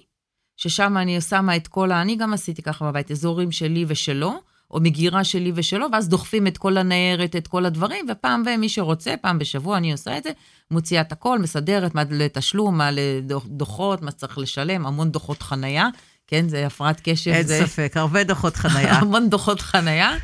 ששם 0.57 0.97
אני 0.97 1.21
שמה 1.21 1.55
את 1.55 1.67
כל 1.67 1.91
ה... 1.91 2.01
אני 2.01 2.15
גם 2.15 2.33
עשיתי 2.33 2.61
ככה 2.61 2.85
בבית, 2.85 3.11
אזורים 3.11 3.51
שלי 3.51 3.85
ושלו, 3.87 4.39
או 4.71 4.79
מגירה 4.79 5.23
שלי 5.23 5.51
ושלו, 5.55 5.87
ואז 5.91 6.09
דוחפים 6.09 6.47
את 6.47 6.57
כל 6.57 6.77
הניירת, 6.77 7.35
את 7.35 7.47
כל 7.47 7.65
הדברים, 7.65 8.05
ופעם 8.11 8.43
ומי 8.45 8.69
שרוצה, 8.69 9.15
פעם 9.21 9.39
בשבוע 9.39 9.77
אני 9.77 9.91
עושה 9.91 10.17
את 10.17 10.23
זה, 10.23 10.29
מוציאה 10.71 11.01
את 11.01 11.11
הכל, 11.11 11.39
מסדרת 11.39 11.95
מה 11.95 12.03
לתשלום, 12.09 12.77
מה 12.77 12.89
לדוחות, 12.91 14.01
מה 14.01 14.11
צריך 14.11 14.37
לשלם, 14.37 14.85
המון 14.85 15.11
דוחות 15.11 15.41
חנייה, 15.41 15.87
כן, 16.27 16.49
זה 16.49 16.65
הפרעת 16.65 17.01
קשב. 17.03 17.31
אין 17.31 17.47
זה... 17.47 17.59
ספק, 17.65 17.91
הרבה 17.95 18.23
דוחות 18.23 18.55
חנייה. 18.61 18.93
המון 18.93 19.29
דוחות 19.29 19.61
חנייה. 19.61 20.15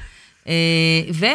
אה, 0.48 0.54
ו... 1.14 1.26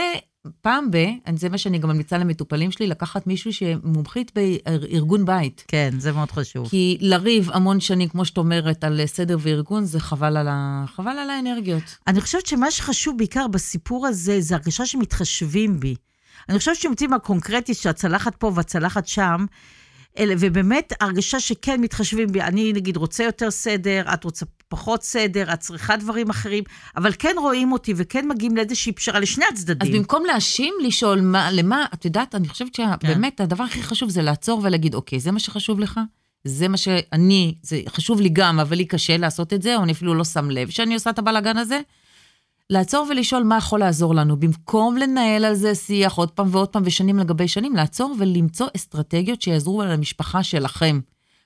פעם 0.61 0.91
ב, 0.91 0.97
זה 1.37 1.49
מה 1.49 1.59
שאני 1.59 1.79
גם 1.79 1.89
ממליצה 1.89 2.19
למטופלים 2.19 2.71
שלי, 2.71 2.87
לקחת 2.87 3.27
מישהו 3.27 3.53
שמומחית 3.53 4.33
בארגון 4.35 5.25
בית. 5.25 5.65
כן, 5.69 5.91
זה 5.99 6.13
מאוד 6.13 6.31
חשוב. 6.31 6.69
כי 6.69 6.99
לריב 7.01 7.51
המון 7.53 7.81
שנים, 7.81 8.09
כמו 8.09 8.25
שאת 8.25 8.39
אומרת, 8.39 8.85
על 8.85 9.01
סדר 9.07 9.37
וארגון, 9.41 9.85
זה 9.85 10.01
חבל 10.01 10.37
על, 10.37 10.49
ה... 10.51 10.85
חבל 10.87 11.19
על 11.19 11.31
האנרגיות. 11.31 11.97
אני 12.07 12.21
חושבת 12.21 12.47
שמה 12.47 12.71
שחשוב 12.71 13.19
בעיקר 13.19 13.47
בסיפור 13.47 14.07
הזה, 14.07 14.41
זה 14.41 14.55
הרגשה 14.55 14.87
שמתחשבים 14.87 15.81
בי. 15.81 15.95
אני 16.49 16.59
חושבת 16.59 16.77
שמוצאים 16.77 17.13
הקונקרטי 17.13 17.75
שהצלחת 17.75 18.35
פה 18.35 18.53
והצלחת 18.55 19.07
שם, 19.07 19.47
אלה, 20.19 20.35
ובאמת 20.39 20.93
הרגשה 21.01 21.41
שכן 21.41 21.81
מתחשבים 21.81 22.33
בי. 22.33 22.43
אני, 22.43 22.73
נגיד, 22.73 22.97
רוצה 22.97 23.25
יותר 23.25 23.51
סדר, 23.51 24.03
את 24.15 24.25
רוצה 24.25 24.47
פחות 24.69 25.03
סדר, 25.03 25.53
את 25.53 25.61
צריכה 25.61 25.97
דברים 25.97 26.31
אחרים, 26.31 26.65
אבל 26.97 27.13
כן 27.19 27.35
רואים 27.39 27.73
אותי 27.73 27.95
וכן 27.97 28.29
מגיעים 28.29 28.57
לאיזושהי 28.57 28.93
פשרה 28.93 29.21
לשני 29.21 29.45
הצדדים. 29.53 29.93
אז 29.93 29.99
במקום 29.99 30.25
להאשים, 30.25 30.75
לשאול 30.83 31.21
מה, 31.21 31.51
למה, 31.51 31.85
את 31.95 32.05
יודעת, 32.05 32.35
אני 32.35 32.49
חושבת 32.49 32.75
שבאמת 32.75 33.37
כן. 33.37 33.45
הדבר 33.45 33.65
הכי 33.65 33.83
חשוב 33.83 34.11
זה 34.11 34.23
לעצור 34.23 34.61
ולהגיד, 34.65 34.95
אוקיי, 34.95 35.21
זה 35.21 35.33
מה 35.33 35.39
שחשוב 35.39 35.81
לך? 35.81 36.01
זה 36.45 36.69
מה 36.69 36.77
שאני, 36.77 37.55
זה 37.63 37.81
חשוב 37.89 38.21
לי 38.21 38.29
גם, 38.29 38.61
אבל 38.61 38.77
לי 38.77 38.85
קשה 38.85 39.17
לעשות 39.17 39.53
את 39.53 39.63
זה, 39.63 39.77
או 39.77 39.83
אני 39.83 39.93
אפילו 39.93 40.15
לא 40.15 40.25
שם 40.25 40.51
לב 40.51 40.69
שאני 40.69 40.95
עושה 40.95 41.11
את 41.11 41.19
הבלאגן 41.19 41.57
הזה. 41.57 41.81
לעצור 42.71 43.07
ולשאול 43.11 43.43
מה 43.43 43.57
יכול 43.57 43.81
לעזור 43.81 44.15
לנו, 44.15 44.37
במקום 44.37 44.97
לנהל 44.97 45.45
על 45.45 45.55
זה 45.55 45.75
שיח 45.75 46.15
עוד 46.15 46.31
פעם 46.31 46.49
ועוד 46.51 46.69
פעם 46.69 46.83
ושנים 46.87 47.19
לגבי 47.19 47.49
שנים, 47.49 47.77
לעצור 47.77 48.15
ולמצוא 48.19 48.67
אסטרטגיות 48.77 49.43
שיעזרו 49.43 49.83
למשפחה 49.83 50.43
שלכם. 50.43 51.01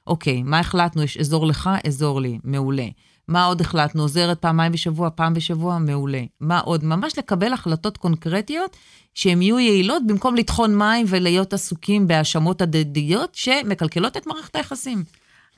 אוקיי, 0.07 0.43
מה 0.43 0.59
החלטנו? 0.59 1.03
יש 1.03 1.17
אזור 1.17 1.47
לך, 1.47 1.71
אזור 1.87 2.21
לי, 2.21 2.39
מעולה. 2.45 2.87
מה 3.29 3.45
עוד 3.45 3.61
החלטנו? 3.61 4.03
עוזרת 4.03 4.39
פעמיים 4.39 4.73
בשבוע, 4.73 5.11
פעם 5.15 5.35
בשבוע, 5.35 5.79
מעולה. 5.79 6.23
מה 6.41 6.61
עוד? 6.61 6.85
ממש 6.85 7.19
לקבל 7.19 7.53
החלטות 7.53 7.97
קונקרטיות 7.97 8.77
שהן 9.15 9.43
יהיו 9.43 9.59
יעילות 9.59 10.03
במקום 10.07 10.35
לטחון 10.35 10.79
מים 10.79 11.07
ולהיות 11.09 11.53
עסוקים 11.53 12.07
בהאשמות 12.07 12.63
הדדיות 12.63 13.35
שמקלקלות 13.35 14.17
את 14.17 14.27
מערכת 14.27 14.57
היחסים. 14.57 15.05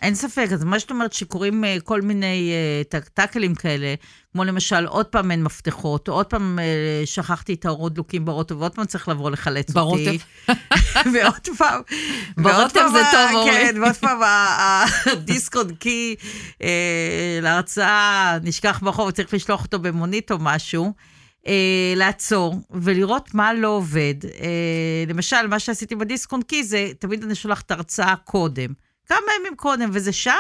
אין 0.03 0.15
ספק, 0.15 0.49
אז 0.53 0.65
מה 0.65 0.81
שאת 0.81 0.91
אומרת 0.91 1.13
שקורים 1.13 1.65
uh, 1.65 1.81
כל 1.81 2.01
מיני 2.01 2.53
uh, 2.93 3.09
טאקלים 3.15 3.55
כאלה, 3.55 3.95
כמו 4.33 4.45
למשל, 4.45 4.87
עוד 4.87 5.07
פעם 5.07 5.31
אין 5.31 5.43
מפתחות, 5.43 6.09
עוד 6.09 6.27
פעם 6.27 6.59
uh, 6.59 7.07
שכחתי 7.07 7.55
את 7.55 7.65
האורות 7.65 7.95
דלוקים 7.95 8.25
באוטו, 8.25 8.59
ועוד 8.59 8.75
פעם 8.75 8.85
צריך 8.85 9.09
לבוא 9.09 9.31
לחלץ 9.31 9.71
ברוטב. 9.71 10.01
אותי. 10.01 10.19
ועוד 11.15 11.57
פעם... 11.59 11.81
ברוטב 12.45 12.87
זה 12.93 13.03
טוב, 13.13 13.31
אורלי. 13.35 13.53
כן, 13.53 13.83
ועוד 13.83 13.95
פעם 13.95 14.21
הדיסק 15.07 15.57
און 15.57 15.75
קי 15.75 16.15
להרצאה 17.43 18.39
נשכח 18.43 18.81
ברחוב, 18.83 19.11
צריך 19.11 19.35
לשלוח 19.35 19.65
אותו 19.65 19.79
במונית 19.79 20.33
או 20.33 20.37
משהו. 20.41 20.93
Uh, 21.43 21.47
לעצור 21.97 22.61
ולראות 22.71 23.35
מה 23.35 23.55
לא 23.55 23.69
עובד. 23.69 24.15
Uh, 24.23 25.09
למשל, 25.09 25.47
מה 25.47 25.59
שעשיתי 25.59 25.97
בדיסקון 25.97 26.43
קי 26.43 26.65
זה, 26.65 26.89
תמיד 26.99 27.25
אני 27.25 27.35
שולחת 27.35 27.71
הרצאה 27.71 28.17
קודם. 28.17 28.73
כמה 29.07 29.19
ימים 29.41 29.57
קודם, 29.57 29.91
וזה 29.93 30.13
שם, 30.13 30.33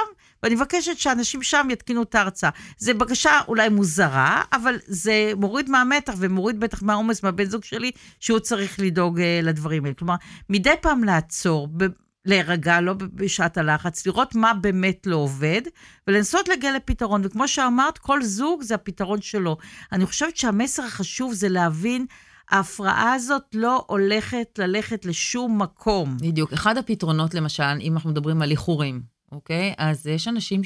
ואני 0.43 0.55
מבקשת 0.55 0.99
שאנשים 0.99 1.43
שם 1.43 1.69
יתקינו 1.71 2.03
את 2.03 2.15
ההרצאה. 2.15 2.51
זו 2.79 2.93
בקשה 2.95 3.41
אולי 3.49 3.69
מוזרה, 3.69 4.43
אבל 4.53 4.79
זה 4.87 5.33
מוריד 5.37 5.71
מהמתח 5.71 6.15
ומוריד 6.19 6.61
בטח 6.61 6.83
מהעומס 6.83 7.23
מהבן 7.23 7.45
זוג 7.45 7.65
שלי, 7.65 7.91
שהוא 8.21 8.39
צריך 8.39 8.81
לדאוג 8.81 9.19
uh, 9.19 9.23
לדברים 9.43 9.85
האלה. 9.85 9.95
כלומר, 9.95 10.15
מדי 10.49 10.75
פעם 10.81 11.05
לעצור, 11.05 11.69
ב- 11.77 11.87
להירגע, 12.25 12.81
לא 12.81 12.95
בשעת 13.15 13.59
הלחץ, 13.59 14.07
לראות 14.07 14.35
מה 14.35 14.55
באמת 14.55 15.07
לא 15.07 15.17
עובד, 15.17 15.63
ולנסות 16.07 16.49
להגיע 16.49 16.77
לפתרון. 16.77 17.21
וכמו 17.25 17.49
שאמרת, 17.49 17.99
כל 17.99 18.23
זוג 18.23 18.63
זה 18.63 18.75
הפתרון 18.75 19.21
שלו. 19.21 19.57
אני 19.93 20.07
חושבת 20.07 20.37
שהמסר 20.37 20.83
החשוב 20.83 21.33
זה 21.33 21.49
להבין 21.49 22.07
ההפרעה 22.53 23.13
הזאת 23.15 23.43
לא 23.55 23.85
הולכת 23.87 24.59
ללכת 24.59 25.05
לשום 25.05 25.63
מקום. 25.63 26.17
בדיוק. 26.21 26.53
אחד 26.53 26.77
הפתרונות, 26.77 27.35
למשל, 27.35 27.63
אם 27.81 27.93
אנחנו 27.93 28.11
מדברים 28.11 28.43
על 28.43 28.51
איחורים, 28.51 29.03
אוקיי? 29.33 29.75
אז 29.79 30.07
יש 30.07 30.29
אנשים 30.29 30.63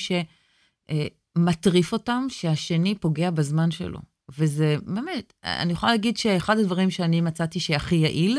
שמטריף 1.38 1.92
אה, 1.92 1.98
אותם 1.98 2.26
שהשני 2.28 2.94
פוגע 2.94 3.30
בזמן 3.30 3.70
שלו. 3.70 3.98
וזה 4.38 4.76
באמת, 4.86 5.32
אני 5.44 5.72
יכולה 5.72 5.92
להגיד 5.92 6.16
שאחד 6.16 6.58
הדברים 6.58 6.90
שאני 6.90 7.20
מצאתי 7.20 7.60
שהכי 7.60 7.96
יעיל, 7.96 8.38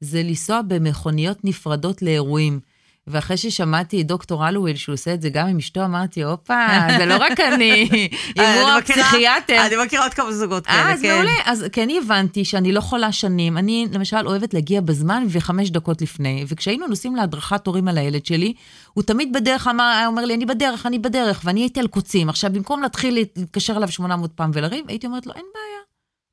זה 0.00 0.22
לנסוע 0.22 0.62
במכוניות 0.62 1.44
נפרדות 1.44 2.02
לאירועים. 2.02 2.60
ואחרי 3.08 3.36
ששמעתי 3.36 4.00
את 4.00 4.06
דוקטור 4.06 4.48
אלוויל, 4.48 4.76
שהוא 4.76 4.92
עושה 4.92 5.14
את 5.14 5.22
זה 5.22 5.28
גם 5.28 5.46
עם 5.46 5.58
אשתו, 5.58 5.84
אמרתי, 5.84 6.22
הופה, 6.22 6.66
זה 6.98 7.06
לא 7.06 7.16
רק 7.16 7.40
אני, 7.40 7.88
הימור 8.36 8.70
הפסיכיאטר. 8.70 9.66
אני 9.66 9.84
מכירה 9.84 10.04
עוד 10.04 10.14
כמה 10.14 10.32
זוגות 10.32 10.66
כאלה, 10.66 10.82
כן. 10.82 10.92
אז 10.92 11.02
מעולה, 11.02 11.32
אז 11.44 11.64
כי 11.72 11.82
אני 11.82 11.98
הבנתי 11.98 12.44
שאני 12.44 12.72
לא 12.72 12.80
חולה 12.80 13.12
שנים. 13.12 13.58
אני 13.58 13.86
למשל 13.92 14.26
אוהבת 14.26 14.54
להגיע 14.54 14.80
בזמן 14.80 15.26
וחמש 15.28 15.70
דקות 15.70 16.02
לפני, 16.02 16.44
וכשהיינו 16.48 16.86
נוסעים 16.86 17.16
להדרכת 17.16 17.66
הורים 17.66 17.88
על 17.88 17.98
הילד 17.98 18.26
שלי, 18.26 18.54
הוא 18.92 19.04
תמיד 19.04 19.32
בדרך 19.32 19.66
אמר, 19.66 20.04
אומר 20.06 20.24
לי, 20.24 20.34
אני 20.34 20.46
בדרך, 20.46 20.86
אני 20.86 20.98
בדרך, 20.98 21.40
ואני 21.44 21.60
הייתי 21.60 21.80
על 21.80 21.86
קוצים. 21.86 22.28
עכשיו, 22.28 22.50
במקום 22.52 22.82
להתחיל 22.82 23.14
להתקשר 23.14 23.76
אליו 23.76 23.88
800 23.88 24.32
פעם 24.32 24.50
ולריב, 24.54 24.84
הייתי 24.88 25.06
אומרת 25.06 25.26
לו, 25.26 25.32
אין 25.32 25.44
בעיה. 25.54 25.80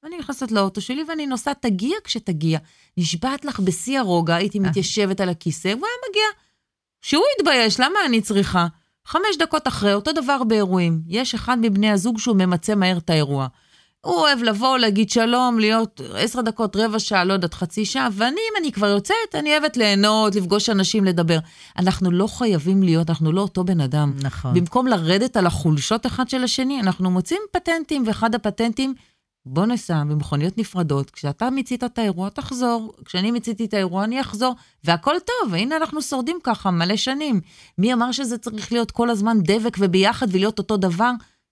ואני 0.04 0.18
נכנסת 0.18 0.52
לאוטו 0.52 0.82
שלי 0.82 1.04
ואני 1.10 1.28
נוסעת, 1.28 1.62
תגיע 1.62 1.98
כשתגיע. 2.04 2.60
נשבעת 2.98 3.46
לך 3.46 3.60
בשיא 3.60 4.00
הרוגע, 4.00 4.36
הייתי 4.36 4.60
מתיישבת 4.60 5.22
על 5.22 5.30
הכיסא, 5.30 5.68
והוא 5.68 5.86
היה 5.86 6.10
מגיע. 6.10 6.43
שהוא 7.04 7.24
יתבייש, 7.40 7.80
למה 7.80 8.00
אני 8.06 8.22
צריכה? 8.22 8.68
חמש 9.06 9.38
דקות 9.40 9.68
אחרי, 9.68 9.94
אותו 9.94 10.12
דבר 10.12 10.44
באירועים. 10.44 11.02
יש 11.08 11.34
אחד 11.34 11.58
מבני 11.62 11.92
הזוג 11.92 12.20
שהוא 12.20 12.36
ממצה 12.36 12.76
מהר 12.76 12.98
את 12.98 13.10
האירוע. 13.10 13.48
הוא 14.02 14.16
אוהב 14.16 14.44
לבוא, 14.44 14.78
להגיד 14.78 15.10
שלום, 15.10 15.60
להיות 15.60 16.02
עשר 16.16 16.42
דקות, 16.42 16.76
רבע 16.76 17.00
שעה, 17.00 17.24
לא 17.24 17.34
יודעת, 17.34 17.54
חצי 17.54 17.86
שעה, 17.86 18.08
ואני, 18.12 18.32
אם 18.32 18.62
אני 18.62 18.72
כבר 18.72 18.88
יוצאת, 18.88 19.36
אני 19.36 19.52
אוהבת 19.52 19.78
ליהנות, 19.78 20.36
לפגוש 20.36 20.70
אנשים, 20.70 21.06
לדבר. 21.06 21.38
אנחנו 21.78 22.12
לא 22.12 22.28
חייבים 22.28 22.84
להיות, 22.84 23.10
אנחנו 23.10 23.32
לא 23.32 23.42
אותו 23.42 23.64
בן 23.64 23.82
אדם. 23.82 24.14
נכון. 24.22 24.54
במקום 24.54 24.88
לרדת 24.88 25.38
על 25.38 25.46
החולשות 25.46 26.06
אחד 26.06 26.30
של 26.30 26.44
השני, 26.44 26.80
אנחנו 26.80 27.12
מוצאים 27.12 27.42
פטנטים, 27.52 28.04
ואחד 28.08 28.36
הפטנטים, 28.36 28.94
בוא 29.46 29.66
נסע 29.66 30.04
במכוניות 30.04 30.58
נפרדות, 30.58 31.10
כשאתה 31.10 31.50
מיצית 31.50 31.84
את 31.84 31.98
האירוע, 31.98 32.30
תחזור, 32.30 32.94
כשאני 33.06 33.32
מיציתי 33.32 33.66
את 33.66 33.74
האירוע, 33.74 34.04
אני 34.04 34.22
אחזור, 34.22 34.56
והכל 34.84 35.16
טוב, 35.26 35.52
והנה 35.54 35.78
אנחנו 35.78 36.02
שורדים 36.02 36.38
ככה 36.44 36.72
מלא 36.72 36.96
שנים. 36.96 37.42
מי 37.78 37.94
אמר 37.94 38.12
שזה 38.12 38.38
צריך 38.38 38.72
להיות 38.72 38.92
כל 38.92 39.10
הזמן 39.10 39.38
דבק 39.44 39.78
וביחד 39.80 40.28
ולהיות 40.32 40.60
אותו 40.60 40.78
דבר? 40.78 41.12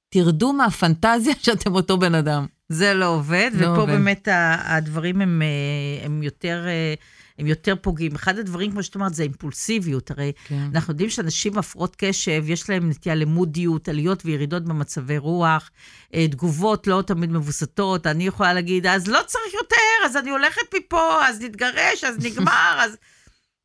תרדו 0.09 0.53
מהפנטזיה 0.53 1.33
שאתם 1.43 1.75
אותו 1.75 1.97
בן 1.97 2.15
אדם. 2.15 2.45
זה 2.69 2.93
לא 2.93 3.05
עובד, 3.05 3.51
לא 3.53 3.67
ופה 3.67 3.81
עובד. 3.81 3.93
באמת 3.93 4.27
הדברים 4.65 5.21
הם, 5.21 5.41
אה, 5.41 6.05
הם, 6.05 6.23
יותר, 6.23 6.65
אה, 6.67 6.93
הם 7.39 7.47
יותר 7.47 7.75
פוגעים. 7.81 8.15
אחד 8.15 8.37
הדברים, 8.37 8.71
כמו 8.71 8.83
שאת 8.83 8.95
אומרת, 8.95 9.13
זה 9.13 9.23
אימפולסיביות. 9.23 10.11
הרי 10.11 10.31
כן. 10.47 10.69
אנחנו 10.73 10.91
יודעים 10.91 11.09
שאנשים 11.09 11.53
עם 11.53 11.59
הפרעות 11.59 11.95
קשב, 11.95 12.43
יש 12.47 12.69
להם 12.69 12.89
נטייה 12.89 13.15
למודיות, 13.15 13.89
עליות 13.89 14.25
וירידות 14.25 14.65
במצבי 14.65 15.17
רוח, 15.17 15.71
אה, 16.13 16.27
תגובות 16.27 16.87
לא 16.87 17.03
תמיד 17.07 17.31
מבוסתות. 17.31 18.07
אני 18.07 18.27
יכולה 18.27 18.53
להגיד, 18.53 18.87
אז 18.87 19.07
לא 19.07 19.19
צריך 19.27 19.53
יותר, 19.53 20.05
אז 20.05 20.17
אני 20.17 20.29
הולכת 20.29 20.75
מפה, 20.77 21.25
אז 21.27 21.41
נתגרש, 21.41 22.03
אז 22.03 22.15
נגמר, 22.25 22.77
אז... 22.85 22.97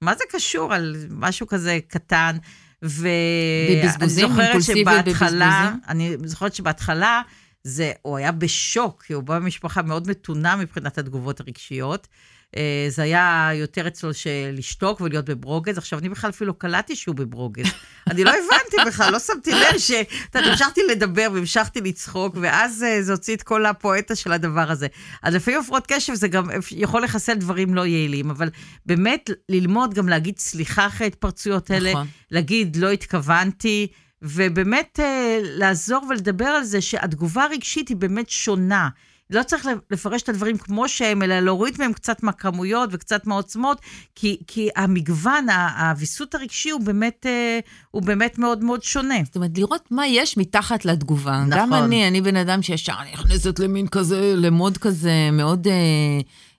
מה 0.03 0.15
זה 0.15 0.25
קשור 0.31 0.75
על 0.75 0.97
משהו 1.11 1.47
כזה 1.47 1.79
קטן? 1.89 2.37
ואני 2.83 4.09
זוכרת 4.09 4.63
שבהתחלה, 4.63 5.71
בבזבוזים? 5.71 5.81
אני 5.89 6.17
זוכרת 6.25 6.55
שבהתחלה, 6.55 7.23
זה, 7.65 7.93
הוא 8.03 8.17
היה 8.17 8.33
בשוק, 8.33 9.03
כי 9.03 9.13
הוא 9.13 9.23
בא 9.23 9.39
ממשפחה 9.39 9.83
מאוד 9.83 10.11
מתונה 10.11 10.57
מבחינת 10.57 10.99
התגובות 10.99 11.41
הרגשיות. 11.41 12.09
אה, 12.57 12.87
זה 12.89 13.03
היה 13.03 13.51
יותר 13.55 13.89
אצלו 13.89 14.15
של 14.15 14.51
לשתוק 14.53 15.01
ולהיות 15.01 15.25
בברוגז. 15.25 15.79
עכשיו, 15.79 15.99
אני 15.99 16.09
בכלל 16.09 16.31
אפילו 16.31 16.55
קלטתי 16.55 16.97
שהוא 16.97 17.15
בברוגז. 17.15 17.67
אני 18.11 18.25
לא 18.25 18.31
הבנתי 18.31 18.77
בכלל, 18.87 19.13
לא 19.13 19.19
שמתי 19.19 19.51
לב 19.51 19.79
ש... 19.79 19.91
אתה 20.31 20.39
יודע, 20.39 20.51
המשכתי 20.51 20.81
לדבר 20.91 21.29
והמשכתי 21.33 21.81
לצחוק, 21.81 22.37
ואז 22.41 22.83
אה, 22.83 23.03
זה 23.03 23.13
הוציא 23.13 23.37
את 23.37 23.43
כל 23.43 23.67
הפואטה 23.67 24.15
של 24.15 24.33
הדבר 24.33 24.71
הזה. 24.71 24.87
אז 25.23 25.35
לפעמים 25.35 25.61
הפרעות 25.61 25.85
קשב 25.87 26.15
זה 26.15 26.29
גם 26.29 26.45
יכול 26.71 27.03
לחסל 27.03 27.35
דברים 27.35 27.75
לא 27.75 27.87
יעילים, 27.87 28.31
אבל 28.31 28.49
באמת 28.87 29.31
ללמוד 29.49 29.95
גם 29.95 30.09
להגיד 30.09 30.39
סליחה 30.39 30.87
אחרי 30.87 31.05
ההתפרצויות 31.05 31.71
האלה, 31.71 31.91
נכון. 31.91 32.07
להגיד 32.31 32.77
לא 32.77 32.91
התכוונתי, 32.91 33.87
ובאמת 34.23 35.01
אה, 35.03 35.39
לעזור 35.43 36.07
ולדבר 36.09 36.45
על 36.45 36.65
זה 36.65 36.81
שהתגובה 36.81 37.45
הרגשית 37.45 37.89
היא 37.89 37.97
באמת 37.97 38.31
שונה. 38.31 38.89
לא 39.31 39.43
צריך 39.43 39.67
לפרש 39.91 40.23
את 40.23 40.29
הדברים 40.29 40.59
כמו 40.59 40.89
שהם, 40.89 41.23
אלא 41.23 41.41
להוריד 41.41 41.75
מהם 41.79 41.93
קצת 41.93 42.23
מהכמויות 42.23 42.91
וקצת 42.93 43.27
מהעוצמות, 43.27 43.81
כי, 44.15 44.37
כי 44.47 44.69
המגוון, 44.77 45.47
הוויסות 45.79 46.35
הרגשי 46.35 46.71
הוא 46.71 46.81
באמת, 46.81 47.27
אה, 47.27 47.59
הוא 47.91 48.03
באמת 48.03 48.39
מאוד 48.39 48.65
מאוד 48.65 48.83
שונה. 48.83 49.15
זאת 49.25 49.37
אומרת, 49.37 49.51
לראות 49.59 49.89
מה 49.91 50.07
יש 50.07 50.37
מתחת 50.37 50.85
לתגובה. 50.85 51.45
נכון. 51.49 51.59
גם 51.59 51.75
אני, 51.75 52.09
אני 52.09 52.21
בן 52.21 52.37
אדם 52.37 52.63
שישר 52.63 52.95
נכנסת 53.13 53.59
למין 53.59 53.89
כזה, 53.89 54.35
למוד 54.37 54.79
כזה 54.79 55.29
מאוד 55.33 55.67
אה, 55.67 55.73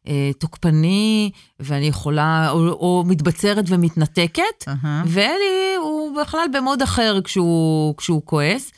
אה, 0.08 0.32
תוקפני, 0.40 1.32
ואני 1.60 1.86
יכולה, 1.86 2.50
או, 2.50 2.68
או 2.70 3.04
מתבצרת 3.08 3.66
ומתנתקת, 3.68 4.68
אהה. 4.68 5.04
ואלי 5.08 5.76
הוא 5.82 6.22
בכלל 6.22 6.48
במוד 6.54 6.82
אחר 6.82 7.20
כשהוא, 7.24 7.96
כשהוא 7.98 8.22
כועס. 8.26 8.72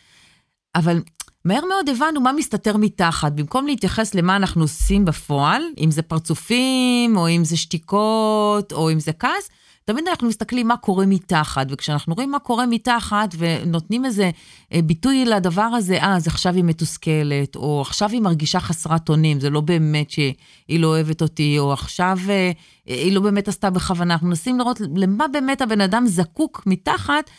אבל 0.76 1.02
מהר 1.46 1.66
מאוד 1.66 1.90
הבנו 1.90 2.22
מה 2.22 2.34
מסתתר 2.34 2.78
מתחת. 2.78 3.32
במקום 3.32 3.68
להתייחס 3.68 4.16
למה 4.16 4.36
אנחנו 4.36 4.62
עושים 4.62 5.06
בפועל, 5.06 5.62
אם 5.78 5.92
זה 5.92 6.02
פרצופים, 6.02 7.18
או 7.18 7.30
אם 7.30 7.44
זה 7.44 7.58
שתיקות, 7.58 8.74
או 8.74 8.92
אם 8.92 9.00
זה 9.00 9.14
כעס, 9.14 9.50
תמיד 9.86 10.08
אנחנו 10.08 10.28
מסתכלים 10.28 10.68
מה 10.68 10.78
קורה 10.78 11.06
מתחת, 11.06 11.68
וכשאנחנו 11.70 12.14
רואים 12.14 12.32
מה 12.32 12.40
קורה 12.40 12.66
מתחת 12.66 13.36
ונותנים 13.38 14.06
איזה 14.06 14.30
אה, 14.74 14.82
ביטוי 14.82 15.26
לדבר 15.26 15.62
הזה, 15.62 15.98
אה, 15.98 16.16
אז 16.16 16.28
עכשיו 16.28 16.56
היא 16.56 16.64
מתוסכלת, 16.64 17.56
או 17.56 17.82
עכשיו 17.82 18.10
היא 18.10 18.22
מרגישה 18.22 18.60
חסרת 18.60 19.10
אונים, 19.10 19.40
זה 19.40 19.50
לא 19.50 19.62
באמת 19.62 20.10
שהיא 20.10 20.80
לא 20.80 20.88
אוהבת 20.88 21.22
אותי, 21.22 21.60
או 21.60 21.74
עכשיו 21.74 22.18
אה, 22.30 22.52
היא 22.86 23.14
לא 23.14 23.22
באמת 23.22 23.48
עשתה 23.48 23.70
בכוונה. 23.70 24.14
אנחנו 24.14 24.28
מנסים 24.28 24.60
לראות 24.60 24.82
למה 24.96 25.28
באמת 25.28 25.62
הבן 25.62 25.82
אדם 25.82 26.08
זקוק 26.08 26.64
מתחת, 26.66 27.30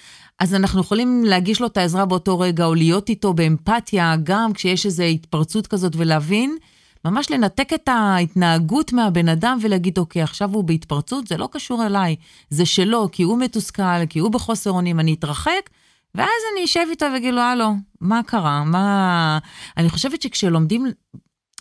אז 0.41 0.55
אנחנו 0.55 0.81
יכולים 0.81 1.25
להגיש 1.25 1.61
לו 1.61 1.67
את 1.67 1.77
העזרה 1.77 2.05
באותו 2.05 2.39
רגע, 2.39 2.65
או 2.65 2.75
להיות 2.75 3.09
איתו 3.09 3.35
באמפתיה, 3.35 4.17
גם 4.23 4.53
כשיש 4.53 4.87
איזו 4.87 5.03
התפרצות 5.03 5.67
כזאת, 5.67 5.93
ולהבין, 5.97 6.57
ממש 7.05 7.31
לנתק 7.31 7.73
את 7.73 7.89
ההתנהגות 7.89 8.93
מהבן 8.93 9.29
אדם 9.29 9.59
ולהגיד, 9.63 9.99
אוקיי, 9.99 10.23
עכשיו 10.23 10.51
הוא 10.53 10.65
בהתפרצות, 10.65 11.27
זה 11.27 11.37
לא 11.37 11.49
קשור 11.53 11.87
אליי, 11.87 12.17
זה 12.51 12.67
שלו, 12.67 13.09
כי 13.13 13.23
הוא 13.23 13.39
מתוסכל, 13.39 14.07
כי 14.09 14.19
הוא 14.19 14.31
בחוסר 14.31 14.71
אונים, 14.71 15.01
אני 15.01 15.15
אתרחק, 15.15 15.71
ואז 16.15 16.29
אני 16.53 16.65
אשב 16.65 16.87
איתו 16.91 17.07
ואגיד 17.13 17.35
לו, 17.35 17.41
הלו, 17.41 17.73
מה 18.01 18.21
קרה? 18.27 18.65
מה... 18.65 19.39
אני 19.77 19.91
חושבת 19.91 20.23
שכשלומדים 20.23 20.87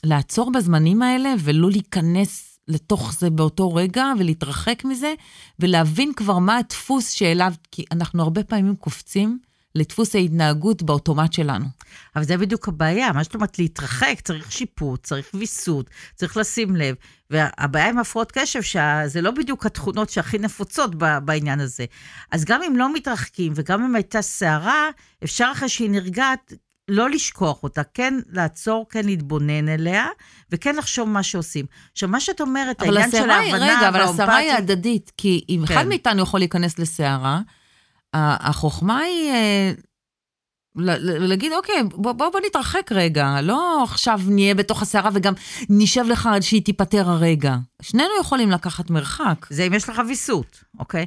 לעצור 0.04 0.52
בזמנים 0.52 1.02
האלה 1.02 1.34
ולא 1.39 1.72
להיכנס 1.72 2.49
לתוך 2.70 3.14
זה 3.20 3.30
באותו 3.30 3.76
רגע 3.76 4.06
ולהתרחק 4.20 4.86
מזה, 4.86 5.14
ולהבין 5.60 6.14
כבר 6.14 6.38
מה 6.38 6.58
הדפוס 6.58 7.10
שאליו, 7.10 7.54
כי 7.72 7.86
אנחנו 7.92 8.24
הרבה 8.24 8.44
פעמים 8.44 8.76
קופצים 8.76 9.40
לדפוס 9.76 10.16
ההתנהגות 10.16 10.84
באוטומט 10.84 11.34
שלנו. 11.34 11.66
אבל 12.16 12.24
זה 12.24 12.38
בדיוק 12.38 12.68
הבעיה, 12.68 13.12
מה 13.12 13.24
זאת 13.24 13.36
אומרת 13.36 13.60
להתרחק, 13.60 14.22
צריך 14.24 14.52
שיפוט, 14.52 15.04
צריך 15.04 15.30
ויסות, 15.34 15.90
צריך 16.16 16.38
לשים 16.38 16.76
לב. 16.76 16.96
והבעיה 17.30 17.90
עם 17.90 17.98
הפרעות 17.98 18.32
קשב, 18.32 18.62
שזה 18.62 19.22
לא 19.22 19.32
בדיוק 19.32 19.66
התכונות 19.66 20.10
שהכי 20.10 20.38
נפוצות 20.38 20.96
בעניין 20.96 21.60
הזה. 21.60 21.86
אז 22.32 22.46
גם 22.46 22.64
אם 22.64 22.76
לא 22.76 22.94
מתרחקים, 22.94 23.54
וגם 23.56 23.84
אם 23.84 23.96
הייתה 23.96 24.22
סערה, 24.22 24.90
אפשר 25.24 25.50
אחרי 25.52 25.70
שהיא 25.70 25.90
נרגעת, 25.90 26.54
לא 26.89 27.10
לשכוח 27.10 27.63
אותה, 27.63 27.84
כן 27.84 28.13
לעצור, 28.30 28.86
כן 28.89 29.06
להתבונן 29.06 29.69
אליה, 29.69 30.08
וכן 30.52 30.75
לחשוב 30.75 31.10
מה 31.10 31.23
שעושים. 31.23 31.65
עכשיו, 31.91 32.10
מה 32.10 32.19
שאת 32.19 32.41
אומרת, 32.41 32.82
העניין 32.82 33.12
של 33.12 33.30
ההבנה 33.30 33.78
רגע, 33.78 33.89
אבל 33.89 34.02
הסערה 34.02 34.36
היא 34.36 34.52
הדדית, 34.52 35.12
כי 35.17 35.45
אם 35.49 35.63
כן. 35.67 35.73
אחד 35.73 35.88
מאיתנו 35.88 36.21
יכול 36.21 36.39
להיכנס 36.39 36.80
לסערה, 36.80 37.41
החוכמה 38.13 38.97
היא 38.97 39.32
אה, 39.32 39.71
להגיד, 40.75 41.52
אוקיי, 41.52 41.84
בוא, 41.84 42.12
בוא, 42.12 42.30
בוא 42.30 42.39
נתרחק 42.45 42.91
רגע, 42.91 43.41
לא 43.41 43.84
עכשיו 43.84 44.19
נהיה 44.28 44.56
בתוך 44.56 44.82
הסערה 44.82 45.10
וגם 45.13 45.34
נשב 45.69 46.04
לך 46.08 46.30
עד 46.34 46.41
שהיא 46.41 46.65
תיפטר 46.65 47.10
הרגע. 47.10 47.58
שנינו 47.82 48.10
יכולים 48.21 48.52
לקחת 48.52 48.89
מרחק. 48.89 49.45
זה 49.49 49.63
אם 49.63 49.73
יש 49.73 49.89
לך 49.89 50.02
ויסות, 50.08 50.63
אוקיי? 50.80 51.06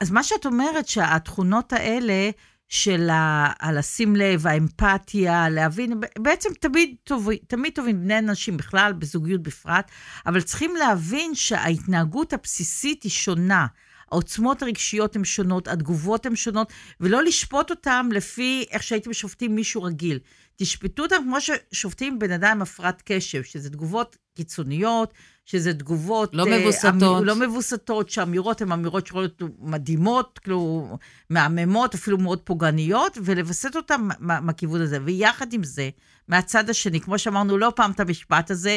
אז 0.00 0.10
מה 0.10 0.22
שאת 0.22 0.46
אומרת, 0.46 0.88
שהתכונות 0.88 1.72
האלה 1.72 2.30
של 2.68 3.10
ה- 3.10 3.52
הלשים 3.60 4.16
לב, 4.16 4.46
האמפתיה, 4.46 5.48
להבין, 5.48 6.00
בעצם 6.18 6.48
תמיד, 6.60 6.94
טוב, 7.04 7.28
תמיד 7.46 7.72
טובים 7.74 8.00
בני 8.00 8.18
אנשים 8.18 8.56
בכלל, 8.56 8.92
בזוגיות 8.92 9.42
בפרט, 9.42 9.90
אבל 10.26 10.40
צריכים 10.40 10.76
להבין 10.76 11.34
שההתנהגות 11.34 12.32
הבסיסית 12.32 13.02
היא 13.02 13.12
שונה. 13.12 13.66
העוצמות 14.12 14.62
הרגשיות 14.62 15.16
הן 15.16 15.24
שונות, 15.24 15.68
התגובות 15.68 16.26
הן 16.26 16.36
שונות, 16.36 16.72
ולא 17.00 17.22
לשפוט 17.22 17.70
אותם 17.70 18.08
לפי 18.12 18.64
איך 18.70 18.82
שהייתם 18.82 19.12
שופטים 19.12 19.54
מישהו 19.54 19.82
רגיל. 19.82 20.18
תשפטו 20.56 21.02
אותם 21.02 21.16
כמו 21.24 21.36
ששופטים 21.40 22.18
בן 22.18 22.30
אדם 22.30 22.50
עם 22.50 22.62
הפרעת 22.62 23.02
קשב, 23.04 23.42
שזה 23.42 23.70
תגובות 23.70 24.16
קיצוניות, 24.36 25.14
שזה 25.50 25.74
תגובות... 25.74 26.30
לא 26.34 26.46
אה, 26.46 26.58
מבוסתות. 26.58 27.18
אמ- 27.18 27.24
לא 27.24 27.36
מבוסתות, 27.36 28.10
שהאמירות 28.10 28.60
הן 28.62 28.72
אמירות 28.72 29.06
שיכולות 29.06 29.40
להיות 29.40 29.52
מדהימות, 29.60 30.38
כאילו, 30.42 30.98
מהממות, 31.30 31.94
אפילו 31.94 32.18
מאוד 32.18 32.40
פוגעניות, 32.40 33.18
ולווסת 33.24 33.76
אותן 33.76 34.08
מה- 34.18 34.40
מהכיוון 34.40 34.80
הזה. 34.80 34.98
ויחד 35.04 35.52
עם 35.52 35.64
זה, 35.64 35.90
מהצד 36.28 36.70
השני, 36.70 37.00
כמו 37.00 37.18
שאמרנו 37.18 37.58
לא 37.58 37.72
פעם 37.76 37.90
את 37.90 38.00
המשפט 38.00 38.50
הזה, 38.50 38.76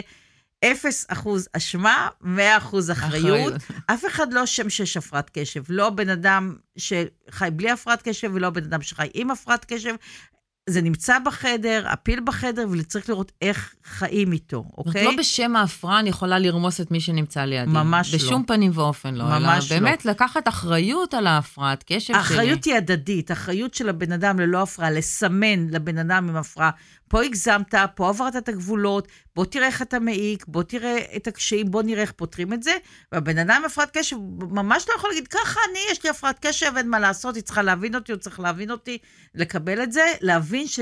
אפס 0.66 1.06
אחוז 1.10 1.48
אשמה, 1.54 2.08
מאה 2.22 2.58
אחוז 2.58 2.92
אחריות. 2.92 3.54
אחריות. 3.54 3.54
אף 3.86 4.06
אחד 4.06 4.34
לא 4.34 4.46
שם 4.46 4.70
שיש 4.70 4.98
הפרעת 4.98 5.30
קשב. 5.34 5.64
לא 5.70 5.90
בן 5.90 6.10
אדם 6.10 6.56
שחי 6.78 7.50
בלי 7.54 7.72
הפרעת 7.72 8.02
קשב 8.02 8.32
ולא 8.34 8.50
בן 8.50 8.64
אדם 8.64 8.82
שחי 8.82 9.08
עם 9.14 9.32
הפרעת 9.32 9.66
קשב. 9.66 9.96
זה 10.72 10.82
נמצא 10.82 11.18
בחדר, 11.26 11.84
הפיל 11.88 12.20
בחדר, 12.26 12.66
וצריך 12.72 13.10
לראות 13.10 13.32
איך 13.42 13.74
חיים 13.86 14.32
איתו, 14.32 14.66
זאת 14.68 14.88
אוקיי? 14.88 15.04
לא 15.06 15.12
בשם 15.18 15.56
ההפרעה 15.56 16.00
אני 16.00 16.10
יכולה 16.10 16.40
לרמוס 16.40 16.82
את 16.82 16.92
מי 16.92 17.00
שנמצא 17.00 17.46
לידי. 17.46 17.72
ממש 17.72 18.14
לא. 18.14 18.20
בשום 18.20 18.44
פנים 18.48 18.72
ואופן 18.74 19.16
לא. 19.16 19.24
ממש 19.24 19.72
אלא 19.72 19.80
לא. 19.80 19.86
באמת 19.86 20.06
לקחת 20.06 20.48
אחריות 20.48 21.14
על 21.14 21.28
ההפרעת 21.28 21.84
קשב 21.88 22.00
שלי. 22.00 22.18
האחריות 22.18 22.64
היא 22.64 22.76
הדדית, 22.76 23.30
האחריות 23.30 23.74
של 23.74 23.90
הבן 23.90 24.12
אדם 24.12 24.40
ללא 24.40 24.62
הפרעה, 24.62 24.92
לסמן 24.92 25.68
לבן 25.70 25.98
אדם 25.98 26.30
עם 26.30 26.36
הפרעה, 26.36 26.70
פה 27.12 27.24
הגזמת, 27.24 27.76
פה 27.96 28.10
עברת 28.10 28.36
את 28.36 28.50
הגבולות, 28.50 29.08
בוא 29.36 29.46
תראה 29.46 29.68
איך 29.68 29.82
אתה 29.82 30.00
מעיק, 30.00 30.46
בוא 30.48 30.64
תראה 30.64 30.98
את 31.16 31.28
הקשיים, 31.28 31.72
בוא 31.72 31.84
נראה 31.84 32.02
איך 32.02 32.12
פותרים 32.12 32.54
את 32.54 32.64
זה. 32.64 32.72
והבן 33.12 33.38
אדם 33.38 33.56
עם 33.56 33.66
הפרעת 33.66 33.98
קשב 33.98 34.16
ממש 34.40 34.86
לא 34.90 34.94
יכול 34.96 35.10
להגיד, 35.10 35.28
ככה 35.28 35.60
אני, 35.70 35.80
יש 35.92 36.04
לי 36.04 36.10
הפרעת 36.10 36.40
קשב, 36.42 36.72
אין 36.78 36.90
מה 36.90 37.00
לעשות, 37.00 37.36
היא 37.36 37.44
צריכה 37.44 37.62
להבין 37.62 37.96
אותי, 37.96 38.12
הוא 38.12 38.20
צריך 38.20 38.40
להבין 38.40 38.72
אותי, 38.72 38.98
לקבל 39.36 39.84
את 39.84 39.92
זה, 39.92 40.06
להבין 40.22 40.68
ש... 40.68 40.80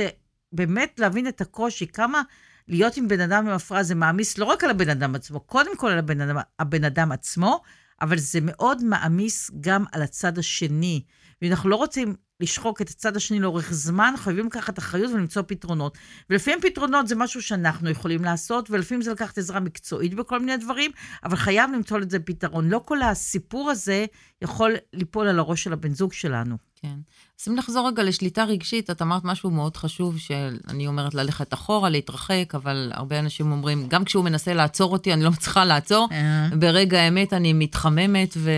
באמת 0.51 0.99
להבין 0.99 1.27
את 1.27 1.41
הקושי, 1.41 1.87
כמה 1.87 2.21
להיות 2.67 2.97
עם 2.97 3.07
בן 3.07 3.19
אדם 3.19 3.47
עם 3.47 3.53
הפרעה 3.53 3.83
זה 3.83 3.95
מעמיס 3.95 4.37
לא 4.37 4.45
רק 4.45 4.63
על 4.63 4.69
הבן 4.69 4.89
אדם 4.89 5.15
עצמו, 5.15 5.39
קודם 5.39 5.77
כל 5.77 5.87
על 5.87 5.99
הבן 5.99 6.21
אדם, 6.21 6.37
הבן 6.59 6.83
אדם 6.83 7.11
עצמו, 7.11 7.61
אבל 8.01 8.17
זה 8.17 8.39
מאוד 8.41 8.83
מעמיס 8.83 9.51
גם 9.61 9.85
על 9.91 10.01
הצד 10.01 10.37
השני. 10.37 11.03
ואם 11.41 11.51
אנחנו 11.51 11.69
לא 11.69 11.75
רוצים 11.75 12.15
לשחוק 12.39 12.81
את 12.81 12.89
הצד 12.89 13.15
השני 13.15 13.39
לאורך 13.39 13.73
זמן, 13.73 14.13
חייבים 14.17 14.45
לקחת 14.45 14.79
אחריות 14.79 15.11
ולמצוא 15.11 15.41
פתרונות. 15.47 15.97
ולפעמים 16.29 16.59
פתרונות 16.61 17.07
זה 17.07 17.15
משהו 17.15 17.41
שאנחנו 17.41 17.89
יכולים 17.89 18.23
לעשות, 18.23 18.71
ולפעמים 18.71 19.01
זה 19.01 19.11
לקחת 19.11 19.37
עזרה 19.37 19.59
מקצועית 19.59 20.13
בכל 20.13 20.39
מיני 20.39 20.57
דברים, 20.57 20.91
אבל 21.23 21.35
חייב 21.35 21.71
למצוא 21.73 21.97
לזה 21.99 22.19
פתרון. 22.19 22.69
לא 22.69 22.81
כל 22.85 23.01
הסיפור 23.01 23.69
הזה 23.69 24.05
יכול 24.41 24.75
ליפול 24.93 25.27
על 25.27 25.39
הראש 25.39 25.63
של 25.63 25.73
הבן 25.73 25.93
זוג 25.93 26.13
שלנו. 26.13 26.57
כן. 26.81 26.95
אז 27.41 27.47
אם 27.47 27.55
נחזור 27.55 27.87
רגע 27.87 28.03
לשליטה 28.03 28.43
רגשית, 28.43 28.89
את 28.89 29.01
אמרת 29.01 29.23
משהו 29.23 29.51
מאוד 29.51 29.77
חשוב, 29.77 30.17
שאני 30.17 30.87
אומרת 30.87 31.13
ללכת 31.13 31.53
אחורה, 31.53 31.89
להתרחק, 31.89 32.51
אבל 32.55 32.91
הרבה 32.93 33.19
אנשים 33.19 33.51
אומרים, 33.51 33.87
גם 33.87 34.03
כשהוא 34.03 34.23
מנסה 34.23 34.53
לעצור 34.53 34.91
אותי, 34.91 35.13
אני 35.13 35.23
לא 35.23 35.31
מצליחה 35.31 35.65
לעצור. 35.65 36.07
Uh-huh. 36.11 36.55
ברגע 36.55 36.99
האמת 36.99 37.33
אני 37.33 37.53
מתחממת 37.53 38.37
ו- 38.37 38.51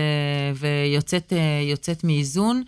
ויוצאת 0.54 2.04
מאיזון. 2.04 2.62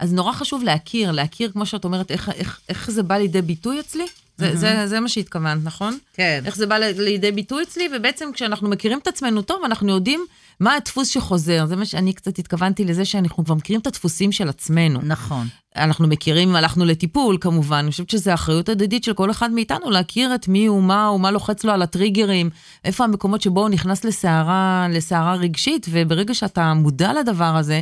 אז 0.00 0.12
נורא 0.12 0.32
חשוב 0.32 0.62
להכיר, 0.62 1.12
להכיר, 1.12 1.50
כמו 1.52 1.66
שאת 1.66 1.84
אומרת, 1.84 2.10
איך, 2.10 2.28
איך, 2.28 2.60
איך 2.68 2.90
זה 2.90 3.02
בא 3.02 3.16
לידי 3.16 3.42
ביטוי 3.42 3.80
אצלי. 3.80 4.06
זה, 4.36 4.52
mm-hmm. 4.52 4.56
זה, 4.56 4.86
זה 4.86 5.00
מה 5.00 5.08
שהתכוונת, 5.08 5.64
נכון? 5.64 5.98
כן. 6.14 6.42
איך 6.46 6.56
זה 6.56 6.66
בא 6.66 6.76
לידי 6.78 7.32
ביטוי 7.32 7.62
אצלי, 7.62 7.88
ובעצם 7.96 8.30
כשאנחנו 8.34 8.68
מכירים 8.68 8.98
את 8.98 9.06
עצמנו 9.06 9.42
טוב, 9.42 9.64
אנחנו 9.64 9.88
יודעים 9.88 10.24
מה 10.60 10.74
הדפוס 10.74 11.08
שחוזר. 11.08 11.66
זה 11.66 11.76
מה 11.76 11.84
שאני 11.84 12.12
קצת 12.12 12.38
התכוונתי 12.38 12.84
לזה 12.84 13.04
שאנחנו 13.04 13.44
כבר 13.44 13.54
מכירים 13.54 13.80
את 13.80 13.86
הדפוסים 13.86 14.32
של 14.32 14.48
עצמנו. 14.48 15.00
נכון. 15.02 15.46
אנחנו 15.76 16.08
מכירים, 16.08 16.56
הלכנו 16.56 16.84
לטיפול 16.84 17.38
כמובן, 17.40 17.76
אני 17.76 17.90
חושבת 17.90 18.10
שזו 18.10 18.34
אחריות 18.34 18.68
הדדית 18.68 19.04
של 19.04 19.12
כל 19.12 19.30
אחד 19.30 19.50
מאיתנו 19.50 19.90
להכיר 19.90 20.34
את 20.34 20.48
מי 20.48 20.66
הוא, 20.66 20.82
מה 20.82 21.06
הוא, 21.06 21.20
מה 21.20 21.30
לוחץ 21.30 21.64
לו 21.64 21.72
על 21.72 21.82
הטריגרים, 21.82 22.50
איפה 22.84 23.04
המקומות 23.04 23.42
שבו 23.42 23.60
הוא 23.60 23.68
נכנס 23.68 24.04
לסערה, 24.04 24.86
לסערה 24.90 25.34
רגשית, 25.34 25.86
וברגע 25.90 26.34
שאתה 26.34 26.74
מודע 26.74 27.12
לדבר 27.12 27.56
הזה, 27.56 27.80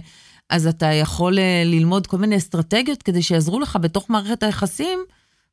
אז 0.51 0.67
אתה 0.67 0.87
יכול 0.87 1.39
אה, 1.39 1.63
ללמוד 1.65 2.07
כל 2.07 2.17
מיני 2.17 2.37
אסטרטגיות 2.37 3.03
כדי 3.03 3.23
שיעזרו 3.23 3.61
לך 3.61 3.79
בתוך 3.81 4.11
מערכת 4.11 4.43
היחסים, 4.43 4.99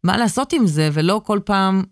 מה 0.04 0.18
לעשות 0.18 0.54
עם 0.54 0.68
זה, 0.68 0.90
ולא 0.94 1.22
כל 1.24 1.40
פעם 1.46 1.84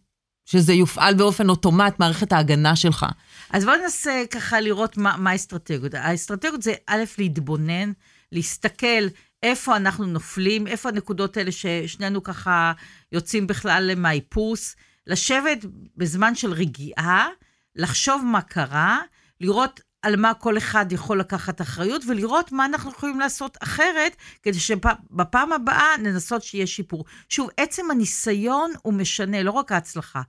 שזה 0.46 0.74
יופעל 0.74 1.14
באופן 1.14 1.50
אוטומט, 1.50 2.00
מערכת 2.00 2.34
ההגנה 2.34 2.76
שלך. 2.76 3.06
אז 3.50 3.66
בואו 3.66 3.76
ננסה 3.76 4.24
ככה 4.32 4.62
לראות 4.62 4.98
מה, 4.98 5.16
מה 5.18 5.32
האסטרטגיות. 5.32 5.94
האסטרטגיות 5.94 6.62
זה 6.62 6.74
א', 6.88 7.04
להתבונן, 7.18 7.92
להסתכל 8.32 9.08
איפה 9.44 9.76
אנחנו 9.76 10.06
נופלים, 10.06 10.68
איפה 10.68 10.90
הנקודות 10.90 11.38
האלה 11.38 11.52
ששנינו 11.52 12.24
ככה 12.24 12.74
יוצאים 13.12 13.48
בכלל 13.48 13.92
מהאיפוס, 13.96 14.76
לשבת 15.08 15.66
בזמן 15.98 16.36
של 16.36 16.54
רגיעה, 16.54 17.28
לחשוב 17.76 18.22
מה 18.26 18.42
קרה, 18.42 19.00
לראות 19.42 19.82
על 20.04 20.16
מה 20.16 20.34
כל 20.34 20.58
אחד 20.58 20.92
יכול 20.92 21.20
לקחת 21.20 21.62
אחריות, 21.62 22.02
ולראות 22.08 22.52
מה 22.52 22.66
אנחנו 22.66 22.92
יכולים 22.92 23.20
לעשות 23.20 23.58
אחרת, 23.64 24.16
כדי 24.44 24.60
שבפעם 24.60 25.54
הבאה 25.54 25.98
ננסות 25.98 26.44
שיהיה 26.44 26.68
שיפור. 26.68 27.06
שוב, 27.30 27.50
עצם 27.58 27.92
הניסיון 27.92 28.72
הוא 28.82 28.94
משנה, 28.94 29.44
לא 29.44 29.52
רק 29.52 29.72
ההצלחה. 29.72 30.22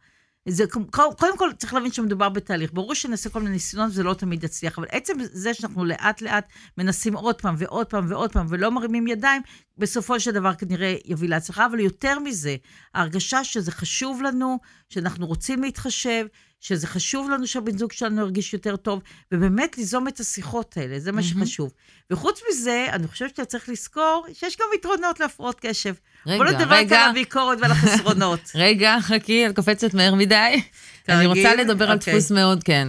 זה, 0.48 0.64
קודם 0.90 1.38
כל, 1.38 1.50
צריך 1.58 1.74
להבין 1.74 1.92
שמדובר 1.92 2.28
בתהליך. 2.28 2.70
ברור 2.72 2.94
שנעשה 2.94 3.30
כל 3.30 3.40
מיני 3.40 3.52
ניסיונות 3.52 3.90
וזה 3.90 4.02
לא 4.02 4.14
תמיד 4.14 4.44
יצליח, 4.44 4.78
אבל 4.78 4.86
עצם 4.90 5.12
זה 5.32 5.54
שאנחנו 5.54 5.84
לאט-לאט 5.84 6.48
מנסים 6.78 7.16
עוד 7.16 7.40
פעם 7.40 7.54
ועוד 7.58 7.86
פעם 7.86 8.06
ועוד 8.08 8.32
פעם 8.32 8.46
ולא 8.48 8.70
מרימים 8.70 9.06
ידיים, 9.06 9.42
בסופו 9.78 10.20
של 10.20 10.30
דבר 10.30 10.54
כנראה 10.54 10.96
יביא 11.04 11.28
להצלחה. 11.28 11.66
אבל 11.66 11.80
יותר 11.80 12.18
מזה, 12.18 12.56
ההרגשה 12.94 13.44
שזה 13.44 13.72
חשוב 13.72 14.22
לנו, 14.22 14.58
שאנחנו 14.88 15.26
רוצים 15.26 15.62
להתחשב, 15.62 16.26
שזה 16.64 16.86
חשוב 16.86 17.30
לנו 17.30 17.46
שהבן 17.46 17.78
זוג 17.78 17.92
שלנו 17.92 18.20
ירגיש 18.20 18.52
יותר 18.52 18.76
טוב, 18.76 19.02
ובאמת 19.32 19.78
ליזום 19.78 20.08
את 20.08 20.20
השיחות 20.20 20.76
האלה, 20.76 21.00
זה 21.00 21.12
מה 21.12 21.22
שחשוב. 21.22 21.72
וחוץ 22.10 22.40
מזה, 22.50 22.86
אני 22.92 23.08
חושבת 23.08 23.28
שאתה 23.28 23.44
צריך 23.44 23.68
לזכור 23.68 24.26
שיש 24.32 24.56
גם 24.60 24.66
יתרונות 24.74 25.20
להפרעות 25.20 25.60
קשב. 25.60 25.94
רגע, 26.26 26.44
רגע. 26.44 26.58
בוא 26.58 26.76
נדבר 26.76 26.96
על 26.96 27.10
הביקורת 27.10 27.58
ועל 27.60 27.70
החסרונות. 27.70 28.40
רגע, 28.54 28.96
חכי, 29.00 29.46
את 29.46 29.56
קופצת 29.56 29.94
מהר 29.94 30.14
מדי. 30.14 30.62
אני 31.08 31.26
רוצה 31.26 31.54
לדבר 31.54 31.90
על 31.90 31.98
אוקיי. 31.98 32.14
דפוס 32.14 32.30
מאוד, 32.30 32.62
כן. 32.62 32.88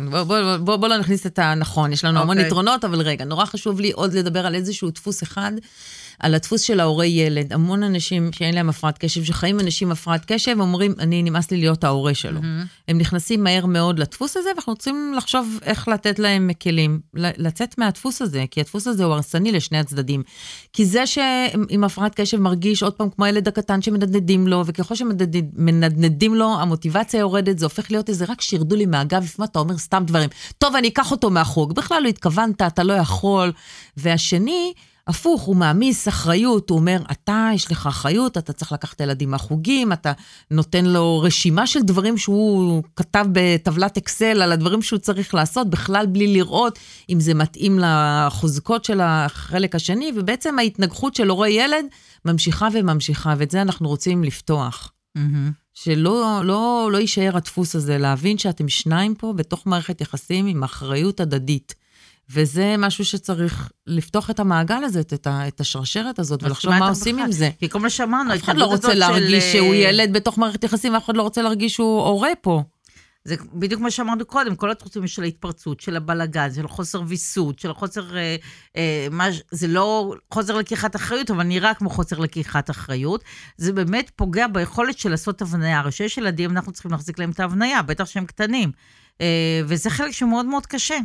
בוא 0.60 0.88
לא 0.88 0.98
נכניס 0.98 1.26
את 1.26 1.40
הנכון, 1.40 1.94
יש 1.94 2.04
לנו 2.06 2.20
המון 2.20 2.38
אוקיי. 2.38 2.48
יתרונות, 2.48 2.86
אבל 2.86 3.02
רגע, 3.02 3.26
נורא 3.26 3.46
חשוב 3.46 3.80
לי 3.80 3.92
עוד 3.92 4.14
לדבר 4.14 4.46
על 4.46 4.56
איזשהו 4.56 4.90
דפוס 4.90 5.24
אחד. 5.24 5.52
על 6.20 6.36
הדפוס 6.36 6.62
של 6.62 6.80
ההורה 6.80 7.06
ילד. 7.06 7.54
המון 7.54 7.84
אנשים 7.84 8.34
שאין 8.34 8.56
להם 8.56 8.70
הפרעת 8.70 8.98
קשב, 8.98 9.24
שחיים 9.24 9.60
אנשים 9.60 9.88
עם 9.88 9.92
הפרעת 9.92 10.26
קשב, 10.28 10.56
אומרים, 10.60 10.94
אני 11.00 11.24
נמאס 11.24 11.52
לי 11.52 11.58
להיות 11.58 11.84
ההורה 11.84 12.14
שלו. 12.14 12.40
Mm-hmm. 12.40 12.68
הם 12.88 12.98
נכנסים 12.98 13.44
מהר 13.44 13.66
מאוד 13.66 14.00
לדפוס 14.00 14.38
הזה, 14.38 14.50
ואנחנו 14.50 14.74
רוצים 14.74 15.14
לחשוב 15.18 15.60
איך 15.64 15.88
לתת 15.88 16.20
להם 16.20 16.50
כלים. 16.64 17.00
לצאת 17.14 17.78
מהדפוס 17.78 18.22
הזה, 18.22 18.46
כי 18.52 18.60
הדפוס 18.60 18.88
הזה 18.88 19.04
הוא 19.04 19.14
הרסני 19.14 19.52
לשני 19.52 19.78
הצדדים. 19.78 20.24
כי 20.74 20.86
זה 20.86 21.08
שעם 21.08 21.84
הפרעת 21.84 22.16
קשב 22.16 22.40
מרגיש 22.40 22.84
עוד 22.84 22.94
פעם 22.94 23.10
כמו 23.10 23.26
הילד 23.26 23.48
הקטן 23.48 23.82
שמנדנדים 23.82 24.48
לו, 24.48 24.64
וככל 24.66 24.96
שמנדנדים 24.96 26.36
לו, 26.36 26.60
המוטיבציה 26.60 27.20
יורדת, 27.20 27.60
זה 27.60 27.66
הופך 27.66 27.92
להיות 27.92 28.10
איזה 28.10 28.26
רק 28.30 28.42
שירדו 28.42 28.76
לי 28.76 28.86
מהגב, 28.86 29.24
לפעמים 29.24 29.50
אתה 29.52 29.60
אומר 29.60 29.78
סתם 29.78 30.04
דברים. 30.08 30.30
טוב, 30.58 30.76
אני 30.76 30.88
אקח 30.88 31.12
אותו 31.12 31.30
מהחוג. 31.30 31.76
בכלל 31.76 32.04
לא 32.04 32.08
התכוונת, 32.08 32.62
אתה 32.62 32.84
לא 32.84 32.94
יכול. 32.94 33.52
והשני, 33.98 34.74
הפוך, 35.08 35.42
הוא 35.42 35.56
מעמיס 35.56 36.08
אחריות, 36.08 36.70
הוא 36.70 36.80
אומר, 36.80 37.02
אתה, 37.12 37.50
יש 37.54 37.72
לך 37.72 37.88
אחריות, 37.88 38.38
אתה 38.38 38.54
צריך 38.54 38.72
לקחת 38.72 38.96
את 38.96 39.02
הילדים 39.02 39.32
מהחוגים, 39.32 39.94
אתה 39.94 40.12
נותן 40.52 40.86
לו 40.86 41.20
רשימה 41.20 41.68
של 41.68 41.82
דברים 41.82 42.18
שהוא 42.18 42.84
כתב 42.96 43.26
בטבלת 43.32 43.98
אקסל 43.98 44.42
על 44.42 44.52
הדברים 44.52 44.82
שהוא 44.82 45.00
צריך 45.00 45.34
לעשות, 45.34 45.70
בכלל 45.70 46.06
בלי 46.06 46.34
לראות 46.34 46.80
אם 47.10 47.20
זה 47.20 47.34
מתאים 47.34 47.80
לחוזקות 47.80 48.86
של 48.86 49.02
החלק 49.02 49.76
השני, 49.76 50.12
ובעצם 50.16 50.60
ההתנגחות 50.60 51.16
של 51.16 51.30
הורה 51.30 51.50
ילד 51.50 51.86
ממשיכה 52.26 52.68
וממשיכה, 52.74 53.34
ואת 53.38 53.52
זה 53.52 53.62
אנחנו 53.62 53.90
רוצים 53.90 54.24
לפתוח. 54.24 54.92
Mm-hmm. 55.18 55.52
שלא 55.74 56.42
לא, 56.44 56.90
לא 56.92 56.98
יישאר 56.98 57.38
הדפוס 57.38 57.76
הזה, 57.76 57.98
להבין 57.98 58.38
שאתם 58.38 58.70
שניים 58.70 59.16
פה 59.16 59.34
בתוך 59.34 59.68
מערכת 59.68 60.02
יחסים 60.02 60.46
עם 60.46 60.64
אחריות 60.64 61.20
הדדית. 61.20 61.76
וזה 62.30 62.76
משהו 62.78 63.06
שצריך 63.06 63.72
לפתוח 63.88 64.30
את 64.30 64.40
המעגל 64.40 64.84
הזה, 64.84 65.00
את, 65.00 65.28
ה, 65.28 65.48
את 65.48 65.60
השרשרת 65.60 66.20
הזאת, 66.20 66.44
ולחשוב 66.44 66.74
מה 66.74 66.90
עושים 66.90 67.20
עם 67.20 67.32
זה. 67.32 67.50
כי 67.60 67.70
כל 67.70 67.80
מה 67.80 67.90
שאמרנו, 67.90 68.34
אף 68.34 68.44
אחד 68.44 68.58
לא 68.58 68.66
רוצה 68.66 68.94
להרגיש 68.94 69.44
של... 69.44 69.58
שהוא 69.58 69.76
ילד 69.76 70.14
בתוך 70.14 70.38
מערכת 70.38 70.64
יחסים, 70.64 70.94
ואף 70.94 71.06
אחד 71.06 71.16
לא 71.16 71.22
רוצה 71.22 71.42
להרגיש 71.42 71.74
שהוא 71.74 72.02
הורה 72.02 72.30
פה. 72.42 72.64
זה 73.26 73.36
בדיוק 73.54 73.82
מה 73.82 73.92
שאמרנו 73.92 74.26
קודם, 74.26 74.56
כל 74.56 74.72
התחומים 74.72 75.08
של 75.08 75.24
ההתפרצות, 75.24 75.80
של 75.80 75.96
הבלגן, 75.96 76.54
של 76.54 76.68
חוסר 76.68 77.02
ויסות, 77.08 77.60
של 77.60 77.74
חוסר... 77.74 78.18
אה, 78.18 78.36
אה, 78.78 79.08
מה, 79.12 79.28
זה 79.52 79.68
לא 79.68 80.14
חוסר 80.34 80.58
לקיחת 80.58 80.96
אחריות, 80.96 81.32
אבל 81.32 81.44
נראה 81.44 81.74
כמו 81.74 81.90
חוסר 81.90 82.20
לקיחת 82.20 82.70
אחריות. 82.70 83.24
זה 83.58 83.74
באמת 83.74 84.12
פוגע 84.16 84.48
ביכולת 84.48 84.98
של 84.98 85.10
לעשות 85.10 85.42
הבניה. 85.42 85.80
הרי 85.80 85.92
שיש 85.92 86.18
ילדים, 86.18 86.52
אנחנו 86.52 86.72
צריכים 86.72 86.92
להחזיק 86.92 87.20
להם 87.20 87.32
את 87.32 87.40
ההבניה, 87.40 87.82
בטח 87.82 88.06
שהם 88.06 88.26
קטנים. 88.26 88.72
אה, 89.22 89.62
וזה 89.66 89.90
חלק 89.90 90.12
שמאוד 90.12 90.46
מאוד 90.46 90.66
קשה. 90.66 90.98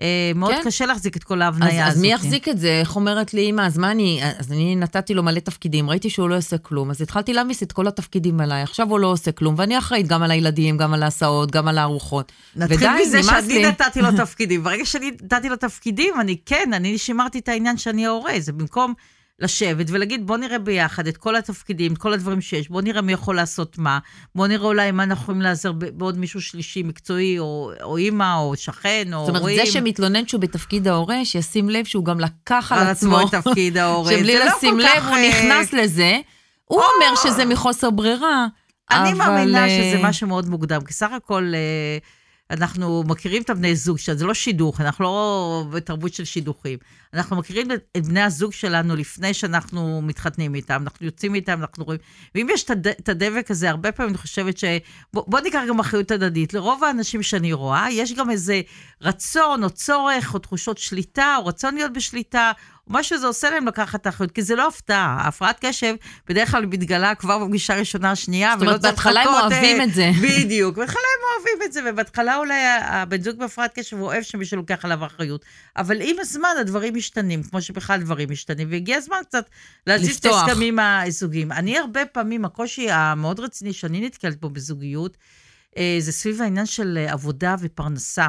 אה, 0.00 0.32
מאוד 0.34 0.54
כן. 0.54 0.62
קשה 0.64 0.86
להחזיק 0.86 1.16
את 1.16 1.24
כל 1.24 1.42
ההבניה 1.42 1.86
הזאת. 1.86 1.96
אז 1.96 2.02
מי 2.02 2.12
יחזיק 2.12 2.48
את 2.48 2.58
זה? 2.58 2.80
איך 2.80 2.96
אומרת 2.96 3.34
לי 3.34 3.50
אמא, 3.50 3.62
אז 3.66 3.78
מה 3.78 3.90
אני... 3.90 4.20
אז 4.38 4.52
אני 4.52 4.76
נתתי 4.76 5.14
לו 5.14 5.22
מלא 5.22 5.40
תפקידים, 5.40 5.90
ראיתי 5.90 6.10
שהוא 6.10 6.28
לא 6.28 6.36
עושה 6.36 6.58
כלום, 6.58 6.90
אז 6.90 7.02
התחלתי 7.02 7.32
להעמיס 7.32 7.62
את 7.62 7.72
כל 7.72 7.86
התפקידים 7.86 8.40
עליי. 8.40 8.62
עכשיו 8.62 8.90
הוא 8.90 8.98
לא 8.98 9.06
עושה 9.06 9.32
כלום, 9.32 9.54
ואני 9.58 9.78
אחראית 9.78 10.06
גם 10.06 10.22
על 10.22 10.30
הילדים, 10.30 10.76
גם 10.76 10.94
על 10.94 11.02
ההסעות, 11.02 11.50
גם 11.50 11.68
על 11.68 11.78
הארוחות. 11.78 12.32
נתחיל 12.56 12.90
מזה 13.02 13.22
שאני 13.22 13.66
נתתי 13.66 14.02
לו 14.02 14.08
תפקידים. 14.24 14.62
ברגע 14.62 14.84
שאני 14.84 15.10
נתתי 15.22 15.48
לו 15.48 15.56
תפקידים, 15.56 16.14
אני 16.20 16.36
כן, 16.46 16.70
אני 16.72 16.98
שימרתי 16.98 17.38
את 17.38 17.48
העניין 17.48 17.76
שאני 17.76 18.06
ההורה. 18.06 18.32
זה 18.40 18.52
במקום 18.52 18.94
לשבת 19.38 19.86
ולהגיד, 19.90 20.26
בוא 20.26 20.36
נראה 20.36 20.58
ביחד 20.58 21.06
את 21.06 21.16
כל 21.16 21.36
התפקידים, 21.36 21.92
את 21.92 21.98
כל 21.98 22.12
הדברים 22.12 22.40
שיש, 22.40 22.68
בוא 22.68 22.82
נראה 22.82 23.02
מי 23.02 23.12
יכול 23.12 23.36
לעשות 23.36 23.78
מה, 23.78 23.98
בוא 24.34 24.46
נראה 24.46 24.66
אולי 24.66 24.88
אם 24.88 25.00
אנחנו 25.00 25.22
יכולים 25.22 25.42
לעזר 25.42 25.72
בעוד 25.72 26.18
מישהו 26.18 26.40
שלישי, 26.40 26.82
מקצועי, 26.82 27.38
או, 27.38 27.70
או 27.82 27.96
אימא, 27.96 28.36
או 28.36 28.56
שכן, 28.56 29.08
או 29.12 29.18
הורים. 29.18 29.34
זאת 29.34 29.42
אומרת, 29.42 29.56
זה 29.66 29.72
שמתלונן 29.72 30.26
שהוא 30.26 30.40
בתפקיד 30.40 30.88
ההורה, 30.88 31.24
שישים 31.24 31.70
לב 31.70 31.84
שהוא 31.84 32.04
גם 32.04 32.20
לקח 32.20 32.72
על 32.72 32.86
עצמו 32.86 33.20
את 33.20 33.34
תפקיד 33.34 33.76
ההורה. 33.76 34.12
שבלי 34.18 34.38
לא 34.38 34.44
לשים 34.44 34.78
לב, 34.78 34.88
כך... 34.96 35.08
הוא 35.08 35.16
אה, 35.16 35.28
נכנס 35.28 35.72
לזה. 35.72 36.18
הוא 36.64 36.80
או... 36.80 36.84
אומר 36.84 37.16
שזה 37.16 37.44
מחוסר 37.44 37.90
ברירה. 37.90 38.46
אני 38.90 39.12
אבל... 39.12 39.18
מאמינה 39.18 39.68
שזה 39.68 39.96
אה, 39.96 40.08
משהו 40.08 40.28
מאוד 40.28 40.48
מוקדם, 40.48 40.80
כי 40.84 40.92
סך 40.92 41.10
הכל... 41.12 41.52
Uh, 41.52 42.23
אנחנו 42.50 43.02
מכירים 43.06 43.42
את 43.42 43.50
הבני 43.50 43.76
זוג 43.76 43.98
שלנו, 43.98 44.18
זה 44.18 44.26
לא 44.26 44.34
שידוך, 44.34 44.80
אנחנו 44.80 45.04
לא 45.04 45.64
בתרבות 45.70 46.14
של 46.14 46.24
שידוכים. 46.24 46.78
אנחנו 47.14 47.36
מכירים 47.36 47.68
את 47.72 48.06
בני 48.06 48.22
הזוג 48.22 48.52
שלנו 48.52 48.96
לפני 48.96 49.34
שאנחנו 49.34 50.02
מתחתנים 50.02 50.54
איתם, 50.54 50.82
אנחנו 50.82 51.06
יוצאים 51.06 51.34
איתם, 51.34 51.60
אנחנו 51.60 51.84
רואים... 51.84 52.00
ואם 52.34 52.46
יש 52.50 52.64
את 52.64 53.08
הדבק 53.08 53.50
הזה, 53.50 53.70
הרבה 53.70 53.92
פעמים 53.92 54.10
אני 54.10 54.18
חושבת 54.18 54.58
ש... 54.58 54.64
בוא, 55.12 55.40
ניקח 55.40 55.60
גם 55.68 55.80
אחריות 55.80 56.10
הדדית. 56.10 56.54
לרוב 56.54 56.84
האנשים 56.84 57.22
שאני 57.22 57.52
רואה, 57.52 57.90
יש 57.90 58.12
גם 58.12 58.30
איזה 58.30 58.60
רצון 59.00 59.64
או 59.64 59.70
צורך 59.70 60.34
או 60.34 60.38
תחושות 60.38 60.78
שליטה, 60.78 61.36
או 61.38 61.46
רצון 61.46 61.74
להיות 61.74 61.92
בשליטה, 61.92 62.52
מה 62.86 63.02
שזה 63.02 63.26
עושה 63.26 63.50
להם 63.50 63.66
לקחת 63.66 64.00
את 64.00 64.06
האחריות, 64.06 64.32
כי 64.32 64.42
זה 64.42 64.54
לא 64.54 64.68
הפתעה. 64.68 65.28
הפרעת 65.28 65.58
קשב 65.60 65.94
בדרך 66.28 66.50
כלל 66.50 66.66
מתגלה 66.66 67.14
כבר 67.14 67.44
בפגישה 67.44 67.74
הראשונה, 67.74 68.10
השנייה, 68.10 68.54
ולא 68.60 68.78
צריך 68.78 69.06
לחכות... 69.06 69.12
זאת 69.14 69.26
אומרת, 69.26 69.42
בהתחלה 69.42 69.46
הם 69.46 69.52
אוהבים 69.52 69.82
את 69.82 69.94
זה. 69.94 70.10
בדיוק, 70.22 70.76
בהתחלה 70.76 71.00
הם 71.00 71.24
אוהבים 71.36 71.66
את 71.66 71.72
זה, 71.72 71.80
ובהתחלה 71.86 72.36
אולי 72.36 72.60
הבן 72.80 73.22
זוג 73.22 73.38
בהפרעת 73.38 73.78
קשב 73.78 74.00
אוהב 74.00 74.22
שמישהו 74.22 74.56
לוקח 74.56 74.84
עליו 74.84 75.06
אחריות. 75.06 75.44
אבל 75.76 76.00
עם 76.00 76.16
הזמן 76.20 76.54
הדברים 76.60 76.94
משתנים, 76.94 77.42
כמו 77.42 77.62
שבכלל 77.62 78.00
דברים 78.00 78.30
משתנים, 78.30 78.68
והגיע 78.70 78.96
הזמן 78.96 79.16
קצת 79.28 79.44
להזיז 79.86 80.16
את 80.16 80.24
ההסכמים 80.24 80.78
הזוגיים. 80.78 81.52
אני 81.52 81.78
הרבה 81.78 82.06
פעמים, 82.06 82.44
הקושי 82.44 82.90
המאוד 82.90 83.40
רציני 83.40 83.72
שאני 83.72 84.06
נתקלת 84.06 84.40
בו 84.40 84.50
בזוגיות, 84.50 85.16
אה, 85.76 85.96
זה 85.98 86.12
סביב 86.12 86.42
העניין 86.42 86.66
של 86.66 87.06
עבודה 87.08 87.54
ופרנסה. 87.60 88.28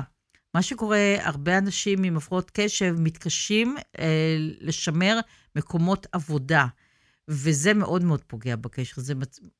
מה 0.55 0.61
שקורה, 0.61 1.15
הרבה 1.19 1.57
אנשים 1.57 2.03
עם 2.03 2.17
הפרעות 2.17 2.51
קשב 2.53 2.95
מתקשים 2.99 3.75
אה, 3.99 4.37
לשמר 4.39 5.19
מקומות 5.55 6.07
עבודה, 6.11 6.65
וזה 7.27 7.73
מאוד 7.73 8.03
מאוד 8.03 8.21
פוגע 8.27 8.55
בקשר. 8.55 9.01
זה 9.01 9.13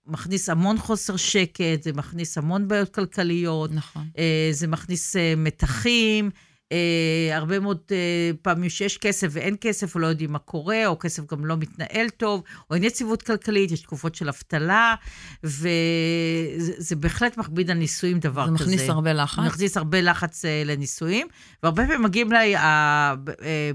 מכניס 0.05 0.49
המון 0.49 0.77
חוסר 0.77 1.15
שקט, 1.15 1.84
זה 1.84 1.93
מכניס 1.93 2.38
המון 2.38 2.67
בעיות 2.67 2.89
כלכליות, 2.89 3.71
נכון. 3.71 4.08
אה, 4.17 4.49
זה 4.51 4.67
מכניס 4.67 5.15
אה, 5.15 5.34
מתחים. 5.38 6.29
אה, 6.71 7.38
הרבה 7.38 7.60
מאוד 7.60 7.78
אה, 7.91 8.32
פעמים 8.41 8.69
שיש 8.69 8.97
כסף 8.97 9.28
ואין 9.32 9.56
כסף, 9.62 9.95
או 9.95 9.99
לא 9.99 10.08
יודעים 10.08 10.32
מה 10.32 10.39
קורה, 10.39 10.88
או 10.88 10.99
כסף 10.99 11.32
גם 11.32 11.45
לא 11.45 11.58
מתנהל 11.58 12.10
טוב, 12.10 12.43
או 12.69 12.75
אין 12.75 12.84
יציבות 12.84 13.21
כלכלית, 13.21 13.71
יש 13.71 13.82
תקופות 13.82 14.15
של 14.15 14.30
אבטלה, 14.30 14.95
וזה 15.43 16.95
בהחלט 16.95 17.38
מכביד 17.38 17.71
על 17.71 17.78
נישואים, 17.78 18.19
דבר 18.19 18.45
זה 18.45 18.51
כזה. 18.56 18.65
זה 18.65 18.71
מכניס 18.71 18.89
הרבה 18.89 19.13
לחץ. 19.13 19.45
מכניס 19.45 19.78
הרבה 19.78 20.01
לחץ 20.01 20.45
אה, 20.45 20.63
לנישואים, 20.65 21.28
והרבה 21.63 21.86
פעמים 21.86 22.01
מגיעים 22.01 22.32
אליי, 22.32 22.56
אה, 22.56 23.15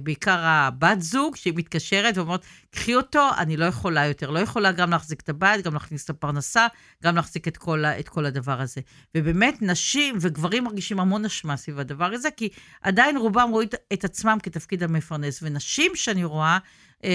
בעיקר 0.03 0.39
הבת 0.43 1.01
זוג, 1.01 1.37
שהיא 1.37 1.53
מתקשרת 1.57 2.19
ואומרת, 2.19 2.41
קחי 2.71 2.95
אותו, 2.95 3.29
אני 3.39 3.57
לא 3.57 3.65
יכולה 3.65 4.07
יותר. 4.07 4.31
לא 4.31 4.39
יכולה 4.39 4.73
גם 4.73 4.91
להחזיק 4.91 5.21
את 5.21 5.29
הבית, 5.29 5.65
גם 5.65 5.75
להכניס 5.75 6.05
את 6.05 6.11
הפרנסה, 6.11 6.67
גם 7.05 7.17
להחזיק 7.17 7.49
את 7.49 7.57
כל, 7.57 7.85
את 7.85 8.09
כל 8.09 8.27
הדבר 8.27 8.61
הזה. 8.61 8.81
ובאמת, 9.17 9.63
נשים 9.63 10.17
וגברים 10.21 10.65
מרגישים 10.65 11.01
המון 11.01 11.25
אשמה 11.25 11.57
סביב 11.57 11.79
הדבר 11.79 12.05
הזה, 12.05 12.31
כי 12.31 12.49
עדיין 12.83 13.17
רובם 13.17 13.49
רואים 13.51 13.69
את 13.93 14.05
עצמם 14.05 14.39
כתפקיד 14.43 14.83
המפרנס. 14.83 15.43
ונשים 15.43 15.93
שאני 15.95 16.25
רואה, 16.25 16.59
אה, 17.05 17.11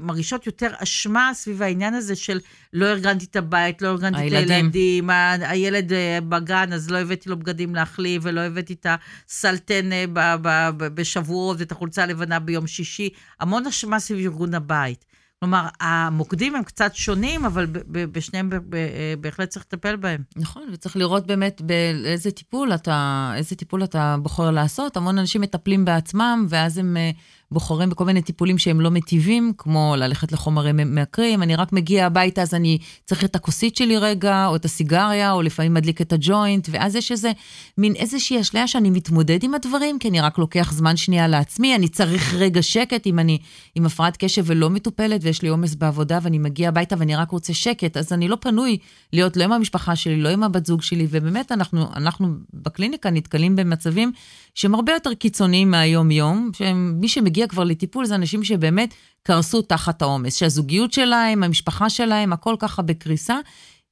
מרגישות 0.00 0.46
יותר 0.46 0.70
אשמה 0.78 1.30
סביב 1.34 1.62
העניין 1.62 1.94
הזה 1.94 2.16
של 2.16 2.40
לא 2.72 2.86
ארגנתי 2.86 3.24
את 3.24 3.36
הבית, 3.36 3.82
לא 3.82 3.88
ארגנתי 3.88 4.28
את 4.28 4.32
הילדים, 4.32 5.10
ה- 5.10 5.50
הילד 5.50 5.92
אה, 5.92 6.18
בגן, 6.28 6.72
אז 6.72 6.90
לא 6.90 6.98
הבאתי 6.98 7.30
לו 7.30 7.38
בגדים 7.38 7.74
להחליף, 7.74 8.22
ולא 8.24 8.40
הבאתי 8.40 8.72
את 8.72 8.86
הסלטן 9.28 9.92
אה, 9.92 10.04
ב- 10.12 10.34
ב- 10.42 10.70
ב- 10.76 10.86
בשבועות 10.94 11.56
ואת 11.60 11.72
החולצה 11.72 12.02
הלבנה 12.02 12.38
ביום 12.38 12.66
שישי. 12.66 13.08
המון 13.40 13.66
אשמה 13.66 14.00
סביב 14.00 14.20
ארגון 14.26 14.54
הבית. 14.54 15.04
כלומר, 15.40 15.66
המוקדים 15.80 16.54
הם 16.54 16.62
קצת 16.62 16.94
שונים, 16.94 17.44
אבל 17.44 17.66
בשניהם 17.90 18.50
בהחלט 19.20 19.48
צריך 19.48 19.64
לטפל 19.68 19.96
בהם. 19.96 20.22
נכון, 20.36 20.62
וצריך 20.72 20.96
לראות 20.96 21.26
באמת 21.26 21.60
באיזה 21.62 22.30
טיפול 22.30 22.74
אתה, 22.74 23.32
איזה 23.36 23.56
טיפול 23.56 23.84
אתה 23.84 24.16
בוחר 24.22 24.50
לעשות. 24.50 24.96
המון 24.96 25.18
אנשים 25.18 25.40
מטפלים 25.40 25.84
בעצמם, 25.84 26.46
ואז 26.48 26.78
הם 26.78 26.96
בוחרים 27.50 27.90
בכל 27.90 28.04
מיני 28.04 28.22
טיפולים 28.22 28.58
שהם 28.58 28.80
לא 28.80 28.90
מטיבים, 28.90 29.52
כמו 29.58 29.94
ללכת 29.98 30.32
לחומרים 30.32 30.94
מעקרים, 30.94 31.42
אני 31.42 31.56
רק 31.56 31.72
מגיע 31.72 32.06
הביתה 32.06 32.42
אז 32.42 32.54
אני 32.54 32.78
צריך 33.04 33.24
את 33.24 33.36
הכוסית 33.36 33.76
שלי 33.76 33.98
רגע, 33.98 34.46
או 34.46 34.56
את 34.56 34.64
הסיגריה, 34.64 35.32
או 35.32 35.42
לפעמים 35.42 35.74
מדליק 35.74 36.00
את 36.00 36.12
הג'וינט, 36.12 36.68
ואז 36.70 36.96
יש 36.96 37.12
איזה 37.12 37.32
מין 37.78 37.94
איזושהי 37.94 38.40
אשליה 38.40 38.68
שאני 38.68 38.90
מתמודד 38.90 39.42
עם 39.42 39.54
הדברים, 39.54 39.98
כי 39.98 40.08
אני 40.08 40.20
רק 40.20 40.38
לוקח 40.38 40.72
זמן 40.72 40.96
שנייה 40.96 41.28
לעצמי, 41.28 41.74
אני 41.74 41.88
צריך 41.88 42.34
רגע 42.34 42.62
שקט 42.62 43.06
אם 43.06 43.18
אני 43.18 43.38
עם 43.74 43.86
הפרעת 43.86 44.16
קשב 44.16 44.42
ולא 44.46 44.70
מטופלת, 44.70 45.20
ויש 45.24 45.42
לי 45.42 45.48
עומס 45.48 45.74
בעבודה 45.74 46.18
ואני 46.22 46.38
מגיע 46.38 46.68
הביתה 46.68 46.96
ואני 46.98 47.16
רק 47.16 47.30
רוצה 47.30 47.54
שקט, 47.54 47.96
אז 47.96 48.12
אני 48.12 48.28
לא 48.28 48.36
פנוי 48.40 48.78
להיות 49.12 49.36
לא 49.36 49.44
עם 49.44 49.52
המשפחה 49.52 49.96
שלי, 49.96 50.20
לא 50.20 50.28
עם 50.28 50.42
הבת 50.42 50.66
זוג 50.66 50.82
שלי, 50.82 51.06
ובאמת 51.10 51.52
אנחנו, 51.52 51.86
אנחנו 51.96 52.28
בקליניקה 52.54 53.10
נתקלים 53.10 53.56
במצבים 53.56 54.12
שהם 54.54 54.74
הרבה 54.74 54.92
יותר 54.92 55.14
קיצוניים 55.14 55.70
מהיום-יום, 55.70 56.50
שמי 56.52 57.08
שמגיע 57.08 57.37
כבר 57.46 57.64
לטיפול 57.64 58.04
זה 58.04 58.14
אנשים 58.14 58.44
שבאמת 58.44 58.94
קרסו 59.22 59.62
תחת 59.62 60.02
העומס, 60.02 60.36
שהזוגיות 60.36 60.92
שלהם, 60.92 61.42
המשפחה 61.42 61.90
שלהם, 61.90 62.32
הכל 62.32 62.56
ככה 62.58 62.82
בקריסה. 62.82 63.38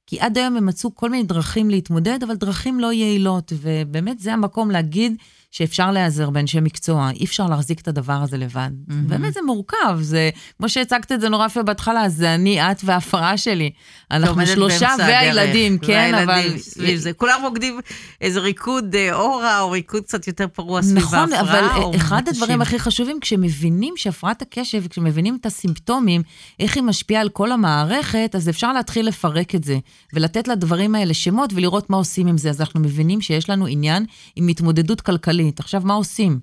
כי 0.07 0.19
עד 0.19 0.37
היום 0.37 0.57
הם 0.57 0.65
מצאו 0.65 0.95
כל 0.95 1.09
מיני 1.09 1.23
דרכים 1.23 1.69
להתמודד, 1.69 2.23
אבל 2.23 2.35
דרכים 2.35 2.79
לא 2.79 2.93
יעילות, 2.93 3.53
ובאמת 3.61 4.19
זה 4.19 4.33
המקום 4.33 4.71
להגיד 4.71 5.15
שאפשר 5.51 5.91
להיעזר 5.91 6.29
באנשי 6.29 6.59
מקצוע, 6.59 7.09
אי 7.09 7.25
אפשר 7.25 7.45
להחזיק 7.45 7.79
את 7.79 7.87
הדבר 7.87 8.13
הזה 8.13 8.37
לבד. 8.37 8.69
Mm-hmm. 8.69 8.93
באמת 9.07 9.33
זה 9.33 9.39
מורכב, 9.45 9.99
זה, 10.01 10.29
כמו 10.57 10.69
שהצגת 10.69 11.11
את 11.11 11.21
זה 11.21 11.29
נורא 11.29 11.45
יפה 11.45 11.63
בהתחלה, 11.63 12.09
זה 12.09 12.35
אני, 12.35 12.71
את 12.71 12.81
וההפרה 12.85 13.37
שלי. 13.37 13.71
אנחנו 14.11 14.45
שלושה 14.45 14.89
והילדים, 14.99 15.77
כן, 15.77 16.15
אבל... 16.15 16.57
סביב 16.57 16.97
זה. 16.99 17.13
כולם 17.13 17.41
רוקדים 17.43 17.79
איזה 18.21 18.39
ריקוד 18.39 18.95
אה, 18.95 19.15
אורה, 19.15 19.59
או 19.59 19.71
ריקוד 19.71 20.03
קצת 20.03 20.27
יותר 20.27 20.47
פרוע 20.47 20.81
סביב 20.81 20.97
נכון, 20.97 21.33
ההפרעה, 21.33 21.65
נכון, 21.65 21.83
אבל 21.83 21.95
אחד 21.95 22.21
מתשים. 22.21 22.43
הדברים 22.43 22.61
הכי 22.61 22.79
חשובים, 22.79 23.19
כשמבינים 23.19 23.93
שהפרעת 23.97 24.41
הקשב, 24.41 24.87
כשמבינים 24.87 25.37
את 25.41 25.45
הסימפטומים, 25.45 26.21
איך 26.59 26.75
היא 26.75 26.83
משפיעה 26.83 27.21
על 27.21 27.29
כל 27.29 27.51
המערכת, 27.51 28.31
אז 28.35 28.49
אפשר 28.49 28.73
להתחיל 28.73 29.07
לפרק 29.07 29.55
את 29.55 29.63
זה, 29.63 29.77
ולתת 30.13 30.47
לדברים 30.47 30.95
האלה 30.95 31.13
שמות, 31.13 31.53
ולראות 31.53 31.89
מה 31.89 31.97
עושים 31.97 32.27
עם 32.27 32.37
זה. 32.37 32.49
אז 32.49 32.61
אנחנו 32.61 32.79
מבינים 32.79 33.21
שיש 33.21 33.49
לנו 33.49 33.65
עניין 33.65 34.05
עם 34.35 34.47
התמודדות 34.47 35.01
כלכלית. 35.01 35.36
כלכלית. 35.37 35.59
עכשיו, 35.59 35.81
מה 35.85 35.93
עושים? 35.93 36.39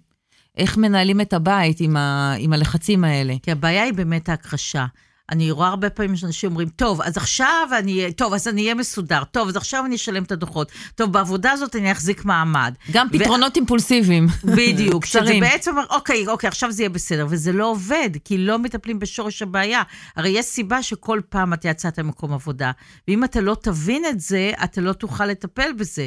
איך 0.58 0.76
מנהלים 0.76 1.20
את 1.20 1.32
הבית 1.32 1.80
עם, 1.80 1.96
ה, 1.96 2.34
עם 2.38 2.52
הלחצים 2.52 3.04
האלה? 3.04 3.34
כי 3.42 3.52
הבעיה 3.52 3.82
היא 3.82 3.92
באמת 3.92 4.28
ההכחשה. 4.28 4.86
אני 5.30 5.50
רואה 5.50 5.68
הרבה 5.68 5.90
פעמים 5.90 6.16
שאנשים 6.16 6.50
אומרים, 6.50 6.68
טוב, 6.68 7.02
אז 7.02 7.16
עכשיו 7.16 7.68
אני, 7.78 8.12
טוב, 8.12 8.34
אז 8.34 8.48
אני 8.48 8.62
אהיה 8.62 8.74
מסודר, 8.74 9.24
טוב, 9.24 9.48
אז 9.48 9.56
עכשיו 9.56 9.84
אני 9.86 9.94
אשלם 9.94 10.22
את 10.22 10.32
הדוחות, 10.32 10.72
טוב, 10.94 11.12
בעבודה 11.12 11.52
הזאת 11.52 11.76
אני 11.76 11.92
אחזיק 11.92 12.24
מעמד. 12.24 12.74
גם 12.92 13.08
פתרונות 13.12 13.52
ו... 13.52 13.56
אימפולסיביים. 13.56 14.26
בדיוק, 14.44 15.04
שזה 15.12 15.32
בעצם 15.40 15.70
אומר, 15.70 15.84
אוקיי, 15.90 16.26
אוקיי, 16.28 16.48
עכשיו 16.48 16.72
זה 16.72 16.82
יהיה 16.82 16.90
בסדר, 16.90 17.26
וזה 17.30 17.52
לא 17.52 17.70
עובד, 17.70 18.10
כי 18.24 18.38
לא 18.38 18.58
מטפלים 18.58 18.98
בשורש 18.98 19.42
הבעיה. 19.42 19.82
הרי 20.16 20.28
יש 20.28 20.46
סיבה 20.46 20.82
שכל 20.82 21.20
פעם 21.28 21.52
אתה 21.52 21.68
יצאת 21.68 21.98
ממקום 21.98 22.32
עבודה, 22.32 22.70
ואם 23.08 23.24
אתה 23.24 23.40
לא 23.40 23.56
תבין 23.62 24.04
את 24.04 24.20
זה, 24.20 24.52
אתה 24.64 24.80
לא 24.80 24.92
תוכל 24.92 25.26
לטפל 25.26 25.72
בזה. 25.72 26.06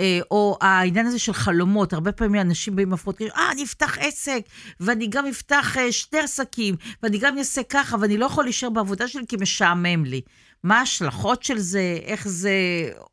אה, 0.00 0.20
או 0.30 0.58
העניין 0.60 1.06
הזה 1.06 1.18
של 1.18 1.32
חלומות, 1.32 1.92
הרבה 1.92 2.12
פעמים 2.12 2.40
אנשים 2.40 2.76
באים 2.76 2.92
הפרעות 2.92 3.22
אה, 3.22 3.52
אני 3.52 3.64
אפתח 3.64 3.98
עסק, 4.00 4.40
ואני 4.80 5.06
גם 5.06 5.26
אפתח 5.26 5.76
אה, 5.78 5.92
שני 5.92 6.18
עסקים, 6.18 6.76
ואני 7.02 7.18
גם 7.18 7.38
אעשה 7.38 7.62
ככה, 7.62 7.96
ואני 8.00 8.18
לא 8.18 8.26
יכול 8.26 8.44
להישאר 8.44 8.70
בעבודה 8.70 9.08
שלי 9.08 9.26
כי 9.28 9.36
משעמם 9.40 10.04
לי. 10.04 10.20
מה 10.62 10.78
ההשלכות 10.78 11.42
של 11.42 11.58
זה, 11.58 11.98
איך 12.02 12.28
זה 12.28 12.52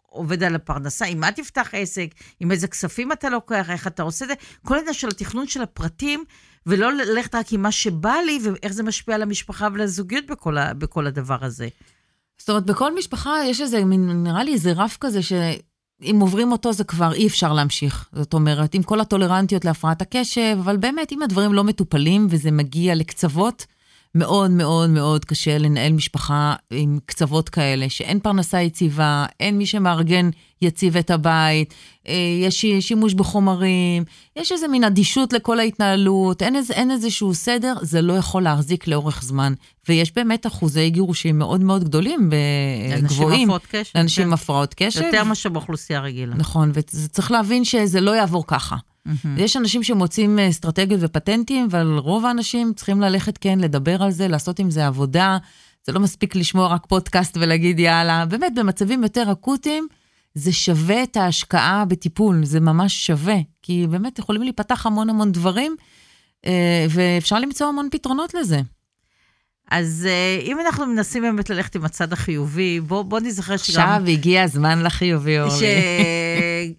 עובד 0.10 0.43
על 0.43 0.56
הפרנסה, 0.56 1.06
אם 1.06 1.19
מה 1.19 1.32
תפתח 1.32 1.69
עסק, 1.74 2.08
עם 2.39 2.52
איזה 2.52 2.67
כספים 2.67 3.12
אתה 3.12 3.30
לוקח, 3.30 3.69
איך 3.69 3.88
אתה 3.88 4.04
עושה 4.04 4.26
את 4.26 4.30
זה, 4.30 4.36
כל 4.65 4.76
העניין 4.76 4.93
של 4.93 5.08
התכנון 5.08 5.48
של 5.48 5.62
הפרטים, 5.62 6.24
ולא 6.65 6.93
ללכת 6.93 7.36
רק 7.36 7.54
עם 7.54 7.62
מה 7.62 7.72
שבא 7.72 8.15
לי, 8.26 8.39
ואיך 8.43 8.74
זה 8.74 8.84
משפיע 8.84 9.15
על 9.15 9.22
המשפחה 9.22 9.67
ועל 9.72 9.82
הזוגיות 9.82 10.26
בכל, 10.26 10.74
בכל 10.74 11.08
הדבר 11.08 11.46
הזה. 11.46 11.67
זאת 12.38 12.50
אומרת, 12.50 12.65
בכל 12.65 12.96
משפחה 12.96 13.36
יש 13.46 13.62
איזה, 13.62 13.84
נראה 13.86 14.43
לי 14.43 14.54
איזה 14.54 14.72
רף 14.72 14.98
כזה, 15.00 15.24
ש... 15.24 15.34
אם 16.03 16.17
עוברים 16.21 16.51
אותו 16.51 16.73
זה 16.73 16.83
כבר 16.83 17.13
אי 17.13 17.27
אפשר 17.27 17.53
להמשיך. 17.53 18.09
זאת 18.13 18.33
אומרת, 18.33 18.73
עם 18.73 18.83
כל 18.83 19.01
הטולרנטיות 19.01 19.65
להפרעת 19.65 20.01
הקשב, 20.01 20.57
אבל 20.59 20.77
באמת, 20.77 21.11
אם 21.11 21.21
הדברים 21.21 21.53
לא 21.53 21.63
מטופלים 21.63 22.27
וזה 22.29 22.51
מגיע 22.51 22.95
לקצוות, 22.95 23.65
מאוד 24.15 24.52
מאוד 24.52 24.89
מאוד 24.89 25.26
קשה 25.26 25.58
לנהל 25.58 25.91
משפחה 25.91 26.56
עם 26.71 26.99
קצוות 27.06 27.49
כאלה, 27.49 27.89
שאין 27.89 28.19
פרנסה 28.19 28.62
יציבה, 28.62 29.25
אין 29.40 29.58
מי 29.58 29.65
שמארגן 29.65 30.29
יציב 30.62 30.98
את 30.98 31.12
הבית, 31.12 31.73
אה, 32.08 32.13
יש 32.42 32.65
שימוש 32.79 33.13
בחומרים, 33.13 34.04
יש 34.35 34.52
איזה 34.52 34.67
מין 34.67 34.83
אדישות 34.83 35.33
לכל 35.33 35.60
ההתנהלות, 35.60 36.42
אין, 36.42 36.56
איזה, 36.56 36.73
אין 36.73 36.92
איזשהו 36.92 37.33
סדר, 37.33 37.73
זה 37.81 38.02
לא 38.02 38.13
יכול 38.13 38.44
להחזיק 38.44 38.87
לאורך 38.87 39.23
זמן. 39.23 39.54
ויש 39.90 40.15
באמת 40.15 40.48
אחוזי 40.48 40.90
גירושים 40.90 41.40
מאוד 41.40 41.62
מאוד 41.63 41.83
גדולים, 41.83 42.29
גבוהים. 43.04 43.50
הפרעות 43.50 43.65
קשב. 43.71 43.92
לאנשים 43.96 44.23
עם 44.23 44.29
כן. 44.29 44.33
הפרעות 44.33 44.73
קשב. 44.77 45.02
יותר 45.02 45.23
מאשר 45.23 45.50
באוכלוסייה 45.50 46.00
רגילה. 46.00 46.35
נכון, 46.35 46.71
וצריך 46.73 47.31
להבין 47.31 47.65
שזה 47.65 48.02
לא 48.02 48.12
יעבור 48.12 48.48
ככה. 48.48 48.75
Mm-hmm. 49.08 49.27
יש 49.37 49.58
אנשים 49.58 49.83
שמוצאים 49.83 50.39
אה, 50.39 50.49
אסטרטגיות 50.49 50.99
ופטנטים, 51.04 51.67
אבל 51.71 51.97
רוב 51.97 52.25
האנשים 52.25 52.73
צריכים 52.75 53.01
ללכת, 53.01 53.37
כן, 53.37 53.60
לדבר 53.60 54.04
על 54.04 54.12
זה, 54.12 54.27
לעשות 54.27 54.60
עם 54.60 54.71
זה 54.71 54.87
עבודה. 54.87 55.37
זה 55.83 55.91
לא 55.91 55.99
מספיק 55.99 56.35
לשמוע 56.35 56.67
רק 56.67 56.85
פודקאסט 56.85 57.37
ולהגיד 57.37 57.79
יאללה, 57.79 58.25
באמת, 58.25 58.56
במצבים 58.56 59.04
יותר 59.04 59.31
אקוטיים, 59.31 59.87
זה 60.33 60.51
שווה 60.51 61.04
את 61.04 61.17
ההשקעה 61.17 61.85
בטיפול, 61.85 62.45
זה 62.45 62.60
ממש 62.60 63.08
שווה, 63.08 63.37
כי 63.62 63.87
באמת 63.89 64.19
יכולים 64.19 64.41
להיפתח 64.41 64.85
המון 64.85 65.10
המון 65.10 65.31
דברים, 65.31 65.75
אה, 66.45 66.85
ואפשר 66.89 67.39
למצוא 67.39 67.67
המון 67.67 67.87
פתרונות 67.91 68.33
לזה. 68.33 68.62
אז 69.71 70.08
uh, 70.10 70.45
אם 70.45 70.60
אנחנו 70.60 70.85
מנסים 70.85 71.23
באמת 71.23 71.49
ללכת 71.49 71.75
עם 71.75 71.85
הצד 71.85 72.13
החיובי, 72.13 72.79
בוא, 72.79 73.04
בוא 73.04 73.19
נזכר 73.19 73.58
שגם... 73.58 73.83
עכשיו 73.83 74.04
הגיע 74.08 74.43
הזמן 74.43 74.83
לחיובי, 74.83 75.39
אורלי. 75.39 75.54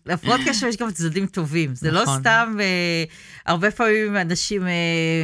שלהפרעות 0.05 0.41
קשר 0.49 0.67
יש 0.67 0.77
גם 0.77 0.91
צדדים 0.91 1.27
טובים. 1.27 1.75
זה 1.75 1.91
לא 1.91 2.03
נכון. 2.03 2.15
לא 2.15 2.21
סתם, 2.21 2.57
uh, 2.59 3.13
הרבה 3.47 3.71
פעמים 3.71 4.17
אנשים 4.17 4.63
uh, 4.63 4.67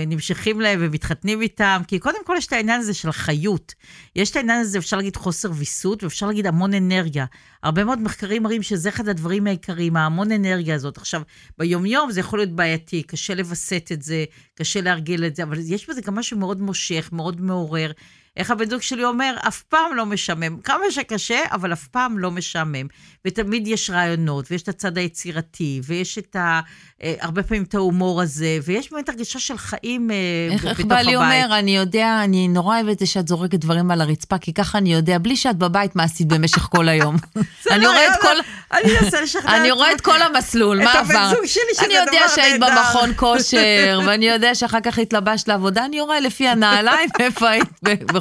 נמשכים 0.06 0.60
להם 0.60 0.78
ומתחתנים 0.82 1.42
איתם, 1.42 1.82
כי 1.86 1.98
קודם 1.98 2.24
כל 2.24 2.34
יש 2.38 2.46
את 2.46 2.52
העניין 2.52 2.80
הזה 2.80 2.94
של 2.94 3.12
חיות. 3.12 3.74
יש 4.16 4.30
את 4.30 4.36
העניין 4.36 4.60
הזה, 4.60 4.78
אפשר 4.78 4.96
להגיד 4.96 5.16
חוסר 5.16 5.50
ויסות, 5.54 6.02
ואפשר 6.02 6.26
להגיד 6.26 6.46
המון 6.46 6.74
אנרגיה. 6.74 7.26
הרבה 7.62 7.84
מאוד 7.84 8.00
מחקרים 8.02 8.42
מראים 8.42 8.62
שזה 8.62 8.88
אחד 8.88 9.08
הדברים 9.08 9.46
העיקריים, 9.46 9.96
ההמון 9.96 10.32
אנרגיה 10.32 10.74
הזאת. 10.74 10.96
עכשיו, 10.96 11.22
ביומיום 11.58 12.12
זה 12.12 12.20
יכול 12.20 12.38
להיות 12.38 12.52
בעייתי, 12.52 13.02
קשה 13.02 13.34
לווסת 13.34 13.88
את 13.92 14.02
זה, 14.02 14.24
קשה 14.54 14.80
להרגיל 14.80 15.24
את 15.24 15.36
זה, 15.36 15.42
אבל 15.42 15.58
יש 15.64 15.90
בזה 15.90 16.00
גם 16.00 16.14
משהו 16.14 16.38
מאוד 16.38 16.60
מושך, 16.60 17.08
מאוד 17.12 17.40
מעורר. 17.40 17.90
איך 18.36 18.50
הבן 18.50 18.70
זוג 18.70 18.82
שלי 18.82 19.04
אומר, 19.04 19.36
אף 19.48 19.62
פעם 19.62 19.94
לא 19.94 20.06
משעמם. 20.06 20.60
כמה 20.60 20.84
שקשה, 20.90 21.40
אבל 21.52 21.72
אף 21.72 21.86
פעם 21.86 22.18
לא 22.18 22.30
משעמם. 22.30 22.86
ותמיד 23.24 23.66
יש 23.66 23.90
רעיונות, 23.90 24.46
ויש 24.50 24.62
את 24.62 24.68
הצד 24.68 24.98
היצירתי, 24.98 25.80
ויש 25.84 26.18
את 26.18 26.36
ה... 26.36 26.60
אה, 27.02 27.14
הרבה 27.20 27.42
פעמים 27.42 27.62
את 27.62 27.74
ההומור 27.74 28.22
הזה, 28.22 28.58
ויש 28.64 28.92
באמת 28.92 29.08
הרגשה 29.08 29.38
של 29.38 29.58
חיים 29.58 30.10
אה, 30.10 30.16
איך, 30.50 30.64
בתוך 30.64 30.70
איך 30.70 30.80
הבית. 30.80 30.98
איך 30.98 31.06
בעלי 31.06 31.16
אומר, 31.16 31.58
אני 31.58 31.76
יודע, 31.76 32.20
אני 32.24 32.48
נורא 32.48 32.76
אוהבת 32.76 32.92
את 32.92 32.98
זה 32.98 33.06
שאת 33.06 33.28
זורקת 33.28 33.58
דברים 33.58 33.90
על 33.90 34.00
הרצפה, 34.00 34.38
כי 34.38 34.52
ככה 34.52 34.78
אני 34.78 34.92
יודע, 34.92 35.18
בלי 35.18 35.36
שאת 35.36 35.56
בבית, 35.56 35.96
מה 35.96 36.02
עשית 36.02 36.28
במשך 36.28 36.62
כל 36.62 36.88
היום. 36.88 37.16
אני 37.72 37.86
רואה 37.86 38.14
את 38.14 38.20
כל... 38.20 38.36
אני 38.72 38.98
אנסה 38.98 39.20
לשכנע 39.20 39.56
אני 39.56 39.70
רואה 39.70 39.92
את 39.92 40.00
כל 40.00 40.22
המסלול, 40.22 40.84
מה 40.84 40.92
עבר? 40.92 41.00
את 41.00 41.10
הבן 41.10 41.30
זוג 41.30 41.46
שלי, 41.46 41.62
שזה 41.72 41.86
דבר 41.86 41.94
נהדר. 41.94 42.10
אני 42.10 42.16
יודע 42.16 42.28
שהיית 42.34 42.60
במכון 42.60 43.14
כושר, 43.22 44.00
ואני 44.06 44.28
יודע 44.28 44.54
שאחר 44.54 44.80
כך 44.80 44.98
התלבשת 44.98 45.48
לעבודה, 45.48 45.84
אני 45.84 46.00
רואה 46.00 46.20
לפי 46.20 46.48
הנעליים 46.48 47.08
איפה 47.20 47.48
היית 47.48 47.68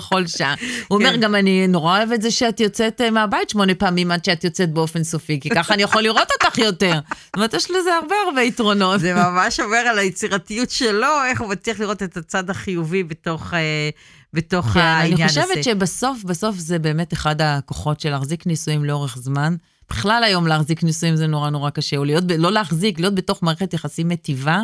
בכל 0.10 0.28
שעה. 0.28 0.56
הוא 0.88 0.98
אומר, 0.98 1.12
כן. 1.12 1.20
גם 1.20 1.36
אני 1.36 1.68
נורא 1.68 1.98
אוהב 1.98 2.12
את 2.12 2.22
זה 2.22 2.32
שאת 2.32 2.60
יוצאת 2.60 3.02
אה, 3.02 3.12
מהבית 3.12 3.50
שמונה 3.50 3.76
פעמים 3.76 4.12
עד 4.12 4.26
שאת 4.26 4.44
יוצאת 4.44 4.74
באופן 4.74 5.04
סופי, 5.04 5.40
כי 5.40 5.50
ככה 5.50 5.74
אני 5.74 5.84
יכול 5.84 6.02
לראות 6.02 6.28
אותך 6.32 6.58
יותר. 6.58 6.94
זאת 7.26 7.36
אומרת, 7.36 7.54
יש 7.54 7.72
לזה 7.72 7.96
הרבה 8.02 8.16
הרבה 8.28 8.42
יתרונות. 8.42 9.00
זה 9.00 9.14
ממש 9.14 9.60
אומר 9.60 9.78
על 9.78 10.00
היצירתיות 10.00 10.70
שלו, 10.70 11.24
איך 11.30 11.42
הוא 11.42 11.50
מצליח 11.50 11.80
לראות 11.80 12.04
את 12.04 12.18
הצד 12.18 12.50
החיובי 12.50 13.04
בתוך... 13.04 13.54
אה, 13.54 13.90
בתוך 14.34 14.66
כן, 14.66 14.80
העניין 14.80 15.14
הזה. 15.14 15.40
אני 15.40 15.46
חושבת 15.46 15.58
הזה. 15.58 15.64
שבסוף, 15.64 16.24
בסוף 16.24 16.56
זה 16.56 16.80
באמת 16.80 17.14
אחד 17.14 17.42
הכוחות 17.42 18.00
של 18.00 18.10
להחזיק 18.10 18.48
נישואים 18.48 18.86
לאורך 18.86 19.18
זמן. 19.18 19.56
בכלל 19.90 20.24
היום 20.24 20.48
להחזיק 20.48 20.84
נישואים 20.84 21.16
זה 21.16 21.28
נורא 21.28 21.50
נורא 21.50 21.70
קשה, 21.70 21.98
או 21.98 22.06
להיות, 22.06 22.24
לא 22.38 22.52
להחזיק, 22.52 23.00
להיות 23.00 23.16
בתוך 23.16 23.44
מערכת 23.44 23.74
יחסים 23.74 24.08
מטיבה. 24.08 24.62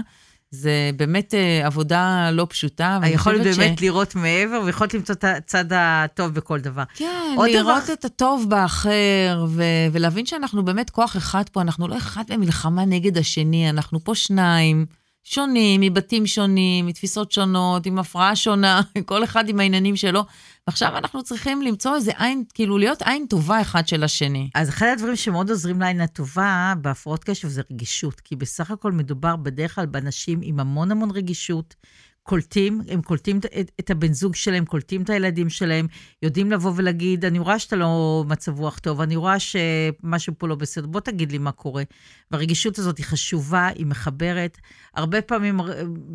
זה 0.55 0.89
באמת 0.95 1.33
uh, 1.33 1.65
עבודה 1.65 2.29
לא 2.31 2.47
פשוטה. 2.49 2.99
היכולת 3.01 3.41
באמת 3.57 3.79
ש... 3.79 3.81
לראות 3.81 4.15
מעבר, 4.15 4.61
ויכולת 4.65 4.93
למצוא 4.93 5.15
את 5.15 5.23
הצד 5.23 5.65
הטוב 5.71 6.33
בכל 6.33 6.59
דבר. 6.59 6.83
כן, 6.95 7.05
לראות 7.33 7.49
דבר... 7.53 7.93
את 7.93 8.05
הטוב 8.05 8.45
באחר, 8.49 9.45
ו- 9.49 9.63
ולהבין 9.91 10.25
שאנחנו 10.25 10.65
באמת 10.65 10.89
כוח 10.89 11.17
אחד 11.17 11.43
פה, 11.51 11.61
אנחנו 11.61 11.87
לא 11.87 11.97
אחד 11.97 12.23
במלחמה 12.29 12.85
נגד 12.85 13.17
השני, 13.17 13.69
אנחנו 13.69 14.03
פה 14.03 14.15
שניים. 14.15 14.85
שונים, 15.27 15.81
מבתים 15.81 16.27
שונים, 16.27 16.85
מתפיסות 16.85 17.31
שונות, 17.31 17.85
עם 17.85 17.99
הפרעה 17.99 18.35
שונה, 18.35 18.81
כל 19.05 19.23
אחד 19.23 19.49
עם 19.49 19.59
העניינים 19.59 19.95
שלו. 19.95 20.25
ועכשיו 20.67 20.97
אנחנו 20.97 21.23
צריכים 21.23 21.61
למצוא 21.61 21.95
איזה 21.95 22.11
עין, 22.17 22.43
כאילו 22.53 22.77
להיות 22.77 23.01
עין 23.01 23.25
טובה 23.29 23.61
אחד 23.61 23.87
של 23.87 24.03
השני. 24.03 24.49
אז 24.55 24.69
אחד 24.69 24.87
הדברים 24.93 25.15
שמאוד 25.15 25.49
עוזרים 25.49 25.79
לעין 25.81 26.01
הטובה 26.01 26.73
בהפרעות 26.81 27.23
קשב 27.23 27.47
זה 27.47 27.61
רגישות, 27.71 28.19
כי 28.19 28.35
בסך 28.35 28.71
הכל 28.71 28.91
מדובר 28.91 29.35
בדרך 29.35 29.75
כלל 29.75 29.85
באנשים 29.85 30.39
עם 30.43 30.59
המון 30.59 30.91
המון 30.91 31.11
רגישות, 31.11 31.75
קולטים, 32.23 32.81
הם 32.87 33.01
קולטים 33.01 33.37
את, 33.37 33.71
את 33.79 33.89
הבן 33.89 34.13
זוג 34.13 34.35
שלהם, 34.35 34.65
קולטים 34.65 35.01
את 35.01 35.09
הילדים 35.09 35.49
שלהם, 35.49 35.87
יודעים 36.21 36.51
לבוא 36.51 36.71
ולהגיד, 36.75 37.25
אני 37.25 37.39
רואה 37.39 37.59
שאתה 37.59 37.75
לא 37.75 38.23
מצב 38.27 38.59
רוח 38.59 38.79
טוב, 38.79 39.01
אני 39.01 39.15
רואה 39.15 39.35
שמשהו 39.39 40.33
פה 40.37 40.47
לא 40.47 40.55
בסדר, 40.55 40.87
בוא 40.87 40.99
תגיד 40.99 41.31
לי 41.31 41.37
מה 41.37 41.51
קורה. 41.51 41.83
והרגישות 42.31 42.79
הזאת 42.79 42.97
היא 42.97 43.05
חשובה, 43.05 43.67
היא 43.67 43.85
מחברת. 43.85 44.57
הרבה 44.93 45.21
פעמים 45.21 45.59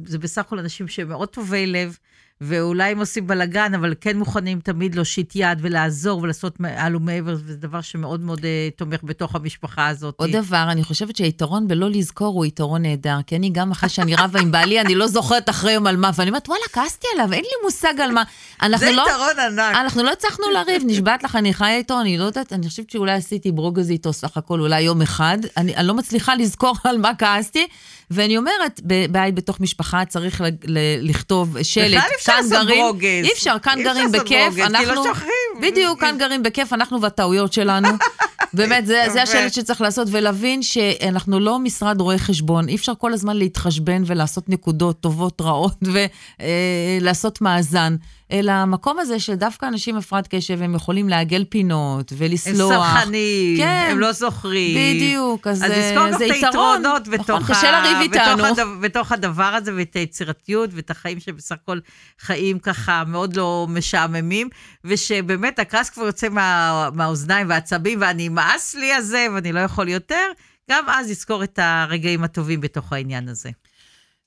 זה 0.04 0.18
בסך 0.18 0.40
הכל 0.40 0.58
אנשים 0.58 0.88
שהם 0.88 1.08
מאוד 1.08 1.28
טובי 1.28 1.66
לב, 1.66 1.98
ואולי 2.40 2.90
הם 2.90 2.98
עושים 2.98 3.26
בלאגן, 3.26 3.74
אבל 3.74 3.94
כן 4.00 4.18
מוכנים 4.18 4.60
תמיד 4.60 4.94
להושיט 4.94 5.32
יד 5.34 5.58
ולעזור 5.60 6.22
ולעשות 6.22 6.60
מעל 6.60 6.96
ומעבר, 6.96 7.32
וזה 7.32 7.56
דבר 7.56 7.80
שמאוד 7.80 8.20
מאוד 8.20 8.38
uh, 8.38 8.42
תומך 8.76 9.00
בתוך 9.02 9.34
המשפחה 9.34 9.86
הזאת. 9.86 10.14
עוד 10.18 10.30
דבר, 10.30 10.66
אני 10.70 10.84
חושבת 10.84 11.16
שהיתרון 11.16 11.68
בלא 11.68 11.90
לזכור 11.90 12.34
הוא 12.34 12.46
יתרון 12.46 12.82
נהדר, 12.82 13.16
כי 13.26 13.36
אני 13.36 13.50
גם 13.50 13.70
אחרי 13.70 13.88
שאני 13.88 14.14
רבה 14.16 14.40
עם 14.40 14.52
בעלי, 14.52 14.80
אני 14.80 14.94
לא 14.94 15.06
זוכרת 15.06 15.48
אחרי 15.50 15.72
יום 15.72 15.86
על 15.86 15.96
מה, 15.96 16.10
ואני 16.14 16.30
אומרת, 16.30 16.48
וואלה, 16.48 16.64
כעסתי 16.72 17.06
עליו, 17.14 17.32
אין 17.32 17.42
לי 17.42 17.64
מושג 17.64 18.00
על 18.00 18.10
מה. 18.10 18.22
זה 18.76 18.92
לא, 18.92 19.04
יתרון 19.08 19.38
ענק. 19.46 19.76
אנחנו 19.76 20.02
לא 20.02 20.12
הצלחנו 20.12 20.44
לריב, 20.54 20.82
נשבעת 20.86 21.22
לך, 21.22 21.36
אני 21.36 21.54
חיה 21.54 21.76
איתו, 21.76 22.00
אני 22.00 22.18
לא 22.18 22.24
יודעת, 22.24 22.52
אני 22.52 22.68
חושבת 22.68 22.90
שאולי 22.90 23.12
עשיתי 23.12 23.52
ברוגז 23.52 23.90
איתו 23.90 24.12
סך 24.12 24.36
הכל 24.36 24.60
אולי 24.60 24.80
יום 24.80 25.02
אחד, 25.02 25.38
אני, 25.56 25.76
אני 25.76 25.86
לא 25.86 25.94
מצליחה 25.94 26.34
לזכור 26.34 26.74
על 26.84 26.98
מה 26.98 27.14
כעסתי. 27.14 27.66
ואני 28.10 28.36
אומרת, 28.36 28.80
בבית 28.84 29.34
בתוך 29.34 29.60
משפחה 29.60 30.04
צריך 30.04 30.42
לכתוב 31.00 31.62
שלט, 31.62 32.04
כאן 32.24 32.44
גרים, 32.50 32.84
אי 33.02 33.32
אפשר, 33.32 33.56
כאן 33.62 33.78
גרים 33.84 34.12
בכיף, 34.12 34.58
אנחנו, 34.58 34.78
כי 34.78 34.94
לא 34.94 35.04
שוכרים. 35.04 35.62
בדיוק, 35.62 36.00
כאן 36.00 36.16
גרים 36.18 36.42
בכיף, 36.42 36.72
אנחנו 36.72 37.00
והטעויות 37.00 37.52
שלנו. 37.52 37.88
באמת, 38.52 38.86
זה, 38.86 39.04
זה 39.12 39.22
השלט 39.22 39.52
שצריך 39.52 39.80
לעשות, 39.80 40.08
ולהבין 40.10 40.62
שאנחנו 40.62 41.40
לא 41.40 41.58
משרד 41.58 42.00
רואי 42.00 42.18
חשבון, 42.18 42.68
אי 42.68 42.74
אפשר 42.74 42.92
כל 42.98 43.12
הזמן 43.12 43.36
להתחשבן 43.36 44.02
ולעשות 44.06 44.48
נקודות 44.48 45.00
טובות, 45.00 45.40
רעות, 45.40 45.78
ולעשות 45.82 47.38
אה, 47.42 47.44
מאזן. 47.44 47.96
אלא 48.32 48.52
המקום 48.52 48.98
הזה 48.98 49.20
שדווקא 49.20 49.66
אנשים 49.66 49.96
הפרעת 49.96 50.28
קשב, 50.30 50.62
הם 50.62 50.74
יכולים 50.74 51.08
לעגל 51.08 51.44
פינות 51.44 52.12
ולסלוח. 52.16 52.72
הם 52.72 52.94
סלחנים, 52.94 53.56
כן, 53.56 53.88
הם 53.90 53.98
לא 53.98 54.12
זוכרים. 54.12 54.96
בדיוק, 54.96 55.46
אז, 55.46 55.62
אז 55.64 55.70
לזכור 55.70 56.06
אה, 56.06 56.10
גם 56.10 56.16
את 56.16 56.20
היתרונות 56.20 57.08
נכון, 57.08 57.18
בתוך, 57.18 57.50
לריב 57.50 57.98
איתנו. 58.00 58.44
בתוך, 58.44 58.68
בתוך 58.80 59.12
הדבר 59.12 59.42
הזה, 59.44 59.74
ואת 59.76 59.96
היצירתיות, 59.96 60.70
ואת 60.72 60.90
החיים 60.90 61.20
שבסך 61.20 61.56
הכל 61.62 61.78
חיים 62.20 62.58
ככה 62.58 63.02
מאוד 63.06 63.36
לא 63.36 63.66
משעממים, 63.68 64.48
ושבאמת 64.84 65.58
הכעס 65.58 65.90
כבר 65.90 66.04
יוצא 66.04 66.28
מה, 66.28 66.88
מהאוזניים 66.94 67.48
והעצבים, 67.48 67.98
ואני 68.00 68.28
מאס 68.28 68.74
לי 68.74 68.94
הזה, 68.94 69.26
ואני 69.34 69.52
לא 69.52 69.60
יכול 69.60 69.88
יותר, 69.88 70.26
גם 70.70 70.84
אז 70.88 71.10
לזכור 71.10 71.44
את 71.44 71.58
הרגעים 71.62 72.24
הטובים 72.24 72.60
בתוך 72.60 72.92
העניין 72.92 73.28
הזה. 73.28 73.50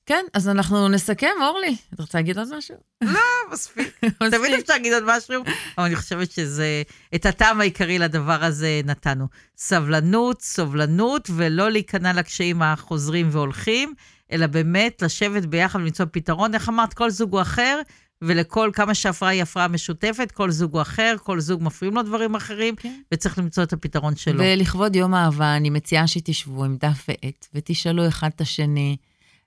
כן, 0.06 0.24
אז 0.32 0.48
אנחנו 0.48 0.88
נסכם, 0.88 1.26
אורלי. 1.42 1.76
את 1.94 2.00
רוצה 2.00 2.18
להגיד 2.18 2.38
עוד 2.38 2.56
משהו? 2.56 2.76
לא, 3.02 3.20
מספיק. 3.52 4.00
תמיד 4.18 4.52
אפשר 4.60 4.72
להגיד 4.72 4.92
עוד 4.92 5.04
משהו, 5.06 5.42
אבל 5.78 5.86
אני 5.86 5.96
חושבת 5.96 6.30
שזה, 6.30 6.82
את 7.14 7.26
הטעם 7.26 7.60
העיקרי 7.60 7.98
לדבר 7.98 8.44
הזה 8.44 8.80
נתנו. 8.84 9.26
סבלנות, 9.56 10.42
סובלנות, 10.42 11.30
ולא 11.36 11.70
להיכנע 11.70 12.12
לקשיים 12.12 12.62
החוזרים 12.62 13.28
והולכים, 13.32 13.94
אלא 14.32 14.46
באמת 14.46 15.02
לשבת 15.02 15.44
ביחד 15.44 15.78
ולמצוא 15.78 16.06
פתרון. 16.12 16.54
איך 16.54 16.68
אמרת, 16.68 16.94
כל 16.94 17.10
זוג 17.10 17.32
הוא 17.32 17.42
אחר, 17.42 17.80
ולכל 18.22 18.70
כמה 18.72 18.94
שהפרעה 18.94 19.32
היא 19.32 19.42
הפרעה 19.42 19.68
משותפת, 19.68 20.30
כל 20.30 20.50
זוג 20.50 20.72
הוא 20.72 20.82
אחר, 20.82 21.16
כל 21.22 21.40
זוג 21.40 21.62
מפריעים 21.62 21.96
לו 21.96 22.02
דברים 22.02 22.34
אחרים, 22.34 22.76
כן. 22.76 23.00
וצריך 23.14 23.38
למצוא 23.38 23.62
את 23.62 23.72
הפתרון 23.72 24.16
שלו. 24.16 24.40
ולכבוד 24.44 24.96
יום 24.96 25.14
האהבה, 25.14 25.56
אני 25.56 25.70
מציעה 25.70 26.06
שתשבו 26.06 26.64
עם 26.64 26.76
דף 26.76 27.06
ועט, 27.08 27.46
ותשאלו 27.54 28.08
אחד 28.08 28.30
את 28.34 28.40
השני. 28.40 28.96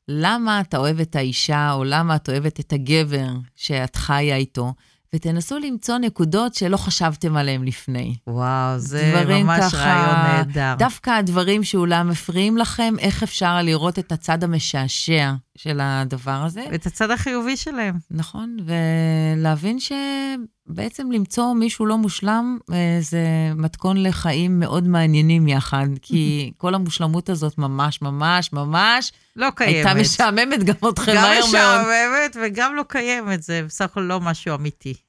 למה 0.08 0.62
אתה 0.62 0.78
אוהב 0.78 1.00
את 1.00 1.16
האישה, 1.16 1.72
או 1.74 1.84
למה 1.84 2.16
את 2.16 2.30
אוהבת 2.30 2.60
את 2.60 2.74
הגבר 2.74 3.28
שאת 3.56 3.96
חיה 3.96 4.36
איתו, 4.36 4.74
ותנסו 5.16 5.58
למצוא 5.60 5.98
נקודות 5.98 6.54
שלא 6.54 6.78
חשבתם 6.78 7.38
עליהן 7.38 7.64
לפני. 7.64 8.16
וואו, 8.28 8.80
זה 8.80 9.24
ממש 9.28 9.64
ככה, 9.64 9.78
רעיון 9.78 10.16
נהדר. 10.16 10.76
דווקא 10.80 11.10
הדברים 11.10 11.64
שאולי 11.64 12.04
מפריעים 12.04 12.58
לכם, 12.58 12.94
איך 13.00 13.24
אפשר 13.24 13.62
לראות 13.62 14.00
את 14.00 14.12
הצד 14.12 14.44
המשעשע 14.44 15.34
של 15.58 15.80
הדבר 15.82 16.42
הזה. 16.46 16.64
את 16.76 16.86
הצד 16.86 17.12
החיובי 17.12 17.58
שלהם. 17.58 17.96
נכון, 18.12 18.58
ולהבין 18.66 19.78
שבעצם 19.80 21.12
למצוא 21.12 21.54
מישהו 21.54 21.86
לא 21.86 21.98
מושלם 21.98 22.58
אה, 22.72 22.98
זה 23.02 23.52
מתכון 23.56 24.04
לחיים 24.04 24.60
מאוד 24.60 24.88
מעניינים 24.88 25.48
יחד, 25.48 25.88
כי 26.02 26.52
כל 26.58 26.76
המושלמות 26.76 27.30
הזאת 27.30 27.58
ממש 27.58 28.02
ממש 28.02 28.54
ממש 28.54 29.12
לא 29.36 29.48
קיימת. 29.56 29.86
הייתה 29.86 30.02
משעממת 30.02 30.64
גם 30.64 30.90
אתכם 30.90 31.16
מהר 31.16 31.40
מאוד. 31.40 31.56
גם 31.56 31.82
משעממת 31.82 32.38
וגם 32.44 32.76
לא 32.76 32.84
קיימת, 32.88 33.44
זה 33.44 33.62
בסך 33.66 33.86
הכל 33.86 34.02
לא 34.02 34.20
משהו 34.20 34.56
אמיתי. 34.56 35.07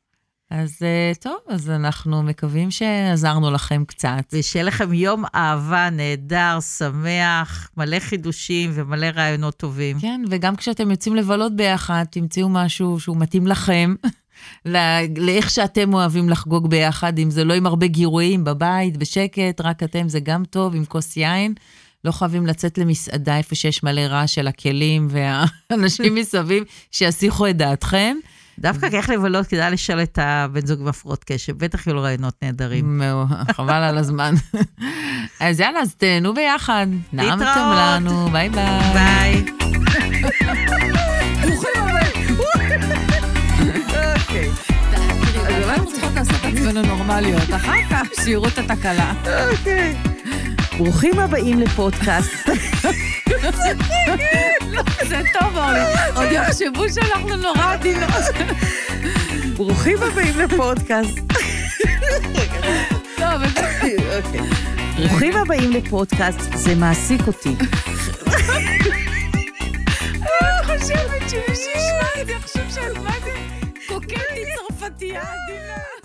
אז 0.50 0.78
אה, 0.82 1.12
טוב, 1.20 1.38
אז 1.48 1.70
אנחנו 1.70 2.22
מקווים 2.22 2.70
שעזרנו 2.70 3.50
לכם 3.50 3.84
קצת. 3.84 4.24
ושיהיה 4.32 4.64
לכם 4.64 4.92
יום 4.92 5.24
אהבה 5.34 5.90
נהדר, 5.90 6.58
שמח, 6.78 7.70
מלא 7.76 7.98
חידושים 7.98 8.70
ומלא 8.74 9.06
רעיונות 9.06 9.56
טובים. 9.56 10.00
כן, 10.00 10.22
וגם 10.30 10.56
כשאתם 10.56 10.90
יוצאים 10.90 11.16
לבלות 11.16 11.56
ביחד, 11.56 12.04
תמצאו 12.10 12.48
משהו 12.48 13.00
שהוא 13.00 13.16
מתאים 13.16 13.46
לכם. 13.46 13.94
ל- 14.66 15.20
לאיך 15.24 15.50
שאתם 15.50 15.94
אוהבים 15.94 16.28
לחגוג 16.28 16.70
ביחד, 16.70 17.18
אם 17.18 17.30
זה 17.30 17.44
לא 17.44 17.54
עם 17.54 17.66
הרבה 17.66 17.86
גירויים, 17.86 18.44
בבית, 18.44 18.96
בשקט, 18.96 19.60
רק 19.60 19.82
אתם, 19.82 20.08
זה 20.08 20.20
גם 20.20 20.44
טוב, 20.44 20.74
עם 20.74 20.84
כוס 20.84 21.16
יין. 21.16 21.54
לא 22.04 22.12
חייבים 22.12 22.46
לצאת 22.46 22.78
למסעדה 22.78 23.38
איפה 23.38 23.54
שיש 23.54 23.82
מלא 23.82 24.00
רעש 24.00 24.34
של 24.34 24.46
הכלים 24.46 25.08
והאנשים 25.10 26.14
מסביב, 26.14 26.64
שיסיחו 26.90 27.48
את 27.48 27.56
דעתכם. 27.56 28.16
דווקא 28.60 28.90
כאיך 28.90 29.10
לבלות, 29.10 29.46
כדאי 29.46 29.70
לשאול 29.70 30.02
את 30.02 30.18
הבן 30.22 30.66
זוג 30.66 30.80
עם 30.80 30.88
הפרעות 30.88 31.24
קשב, 31.24 31.58
בטח 31.58 31.86
יהיו 31.86 31.96
לו 31.96 32.02
רעיונות 32.02 32.34
נהדרים. 32.42 33.02
חבל 33.52 33.82
על 33.82 33.98
הזמן. 33.98 34.34
אז 35.40 35.60
יאללה, 35.60 35.80
אז 35.80 35.94
תהנו 35.94 36.34
ביחד. 36.34 36.86
נעמתם. 37.12 37.72
לנו, 37.76 38.28
ביי 38.32 38.48
ביי. 38.48 38.92
ביי. 38.92 39.44
אולי 45.64 45.78
צריכות 45.92 46.14
לעשות 46.14 46.44
עצמנו 46.44 46.82
נורמליות, 46.82 47.42
אחר 47.56 47.78
כך 47.90 48.06
שיראו 48.24 48.48
את 48.48 48.58
התקלה. 48.58 49.12
אוקיי. 49.50 49.96
ברוכים 50.78 51.18
הבאים 51.18 51.60
לפודקאסט. 51.60 52.48
זה 55.08 55.20
טוב, 55.40 55.56
אורלי. 55.56 55.80
עוד 56.14 56.28
יחשבו 56.32 56.84
שאנחנו 56.94 57.36
נורא 57.36 57.72
עדינות. 57.72 58.10
ברוכים 59.56 59.98
הבאים 60.02 60.38
לפודקאסט. 60.38 61.18
טוב, 63.16 63.42
אוקיי. 64.16 64.40
ברוכים 64.96 65.36
הבאים 65.36 65.70
לפודקאסט, 65.72 66.40
זה 66.54 66.74
מעסיק 66.74 67.20
אותי. 67.26 67.54
אני 70.20 70.78
חושבת 70.78 71.30
שמי 71.30 71.54
שישמע 71.56 72.22
את 72.22 72.26
זה 72.26 72.32
יחשוב 72.32 72.62
שאת 72.74 72.98
מה 73.04 73.12
זה 73.24 73.30
קוקטית 73.88 74.48
צרפתייה 74.68 75.22
עדינה. 75.22 75.97